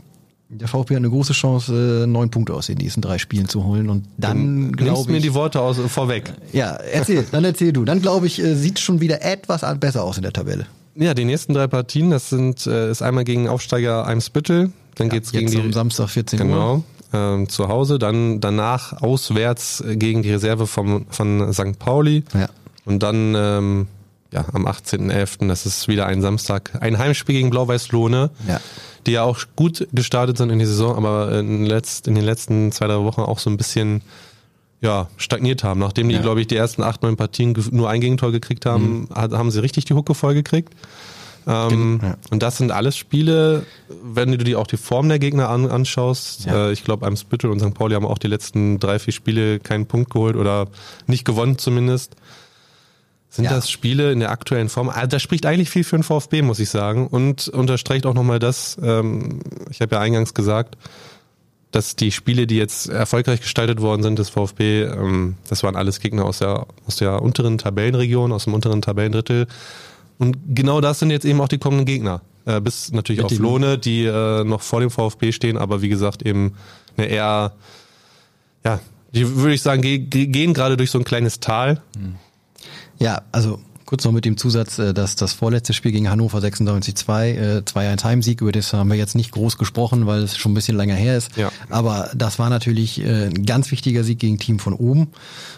der 0.50 0.68
VfB 0.68 0.94
hat 0.94 0.98
eine 0.98 1.10
große 1.10 1.32
Chance, 1.32 2.02
äh, 2.04 2.06
neun 2.06 2.30
Punkte 2.30 2.54
aus 2.54 2.66
den 2.66 2.78
nächsten 2.78 3.00
drei 3.00 3.18
Spielen 3.18 3.48
zu 3.48 3.64
holen. 3.64 3.88
Und 3.88 4.06
dann 4.18 4.72
glaube 4.72 5.10
mir 5.10 5.18
ich. 5.18 5.22
die 5.22 5.34
Worte 5.34 5.60
aus, 5.60 5.78
vorweg. 5.78 6.32
Ja, 6.52 6.72
erzähl, 6.72 7.24
dann 7.32 7.44
erzähl 7.44 7.72
du. 7.72 7.84
Dann 7.84 8.02
glaube 8.02 8.26
ich, 8.26 8.42
äh, 8.42 8.54
sieht 8.54 8.78
schon 8.80 9.00
wieder 9.00 9.22
etwas 9.22 9.62
besser 9.78 10.02
aus 10.04 10.16
in 10.16 10.22
der 10.22 10.32
Tabelle. 10.32 10.66
Ja, 10.96 11.14
die 11.14 11.24
nächsten 11.24 11.54
drei 11.54 11.68
Partien, 11.68 12.10
das 12.10 12.30
sind 12.30 12.66
äh, 12.66 12.90
ist 12.90 13.00
einmal 13.00 13.24
gegen 13.24 13.48
Aufsteiger 13.48 14.06
Eimsbüttel, 14.06 14.72
dann 14.96 15.08
geht's 15.08 15.30
gegen 15.30 15.50
die 15.50 15.58
am 15.58 15.72
Samstag 15.72 16.10
14 16.10 16.40
Uhr. 16.40 16.46
genau 16.46 16.84
ähm, 17.12 17.48
zu 17.48 17.68
Hause, 17.68 17.98
dann 17.98 18.40
danach 18.40 19.00
auswärts 19.00 19.80
äh, 19.80 19.96
gegen 19.96 20.22
die 20.22 20.32
Reserve 20.32 20.66
vom, 20.66 21.06
von 21.10 21.52
St. 21.52 21.78
Pauli 21.78 22.24
Ja. 22.34 22.48
und 22.84 23.02
dann 23.02 23.34
ähm, 23.36 23.86
ja 24.32 24.44
am 24.52 24.66
18.11. 24.66 25.48
Das 25.48 25.66
ist 25.66 25.88
wieder 25.88 26.06
ein 26.06 26.22
Samstag, 26.22 26.72
ein 26.80 26.98
Heimspiel 26.98 27.34
gegen 27.36 27.50
Blau-Weiß 27.50 27.90
Lohne, 27.92 28.30
Ja. 28.46 28.60
die 29.06 29.12
ja 29.12 29.22
auch 29.22 29.38
gut 29.56 29.88
gestartet 29.92 30.38
sind 30.38 30.50
in 30.50 30.58
die 30.58 30.66
Saison, 30.66 30.96
aber 30.96 31.38
in, 31.38 31.64
letzt, 31.66 32.06
in 32.08 32.14
den 32.14 32.24
letzten 32.24 32.70
zwei 32.72 32.86
drei 32.86 32.98
Wochen 32.98 33.20
auch 33.22 33.38
so 33.38 33.50
ein 33.50 33.56
bisschen 33.56 34.02
ja, 34.82 35.08
stagniert 35.18 35.62
haben. 35.64 35.80
Nachdem 35.80 36.08
die, 36.08 36.14
Ja. 36.14 36.22
glaube 36.22 36.40
ich, 36.40 36.46
die 36.46 36.56
ersten 36.56 36.82
acht, 36.82 37.02
neun 37.02 37.16
Partien 37.16 37.54
nur 37.70 37.90
ein 37.90 38.00
Gegentor 38.00 38.32
gekriegt 38.32 38.64
haben, 38.66 39.08
hat, 39.14 39.32
haben 39.32 39.50
sie 39.50 39.60
richtig 39.60 39.84
die 39.84 39.94
Hucke 39.94 40.14
voll 40.14 40.32
gekriegt. 40.34 40.72
Ähm, 41.46 42.00
Ja. 42.02 42.16
Und 42.30 42.42
das 42.42 42.58
sind 42.58 42.70
alles 42.70 42.96
Spiele, 42.96 43.64
wenn 44.02 44.30
du 44.32 44.38
dir 44.38 44.58
auch 44.58 44.66
die 44.66 44.76
Form 44.76 45.08
der 45.08 45.18
Gegner 45.18 45.48
an, 45.48 45.70
anschaust. 45.70 46.44
Ja. 46.46 46.68
Äh, 46.68 46.72
ich 46.72 46.84
glaube, 46.84 47.06
Eimsbüttel 47.06 47.50
und 47.50 47.60
St. 47.60 47.74
Pauli 47.74 47.94
haben 47.94 48.06
auch 48.06 48.18
die 48.18 48.28
letzten 48.28 48.78
drei, 48.78 48.98
vier 48.98 49.12
Spiele 49.12 49.58
keinen 49.58 49.86
Punkt 49.86 50.10
geholt 50.10 50.36
oder 50.36 50.68
nicht 51.06 51.24
gewonnen 51.24 51.58
zumindest. 51.58 52.14
Sind 53.30 53.44
Ja. 53.44 53.52
das 53.52 53.70
Spiele 53.70 54.10
in 54.10 54.18
der 54.20 54.30
aktuellen 54.30 54.68
Form? 54.68 54.88
Also 54.88 55.06
das 55.06 55.22
spricht 55.22 55.46
eigentlich 55.46 55.70
viel 55.70 55.84
für 55.84 55.96
den 55.96 56.02
VfB, 56.02 56.42
muss 56.42 56.58
ich 56.58 56.68
sagen. 56.68 57.06
Und 57.06 57.48
unterstreicht 57.48 58.04
auch 58.04 58.14
nochmal 58.14 58.40
das, 58.40 58.76
ähm, 58.82 59.40
ich 59.70 59.80
habe 59.80 59.94
ja 59.94 60.00
eingangs 60.00 60.34
gesagt, 60.34 60.76
dass 61.70 61.94
die 61.94 62.10
Spiele, 62.10 62.48
die 62.48 62.56
jetzt 62.56 62.88
erfolgreich 62.88 63.40
gestaltet 63.42 63.80
worden 63.80 64.02
sind 64.02 64.18
des 64.18 64.30
VfB, 64.30 64.82
ähm, 64.82 65.36
das 65.48 65.62
waren 65.62 65.76
alles 65.76 66.00
Gegner 66.00 66.24
aus 66.24 66.40
der, 66.40 66.66
aus 66.88 66.96
der 66.96 67.22
unteren 67.22 67.58
Tabellenregion, 67.58 68.32
aus 68.32 68.44
dem 68.44 68.54
unteren 68.54 68.82
Tabellendrittel. 68.82 69.46
Und 70.18 70.36
genau 70.48 70.80
das 70.80 70.98
sind 70.98 71.10
jetzt 71.10 71.24
eben 71.24 71.40
auch 71.40 71.48
die 71.48 71.58
kommenden 71.58 71.86
Gegner. 71.86 72.22
Äh, 72.46 72.60
bis 72.60 72.90
natürlich 72.90 73.22
Mit 73.22 73.32
auf 73.32 73.38
Lohne, 73.38 73.78
die 73.78 74.04
äh, 74.06 74.42
noch 74.42 74.62
vor 74.62 74.80
dem 74.80 74.90
VfB 74.90 75.30
stehen, 75.30 75.56
aber 75.56 75.82
wie 75.82 75.88
gesagt 75.88 76.22
eben 76.22 76.54
eine 76.96 77.06
eher, 77.06 77.52
ja, 78.64 78.80
die 79.14 79.36
würde 79.36 79.54
ich 79.54 79.62
sagen, 79.62 79.82
ge 79.82 79.98
ge 79.98 80.26
gehen 80.26 80.52
gerade 80.52 80.76
durch 80.76 80.90
so 80.90 80.98
ein 80.98 81.04
kleines 81.04 81.38
Tal. 81.38 81.80
Ja, 83.00 83.22
also 83.32 83.58
kurz 83.90 84.04
noch 84.04 84.12
mit 84.12 84.24
dem 84.24 84.36
Zusatz, 84.36 84.78
äh, 84.78 84.94
dass 84.94 85.16
das 85.16 85.32
vorletzte 85.32 85.72
Spiel 85.72 85.90
gegen 85.90 86.08
Hannover 86.08 86.38
96-2, 86.38 87.58
äh, 87.58 87.62
2-1 87.64 88.04
Heimsieg, 88.04 88.40
über 88.40 88.52
das 88.52 88.72
haben 88.72 88.88
wir 88.88 88.96
jetzt 88.96 89.16
nicht 89.16 89.32
groß 89.32 89.58
gesprochen, 89.58 90.06
weil 90.06 90.22
es 90.22 90.36
schon 90.36 90.52
ein 90.52 90.54
bisschen 90.54 90.76
länger 90.76 90.94
her 90.94 91.16
ist. 91.16 91.36
Ja. 91.36 91.50
Aber 91.70 92.08
das 92.14 92.38
war 92.38 92.50
natürlich 92.50 93.04
äh, 93.04 93.26
ein 93.26 93.44
ganz 93.46 93.72
wichtiger 93.72 94.04
Sieg 94.04 94.20
gegen 94.20 94.38
Team 94.38 94.60
von 94.60 94.74
oben. 94.74 95.08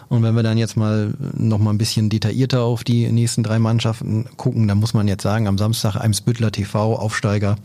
Und 0.09 0.23
wenn 0.23 0.35
wir 0.35 0.41
dann 0.41 0.57
jetzt 0.57 0.75
mal 0.77 1.13
noch 1.37 1.59
mal 1.59 1.69
ein 1.69 1.77
bisschen 1.77 2.09
detaillierter 2.09 2.63
auf 2.63 2.83
die 2.83 3.07
nächsten 3.11 3.43
drei 3.43 3.59
Mannschaften 3.59 4.25
gucken, 4.35 4.67
dann 4.67 4.79
muss 4.79 4.95
man 4.95 5.07
jetzt 5.07 5.21
sagen, 5.21 5.47
am 5.47 5.59
Samstag 5.59 5.95
Eimsbüttler 5.97 6.51
TV, 6.51 6.95
Aufsteiger, 6.95 7.57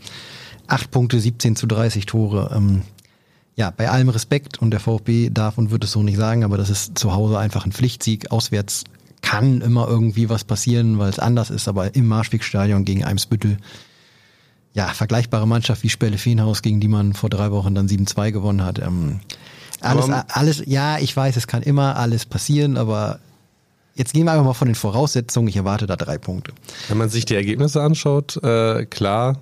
acht 0.67 0.91
Punkte, 0.91 1.19
17 1.19 1.55
zu 1.55 1.65
30 1.65 2.05
Tore. 2.05 2.51
Ähm, 2.55 2.83
ja, 3.55 3.71
bei 3.71 3.89
allem 3.89 4.09
Respekt 4.09 4.61
und 4.61 4.69
der 4.69 4.79
VfB 4.79 5.31
darf 5.31 5.57
und 5.57 5.71
wird 5.71 5.83
es 5.83 5.91
so 5.91 6.03
nicht 6.03 6.17
sagen, 6.17 6.43
aber 6.43 6.57
das 6.57 6.69
ist 6.69 6.97
zu 6.97 7.13
Hause 7.13 7.39
einfach 7.39 7.65
ein 7.65 7.71
Pflichtsieg. 7.71 8.31
Auswärts 8.31 8.83
kann 9.21 9.61
immer 9.61 9.87
irgendwie 9.87 10.29
was 10.29 10.43
passieren, 10.43 10.97
weil 10.99 11.09
es 11.09 11.19
anders 11.19 11.49
ist, 11.49 11.67
aber 11.67 11.95
im 11.95 12.07
Marschwegstadion 12.07 12.85
gegen 12.85 13.03
Eimsbüttel, 13.03 13.57
ja, 14.73 14.87
vergleichbare 14.89 15.47
Mannschaft 15.47 15.83
wie 15.83 15.89
Spelle 15.89 16.17
Feenhaus, 16.17 16.61
gegen 16.61 16.79
die 16.79 16.87
man 16.87 17.13
vor 17.13 17.29
drei 17.29 17.51
Wochen 17.51 17.75
dann 17.75 17.87
7-2 17.87 18.31
gewonnen 18.31 18.63
hat. 18.63 18.79
Ähm, 18.79 19.19
alles, 19.81 20.05
Aber- 20.05 20.25
alles, 20.29 20.63
ja, 20.65 20.99
ich 20.99 21.15
weiß, 21.15 21.35
es 21.37 21.47
kann 21.47 21.63
immer 21.63 21.95
alles 21.97 22.25
passieren, 22.25 22.77
aber 22.77 23.19
jetzt 23.95 24.13
gehen 24.13 24.25
wir 24.25 24.31
einfach 24.31 24.45
mal 24.45 24.53
von 24.53 24.67
den 24.67 24.75
Voraussetzungen. 24.75 25.47
Ich 25.47 25.55
erwarte 25.57 25.87
da 25.87 25.95
drei 25.95 26.17
Punkte. 26.17 26.53
Wenn 26.87 26.97
man 26.97 27.09
sich 27.09 27.25
die 27.25 27.35
Ergebnisse 27.35 27.81
anschaut, 27.81 28.37
äh, 28.43 28.85
klar, 28.85 29.41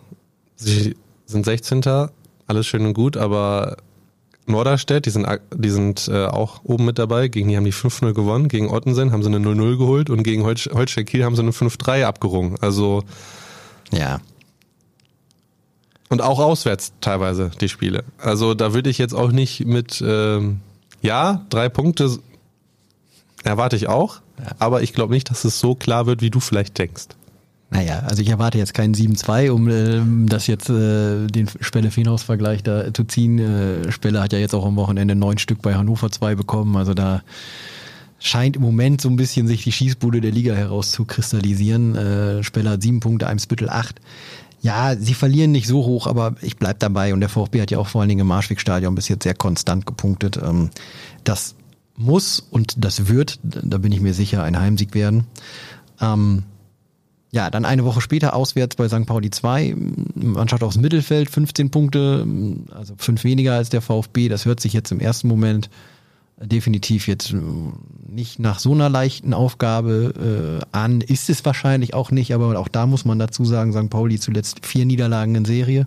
sie 0.56 0.96
sind 1.26 1.46
16. 1.46 1.84
Alles 2.48 2.66
schön 2.66 2.86
und 2.86 2.94
gut, 2.94 3.18
aber 3.18 3.78
Norderstedt, 4.47 5.05
die 5.05 5.10
sind, 5.10 5.27
die 5.55 5.69
sind 5.69 6.07
äh, 6.07 6.25
auch 6.25 6.62
oben 6.63 6.86
mit 6.86 6.97
dabei. 6.99 7.27
Gegen 7.27 7.49
die 7.49 7.57
haben 7.57 7.65
die 7.65 7.73
5-0 7.73 8.13
gewonnen. 8.13 8.47
Gegen 8.47 8.69
Ottensen 8.69 9.12
haben 9.12 9.21
sie 9.23 9.29
eine 9.33 9.38
0-0 9.39 9.77
geholt 9.77 10.10
und 10.10 10.23
gegen 10.23 10.43
Holz- 10.43 10.69
Holstein 10.73 11.05
Kiel 11.05 11.23
haben 11.25 11.36
sie 11.36 11.41
eine 11.41 11.51
5-3 11.51 12.05
abgerungen. 12.05 12.55
Also, 12.62 13.03
Ja, 13.91 14.19
und 16.10 16.21
auch 16.21 16.39
auswärts 16.39 16.93
teilweise 17.01 17.51
die 17.60 17.67
Spiele. 17.69 18.03
Also 18.17 18.53
da 18.53 18.73
würde 18.73 18.89
ich 18.89 18.97
jetzt 18.97 19.13
auch 19.13 19.31
nicht 19.31 19.65
mit, 19.65 20.01
ähm, 20.05 20.62
ja, 21.01 21.45
drei 21.49 21.67
Punkte 21.67 22.17
erwarte 23.43 23.75
ich 23.75 23.88
auch, 23.89 24.21
aber 24.57 24.81
ich 24.83 24.93
glaube 24.93 25.13
nicht, 25.13 25.29
dass 25.29 25.43
es 25.43 25.60
so 25.60 25.75
klar 25.75 26.05
wird, 26.05 26.21
wie 26.21 26.29
du 26.29 26.39
vielleicht 26.39 26.77
denkst. 26.77 27.07
Naja, 27.69 27.99
also 27.99 28.21
ich 28.21 28.30
erwarte 28.30 28.58
jetzt 28.58 28.73
keinen 28.73 28.95
7-2, 28.95 29.49
um 29.51 29.67
ähm, 29.69 30.30
das 30.30 30.47
jetzt 30.47 30.69
äh, 30.69 31.27
den 31.27 31.49
Spelle-Feenhaus-Vergleich 31.60 32.63
da 32.63 32.93
zu 32.93 33.03
ziehen. 33.03 33.39
Äh, 33.39 33.91
Spelle 33.91 34.21
hat 34.21 34.32
ja 34.32 34.39
jetzt 34.39 34.56
auch 34.56 34.65
am 34.65 34.77
Wochenende 34.77 35.15
neun 35.15 35.38
Stück 35.38 35.62
bei 35.62 35.75
Hannover 35.75 36.10
2 36.10 36.36
bekommen, 36.36 36.77
also 36.77 36.93
da 36.93 37.23
scheint 38.19 38.56
im 38.56 38.62
Moment 38.62 39.01
so 39.01 39.10
ein 39.10 39.15
bisschen 39.15 39.47
sich 39.47 39.63
die 39.63 39.71
Schießbude 39.71 40.21
der 40.21 40.32
Liga 40.32 40.53
herauszukristallisieren. 40.53 41.95
Äh, 41.95 42.43
Spelle 42.43 42.71
hat 42.71 42.82
sieben 42.82 42.99
Punkte, 42.99 43.27
Eimsbüttel 43.27 43.69
acht. 43.69 43.99
Ja, 44.62 44.95
sie 44.95 45.13
verlieren 45.13 45.51
nicht 45.51 45.67
so 45.67 45.86
hoch, 45.86 46.08
aber 46.08 46.36
ich 46.41 46.58
bleib 46.58 46.80
dabei 46.80 47.13
und 47.13 47.19
der 47.19 47.30
VfB 47.30 47.62
hat 47.62 47.69
ja 47.69 47.77
auch 47.77 47.88
vor 47.88 48.01
allen 48.01 48.10
Dingen 48.10 48.21
im 48.21 48.27
Marschwegstadion 48.27 48.95
bis 48.95 49.08
jetzt 49.08 49.23
sehr 49.23 49.36
konstant 49.36 49.86
gepunktet. 49.86 50.38
Ähm, 50.38 50.69
das 51.23 51.56
muss 51.95 52.39
und 52.39 52.84
das 52.84 53.08
wird, 53.08 53.39
da 53.43 53.77
bin 53.77 53.91
ich 53.91 54.01
mir 54.01 54.13
sicher, 54.13 54.43
ein 54.43 54.60
Heimsieg 54.60 54.93
werden. 54.95 55.25
Ähm, 56.01 56.43
ja, 57.38 57.52
dann 57.52 57.65
eine 57.65 57.86
Woche 57.86 58.02
später 58.02 58.36
auswärts 58.36 58.76
bei 58.76 58.89
St. 58.89 59.06
Pauli 59.06 59.30
2, 59.30 59.76
Mannschaft 60.15 60.63
dem 60.73 60.82
Mittelfeld, 60.82 61.30
15 61.30 61.69
Punkte, 61.69 62.26
also 62.71 62.95
fünf 62.97 63.23
weniger 63.23 63.54
als 63.54 63.69
der 63.69 63.84
VfB. 63.84 64.28
Das 64.28 64.45
hört 64.45 64.60
sich 64.60 64.73
jetzt 64.73 64.91
im 64.91 65.00
ersten 65.00 65.28
Moment 65.28 65.69
definitiv 66.41 67.08
jetzt 67.08 67.36
nicht 68.08 68.39
nach 68.39 68.58
so 68.58 68.71
einer 68.71 68.89
leichten 68.89 69.36
Aufgabe 69.36 70.62
äh, 70.63 70.65
an. 70.76 71.02
Ist 71.02 71.30
es 71.30 71.45
wahrscheinlich 71.45 71.93
auch 71.93 72.10
nicht, 72.10 72.34
aber 72.34 72.58
auch 72.58 72.69
da 72.69 72.88
muss 72.88 73.06
man 73.06 73.19
dazu 73.19 73.46
sagen, 73.46 73.71
St. 73.71 73.92
Pauli 73.92 74.19
zuletzt 74.19 74.65
vier 74.65 74.88
Niederlagen 74.88 75.35
in 75.35 75.46
Serie. 75.46 75.85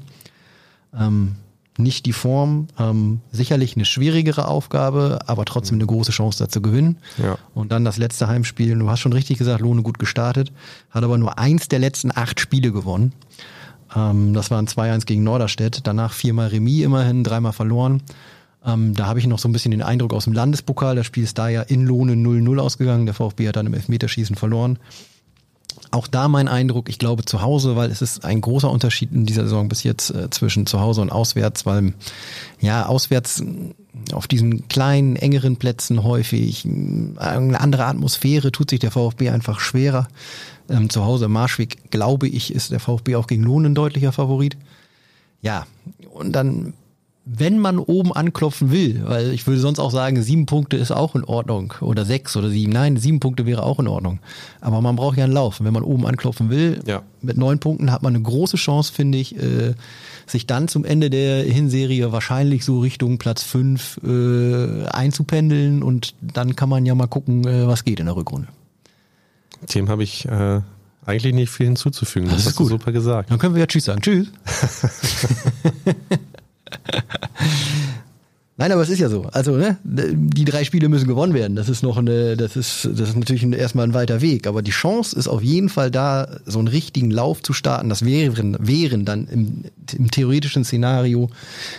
Ähm, 0.97 1.35
nicht 1.81 2.07
die 2.07 2.13
Form, 2.13 2.69
ähm, 2.79 3.21
sicherlich 3.33 3.77
eine 3.77 3.85
schwierigere 3.85 4.49
Aufgabe, 4.49 5.21
aber 5.27 5.45
trotzdem 5.45 5.79
eine 5.79 5.87
große 5.87 6.13
Chance 6.13 6.39
da 6.39 6.49
zu 6.49 6.63
gewinnen. 6.63 6.99
Ja. 7.23 7.39
Und 7.55 7.73
dann 7.73 7.85
das 7.85 7.97
letzte 7.97 8.29
Heimspiel, 8.29 8.79
du 8.79 8.89
hast 8.89 9.01
schon 9.01 9.13
richtig 9.13 9.39
gesagt, 9.39 9.61
Lohne 9.61 9.83
gut 9.83 9.99
gestartet, 9.99 10.53
hat 10.91 11.05
aber 11.05 11.19
nur 11.19 11.39
eins 11.39 11.69
der 11.69 11.79
letzten 11.79 12.11
acht 12.15 12.41
Spiele 12.41 12.73
gewonnen. 12.73 13.13
Ähm, 13.95 14.35
das 14.35 14.51
war 14.51 14.59
ein 14.61 14.67
2-1 14.67 15.07
gegen 15.07 15.25
Norderstedt. 15.25 15.81
Danach 15.85 16.13
viermal 16.13 16.49
Remis 16.49 16.85
immerhin, 16.85 17.25
dreimal 17.25 17.53
verloren. 17.53 18.03
Ähm, 18.65 18.95
da 18.95 19.07
habe 19.07 19.19
ich 19.19 19.27
noch 19.27 19.39
so 19.39 19.49
ein 19.49 19.53
bisschen 19.53 19.71
den 19.71 19.83
Eindruck 19.83 20.13
aus 20.13 20.25
dem 20.25 20.33
Landespokal. 20.33 20.97
Das 20.97 21.07
Spiel 21.07 21.25
ist 21.25 21.39
da 21.39 21.49
ja 21.49 21.63
in 21.63 21.87
Lohne 21.87 22.13
0-0 22.13 22.59
ausgegangen. 22.59 23.07
Der 23.07 23.15
VfB 23.15 23.49
hat 23.49 23.57
dann 23.57 23.67
im 23.67 23.75
Elfmeterschießen 23.75 24.37
verloren. 24.37 24.79
Auch 25.93 26.07
da 26.07 26.29
mein 26.29 26.47
Eindruck, 26.47 26.89
ich 26.89 26.99
glaube 26.99 27.25
zu 27.25 27.43
Hause, 27.43 27.75
weil 27.75 27.91
es 27.91 28.01
ist 28.01 28.25
ein 28.25 28.41
großer 28.41 28.71
Unterschied 28.71 29.11
in 29.13 29.27
dieser 29.27 29.43
Saison 29.43 29.69
bis 29.69 29.83
jetzt 29.83 30.11
äh, 30.11 30.31
zwischen 30.31 30.67
zu 30.67 30.81
Hause 30.81 31.01
und 31.01 31.11
auswärts, 31.11 31.67
weil 31.67 31.95
ja, 32.61 32.87
auswärts 32.87 33.41
äh, 33.41 34.13
auf 34.13 34.29
diesen 34.29 34.69
kleinen, 34.69 35.17
engeren 35.17 35.57
Plätzen 35.57 36.05
häufig 36.05 36.65
äh, 36.65 36.69
eine 37.19 37.61
andere 37.61 37.87
Atmosphäre 37.87 38.53
tut 38.53 38.71
sich 38.71 38.79
der 38.79 38.93
VfB 38.93 39.31
einfach 39.31 39.59
schwerer. 39.59 40.07
Ähm, 40.69 40.91
zu 40.91 41.05
Hause 41.05 41.25
im 41.25 41.33
Marschweg, 41.33 41.91
glaube 41.91 42.29
ich, 42.29 42.55
ist 42.55 42.71
der 42.71 42.79
VfB 42.79 43.17
auch 43.17 43.27
gegen 43.27 43.43
Lohn 43.43 43.67
ein 43.67 43.75
deutlicher 43.75 44.13
Favorit. 44.13 44.57
Ja, 45.43 45.67
und 46.13 46.33
dann 46.33 46.75
wenn 47.25 47.59
man 47.59 47.79
oben 47.79 48.13
anklopfen 48.13 48.71
will, 48.71 49.03
weil 49.05 49.33
ich 49.33 49.47
würde 49.47 49.61
sonst 49.61 49.79
auch 49.79 49.91
sagen, 49.91 50.23
sieben 50.23 50.47
Punkte 50.47 50.77
ist 50.77 50.91
auch 50.91 51.15
in 51.15 51.25
Ordnung 51.25 51.75
oder 51.81 52.05
sechs 52.05 52.37
oder 52.37 52.49
sieben. 52.49 52.73
Nein, 52.73 52.97
sieben 52.97 53.21
Punkte 53.21 53.47
wäre 53.47 53.63
auch 53.63 53.79
in 53.79 53.89
Ordnung. 53.89 54.21
Aber 54.61 54.81
man 54.81 54.97
braucht 54.97 55.19
ja 55.19 55.25
einen 55.25 55.33
Lauf. 55.33 55.61
Und 55.61 55.67
wenn 55.67 55.73
man 55.75 55.83
oben 55.83 56.07
anklopfen 56.07 56.51
will, 56.51 56.81
ja. 56.87 57.03
mit 57.21 57.37
neun 57.37 57.59
Punkten 57.59 57.93
hat 57.93 58.03
man 58.03 58.15
eine 58.15 58.23
große 58.23 58.57
Chance, 58.57 58.93
finde 58.93 59.19
ich, 59.19 59.37
äh, 59.37 59.75
sich 60.27 60.47
dann 60.47 60.69
zum 60.69 60.85
Ende 60.85 61.11
der 61.11 61.45
Hinserie 61.45 62.11
wahrscheinlich 62.11 62.65
so 62.65 62.81
Richtung 62.81 63.19
Platz 63.19 63.43
fünf 63.43 64.01
äh, 64.03 64.87
einzupendeln 64.87 65.83
und 65.83 66.15
dann 66.21 66.57
kann 66.57 66.69
man 66.69 66.87
ja 66.87 66.95
mal 66.95 67.07
gucken, 67.07 67.47
äh, 67.47 67.67
was 67.67 67.85
geht 67.85 68.01
in 68.01 68.07
der 68.07 68.17
Rückrunde. 68.17 68.49
Dem 69.75 69.89
habe 69.89 70.03
ich 70.03 70.25
äh, 70.27 70.61
eigentlich 71.05 71.35
nicht 71.35 71.51
viel 71.51 71.67
hinzuzufügen. 71.67 72.29
Das, 72.29 72.39
das 72.39 72.53
ist 72.53 72.57
gut. 72.57 72.69
super 72.69 72.93
gesagt. 72.93 73.31
Dann 73.31 73.39
können 73.39 73.55
wir 73.55 73.61
ja 73.61 73.67
Tschüss 73.67 73.85
sagen. 73.85 74.01
Tschüss. 74.01 74.29
Nein, 78.61 78.73
aber 78.73 78.83
es 78.83 78.91
ist 78.91 78.99
ja 78.99 79.09
so. 79.09 79.23
Also, 79.33 79.57
ne, 79.57 79.79
die 79.83 80.45
drei 80.45 80.65
Spiele 80.65 80.91
müssen 80.91 81.09
gewonnen 81.09 81.33
werden. 81.33 81.57
Das 81.57 81.71
ist 81.71 81.83
noch 81.83 81.97
eine, 81.97 82.37
das 82.37 82.57
ist, 82.57 82.91
das 82.93 83.09
ist 83.09 83.17
natürlich 83.17 83.43
erstmal 83.43 83.87
ein 83.87 83.95
weiter 83.95 84.21
Weg. 84.21 84.47
Aber 84.47 84.61
die 84.61 84.71
Chance 84.71 85.17
ist 85.17 85.29
auf 85.29 85.43
jeden 85.43 85.71
Fall 85.71 85.91
da, 85.91 86.29
so 86.45 86.59
einen 86.59 86.69
richtigen 86.69 87.11
Lauf 87.11 87.43
zu 87.43 87.55
starten. 87.55 87.89
Das 87.89 88.05
wären, 88.05 88.59
wären 88.61 89.07
dann 89.07 89.27
im, 89.29 89.65
im 89.97 90.11
theoretischen 90.11 90.65
Szenario 90.65 91.31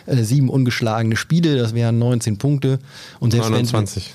äh, 0.08 0.24
sieben 0.24 0.50
ungeschlagene 0.50 1.18
Spiele. 1.18 1.56
Das 1.56 1.76
wären 1.76 2.00
19 2.00 2.40
Punkte. 2.40 2.80
Und 3.20 3.30
selbst 3.30 3.52
29. 3.52 4.12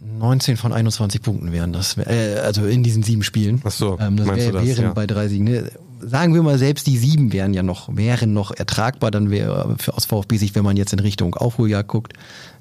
Wenn, 0.00 0.18
19 0.18 0.58
von 0.58 0.74
21 0.74 1.22
Punkten 1.22 1.52
wären 1.52 1.72
das, 1.72 1.96
äh, 1.96 2.38
also 2.44 2.66
in 2.66 2.82
diesen 2.82 3.02
sieben 3.02 3.22
Spielen. 3.22 3.62
Ach 3.64 3.70
so, 3.70 3.98
ähm, 3.98 4.18
das 4.18 4.26
wär, 4.26 4.46
du 4.46 4.52
das, 4.52 4.66
wären 4.66 4.84
ja. 4.84 4.92
bei 4.92 5.06
drei 5.06 5.28
Siegen. 5.28 5.44
Ne? 5.44 5.70
Sagen 6.00 6.34
wir 6.34 6.42
mal, 6.42 6.58
selbst 6.58 6.86
die 6.86 6.96
sieben 6.96 7.32
wären 7.32 7.54
ja 7.54 7.62
noch, 7.62 7.94
wären 7.94 8.32
noch 8.32 8.50
ertragbar, 8.50 9.10
dann 9.10 9.30
wäre 9.30 9.76
für 9.78 9.94
aus 9.94 10.06
VfB-Sicht, 10.06 10.54
wenn 10.54 10.64
man 10.64 10.76
jetzt 10.76 10.92
in 10.92 11.00
Richtung 11.00 11.34
Aufholjagd 11.34 11.88
guckt, 11.88 12.12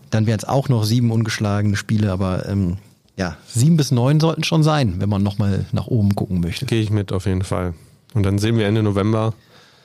dann 0.09 0.25
wären 0.25 0.39
es 0.39 0.45
auch 0.45 0.69
noch 0.69 0.83
sieben 0.83 1.11
ungeschlagene 1.11 1.75
Spiele, 1.75 2.11
aber 2.11 2.47
ähm, 2.47 2.77
ja, 3.17 3.37
sieben 3.47 3.77
bis 3.77 3.91
neun 3.91 4.19
sollten 4.19 4.43
schon 4.43 4.63
sein, 4.63 4.95
wenn 4.99 5.09
man 5.09 5.23
nochmal 5.23 5.65
nach 5.71 5.87
oben 5.87 6.15
gucken 6.15 6.39
möchte. 6.39 6.65
Gehe 6.65 6.81
ich 6.81 6.91
mit 6.91 7.11
auf 7.11 7.25
jeden 7.25 7.43
Fall. 7.43 7.73
Und 8.13 8.23
dann 8.23 8.37
sehen 8.37 8.57
wir 8.57 8.67
Ende 8.67 8.83
November. 8.83 9.33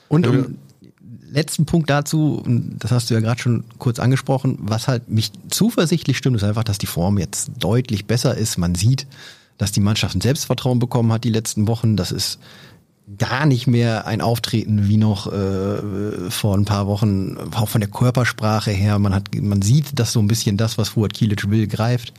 Und 0.07 0.27
um, 0.27 0.57
letzten 1.33 1.65
Punkt 1.65 1.89
dazu, 1.89 2.43
das 2.45 2.91
hast 2.91 3.09
du 3.09 3.15
ja 3.15 3.19
gerade 3.19 3.41
schon 3.41 3.63
kurz 3.79 3.99
angesprochen, 3.99 4.57
was 4.61 4.87
halt 4.87 5.09
mich 5.09 5.31
zuversichtlich 5.49 6.17
stimmt, 6.17 6.37
ist 6.37 6.43
einfach, 6.43 6.63
dass 6.63 6.77
die 6.77 6.85
Form 6.85 7.17
jetzt 7.17 7.51
deutlich 7.59 8.05
besser 8.05 8.37
ist. 8.37 8.57
Man 8.57 8.75
sieht, 8.75 9.07
dass 9.57 9.71
die 9.71 9.81
Mannschaft 9.81 10.15
ein 10.15 10.21
Selbstvertrauen 10.21 10.79
bekommen 10.79 11.11
hat 11.11 11.23
die 11.23 11.29
letzten 11.29 11.67
Wochen. 11.67 11.97
Das 11.97 12.11
ist 12.11 12.39
gar 13.17 13.45
nicht 13.45 13.67
mehr 13.67 14.07
ein 14.07 14.21
Auftreten 14.21 14.87
wie 14.87 14.97
noch 14.97 15.31
äh, 15.31 16.29
vor 16.29 16.57
ein 16.57 16.65
paar 16.65 16.87
Wochen, 16.87 17.37
auch 17.53 17.67
von 17.67 17.81
der 17.81 17.89
Körpersprache 17.89 18.71
her. 18.71 18.97
Man 18.97 19.13
hat, 19.13 19.35
man 19.35 19.61
sieht, 19.61 19.99
dass 19.99 20.13
so 20.13 20.19
ein 20.19 20.27
bisschen 20.27 20.55
das, 20.55 20.77
was 20.77 20.89
Fuad 20.89 21.13
Kilic 21.13 21.49
will, 21.49 21.67
greift, 21.67 22.13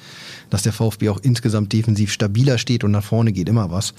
dass 0.51 0.63
der 0.63 0.73
VfB 0.73 1.09
auch 1.09 1.19
insgesamt 1.23 1.73
defensiv 1.73 2.13
stabiler 2.13 2.59
steht 2.59 2.85
und 2.85 2.91
nach 2.91 3.05
vorne 3.05 3.33
geht 3.33 3.49
immer 3.49 3.71
was. 3.71 3.95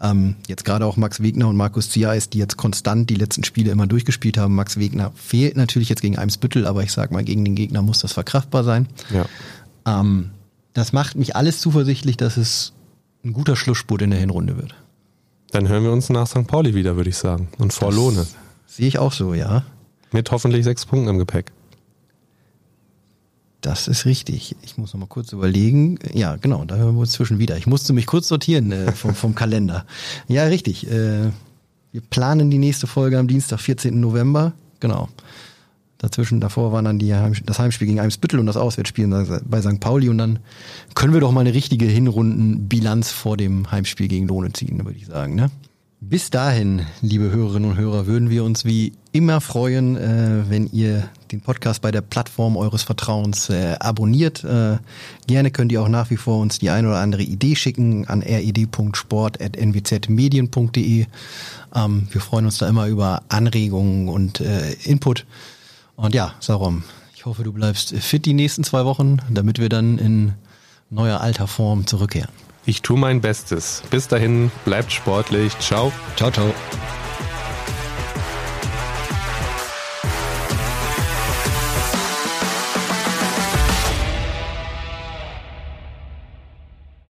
Ähm, 0.00 0.36
jetzt 0.46 0.64
gerade 0.64 0.84
auch 0.84 0.96
Max 0.96 1.22
Wegner 1.22 1.48
und 1.48 1.56
Markus 1.56 1.90
Ziais, 1.90 2.28
die 2.28 2.38
jetzt 2.38 2.56
konstant 2.56 3.08
die 3.08 3.14
letzten 3.14 3.44
Spiele 3.44 3.70
immer 3.70 3.86
durchgespielt 3.86 4.36
haben. 4.36 4.54
Max 4.54 4.78
Wegner 4.78 5.12
fehlt 5.14 5.56
natürlich 5.56 5.88
jetzt 5.88 6.02
gegen 6.02 6.18
Eimsbüttel, 6.18 6.66
aber 6.66 6.82
ich 6.82 6.92
sag 6.92 7.12
mal, 7.12 7.24
gegen 7.24 7.44
den 7.44 7.54
Gegner 7.54 7.82
muss 7.82 8.00
das 8.00 8.12
verkraftbar 8.12 8.64
sein. 8.64 8.88
Ja. 9.10 9.26
Ähm, 9.86 10.30
das 10.74 10.92
macht 10.92 11.16
mich 11.16 11.36
alles 11.36 11.60
zuversichtlich, 11.60 12.16
dass 12.16 12.36
es 12.36 12.72
ein 13.24 13.32
guter 13.32 13.56
Schlussspurt 13.56 14.02
in 14.02 14.10
der 14.10 14.20
Hinrunde 14.20 14.58
wird. 14.58 14.74
Dann 15.50 15.68
hören 15.68 15.84
wir 15.84 15.92
uns 15.92 16.10
nach 16.10 16.26
St. 16.26 16.46
Pauli 16.46 16.74
wieder, 16.74 16.96
würde 16.96 17.10
ich 17.10 17.16
sagen. 17.16 17.48
Und 17.58 17.72
vor 17.72 17.88
das 17.88 17.96
Lohne. 17.96 18.26
Sehe 18.66 18.88
ich 18.88 18.98
auch 18.98 19.12
so, 19.12 19.34
ja. 19.34 19.64
Mit 20.12 20.30
hoffentlich 20.30 20.64
sechs 20.64 20.86
Punkten 20.86 21.08
im 21.08 21.18
Gepäck. 21.18 21.52
Das 23.60 23.88
ist 23.88 24.04
richtig. 24.04 24.54
Ich 24.62 24.76
muss 24.76 24.92
noch 24.92 25.00
mal 25.00 25.06
kurz 25.06 25.32
überlegen. 25.32 25.98
Ja, 26.14 26.36
genau, 26.36 26.64
da 26.64 26.76
hören 26.76 26.94
wir 26.94 27.00
uns 27.00 27.12
zwischen 27.12 27.38
wieder. 27.38 27.56
Ich 27.56 27.66
musste 27.66 27.92
mich 27.92 28.06
kurz 28.06 28.28
sortieren 28.28 28.70
äh, 28.70 28.92
vom, 28.92 29.14
vom 29.14 29.34
Kalender. 29.36 29.86
Ja, 30.28 30.44
richtig. 30.44 30.88
Äh, 30.88 31.30
wir 31.92 32.00
planen 32.10 32.50
die 32.50 32.58
nächste 32.58 32.86
Folge 32.86 33.18
am 33.18 33.26
Dienstag, 33.26 33.60
14. 33.60 33.98
November. 33.98 34.52
Genau. 34.80 35.08
Dazwischen, 35.98 36.40
davor 36.40 36.72
waren 36.72 36.84
dann 36.84 36.98
die 36.98 37.14
Heim, 37.14 37.32
das 37.46 37.58
Heimspiel 37.58 37.86
gegen 37.86 38.00
Eimsbüttel 38.00 38.38
und 38.38 38.46
das 38.46 38.58
Auswärtsspiel 38.58 39.08
bei 39.44 39.62
St. 39.62 39.80
Pauli 39.80 40.10
und 40.10 40.18
dann 40.18 40.40
können 40.94 41.14
wir 41.14 41.20
doch 41.20 41.32
mal 41.32 41.40
eine 41.40 41.54
richtige 41.54 41.86
Hinrundenbilanz 41.86 43.10
vor 43.10 43.36
dem 43.36 43.70
Heimspiel 43.70 44.08
gegen 44.08 44.28
Lohne 44.28 44.52
ziehen, 44.52 44.84
würde 44.84 44.98
ich 44.98 45.06
sagen. 45.06 45.34
Ne? 45.34 45.50
Bis 46.00 46.28
dahin, 46.28 46.84
liebe 47.00 47.30
Hörerinnen 47.30 47.70
und 47.70 47.78
Hörer, 47.78 48.06
würden 48.06 48.28
wir 48.28 48.44
uns 48.44 48.66
wie 48.66 48.92
immer 49.12 49.40
freuen, 49.40 49.96
äh, 49.96 50.42
wenn 50.48 50.66
ihr 50.66 51.08
den 51.32 51.40
Podcast 51.40 51.80
bei 51.80 51.90
der 51.90 52.02
Plattform 52.02 52.58
eures 52.58 52.82
Vertrauens 52.82 53.48
äh, 53.48 53.76
abonniert. 53.80 54.44
Äh, 54.44 54.76
gerne 55.26 55.50
könnt 55.50 55.72
ihr 55.72 55.80
auch 55.80 55.88
nach 55.88 56.10
wie 56.10 56.18
vor 56.18 56.38
uns 56.38 56.58
die 56.58 56.68
ein 56.68 56.84
oder 56.86 56.98
andere 56.98 57.22
Idee 57.22 57.56
schicken 57.56 58.06
an 58.06 58.20
red.sport.nwzmedien.de. 58.22 61.06
Ähm, 61.74 62.08
wir 62.10 62.20
freuen 62.20 62.44
uns 62.44 62.58
da 62.58 62.68
immer 62.68 62.88
über 62.88 63.22
Anregungen 63.28 64.10
und 64.10 64.40
äh, 64.40 64.74
Input. 64.84 65.24
Und 65.96 66.14
ja, 66.14 66.34
Sarum, 66.40 66.84
ich 67.14 67.24
hoffe, 67.24 67.42
du 67.42 67.52
bleibst 67.52 67.94
fit 67.96 68.26
die 68.26 68.34
nächsten 68.34 68.64
zwei 68.64 68.84
Wochen, 68.84 69.18
damit 69.30 69.58
wir 69.58 69.68
dann 69.68 69.98
in 69.98 70.34
neuer 70.90 71.20
alter 71.20 71.46
Form 71.46 71.86
zurückkehren. 71.86 72.30
Ich 72.66 72.82
tue 72.82 72.98
mein 72.98 73.20
Bestes. 73.20 73.82
Bis 73.90 74.08
dahin, 74.08 74.50
bleibt 74.64 74.92
sportlich. 74.92 75.56
Ciao. 75.60 75.92
Ciao, 76.16 76.30
ciao. 76.30 76.52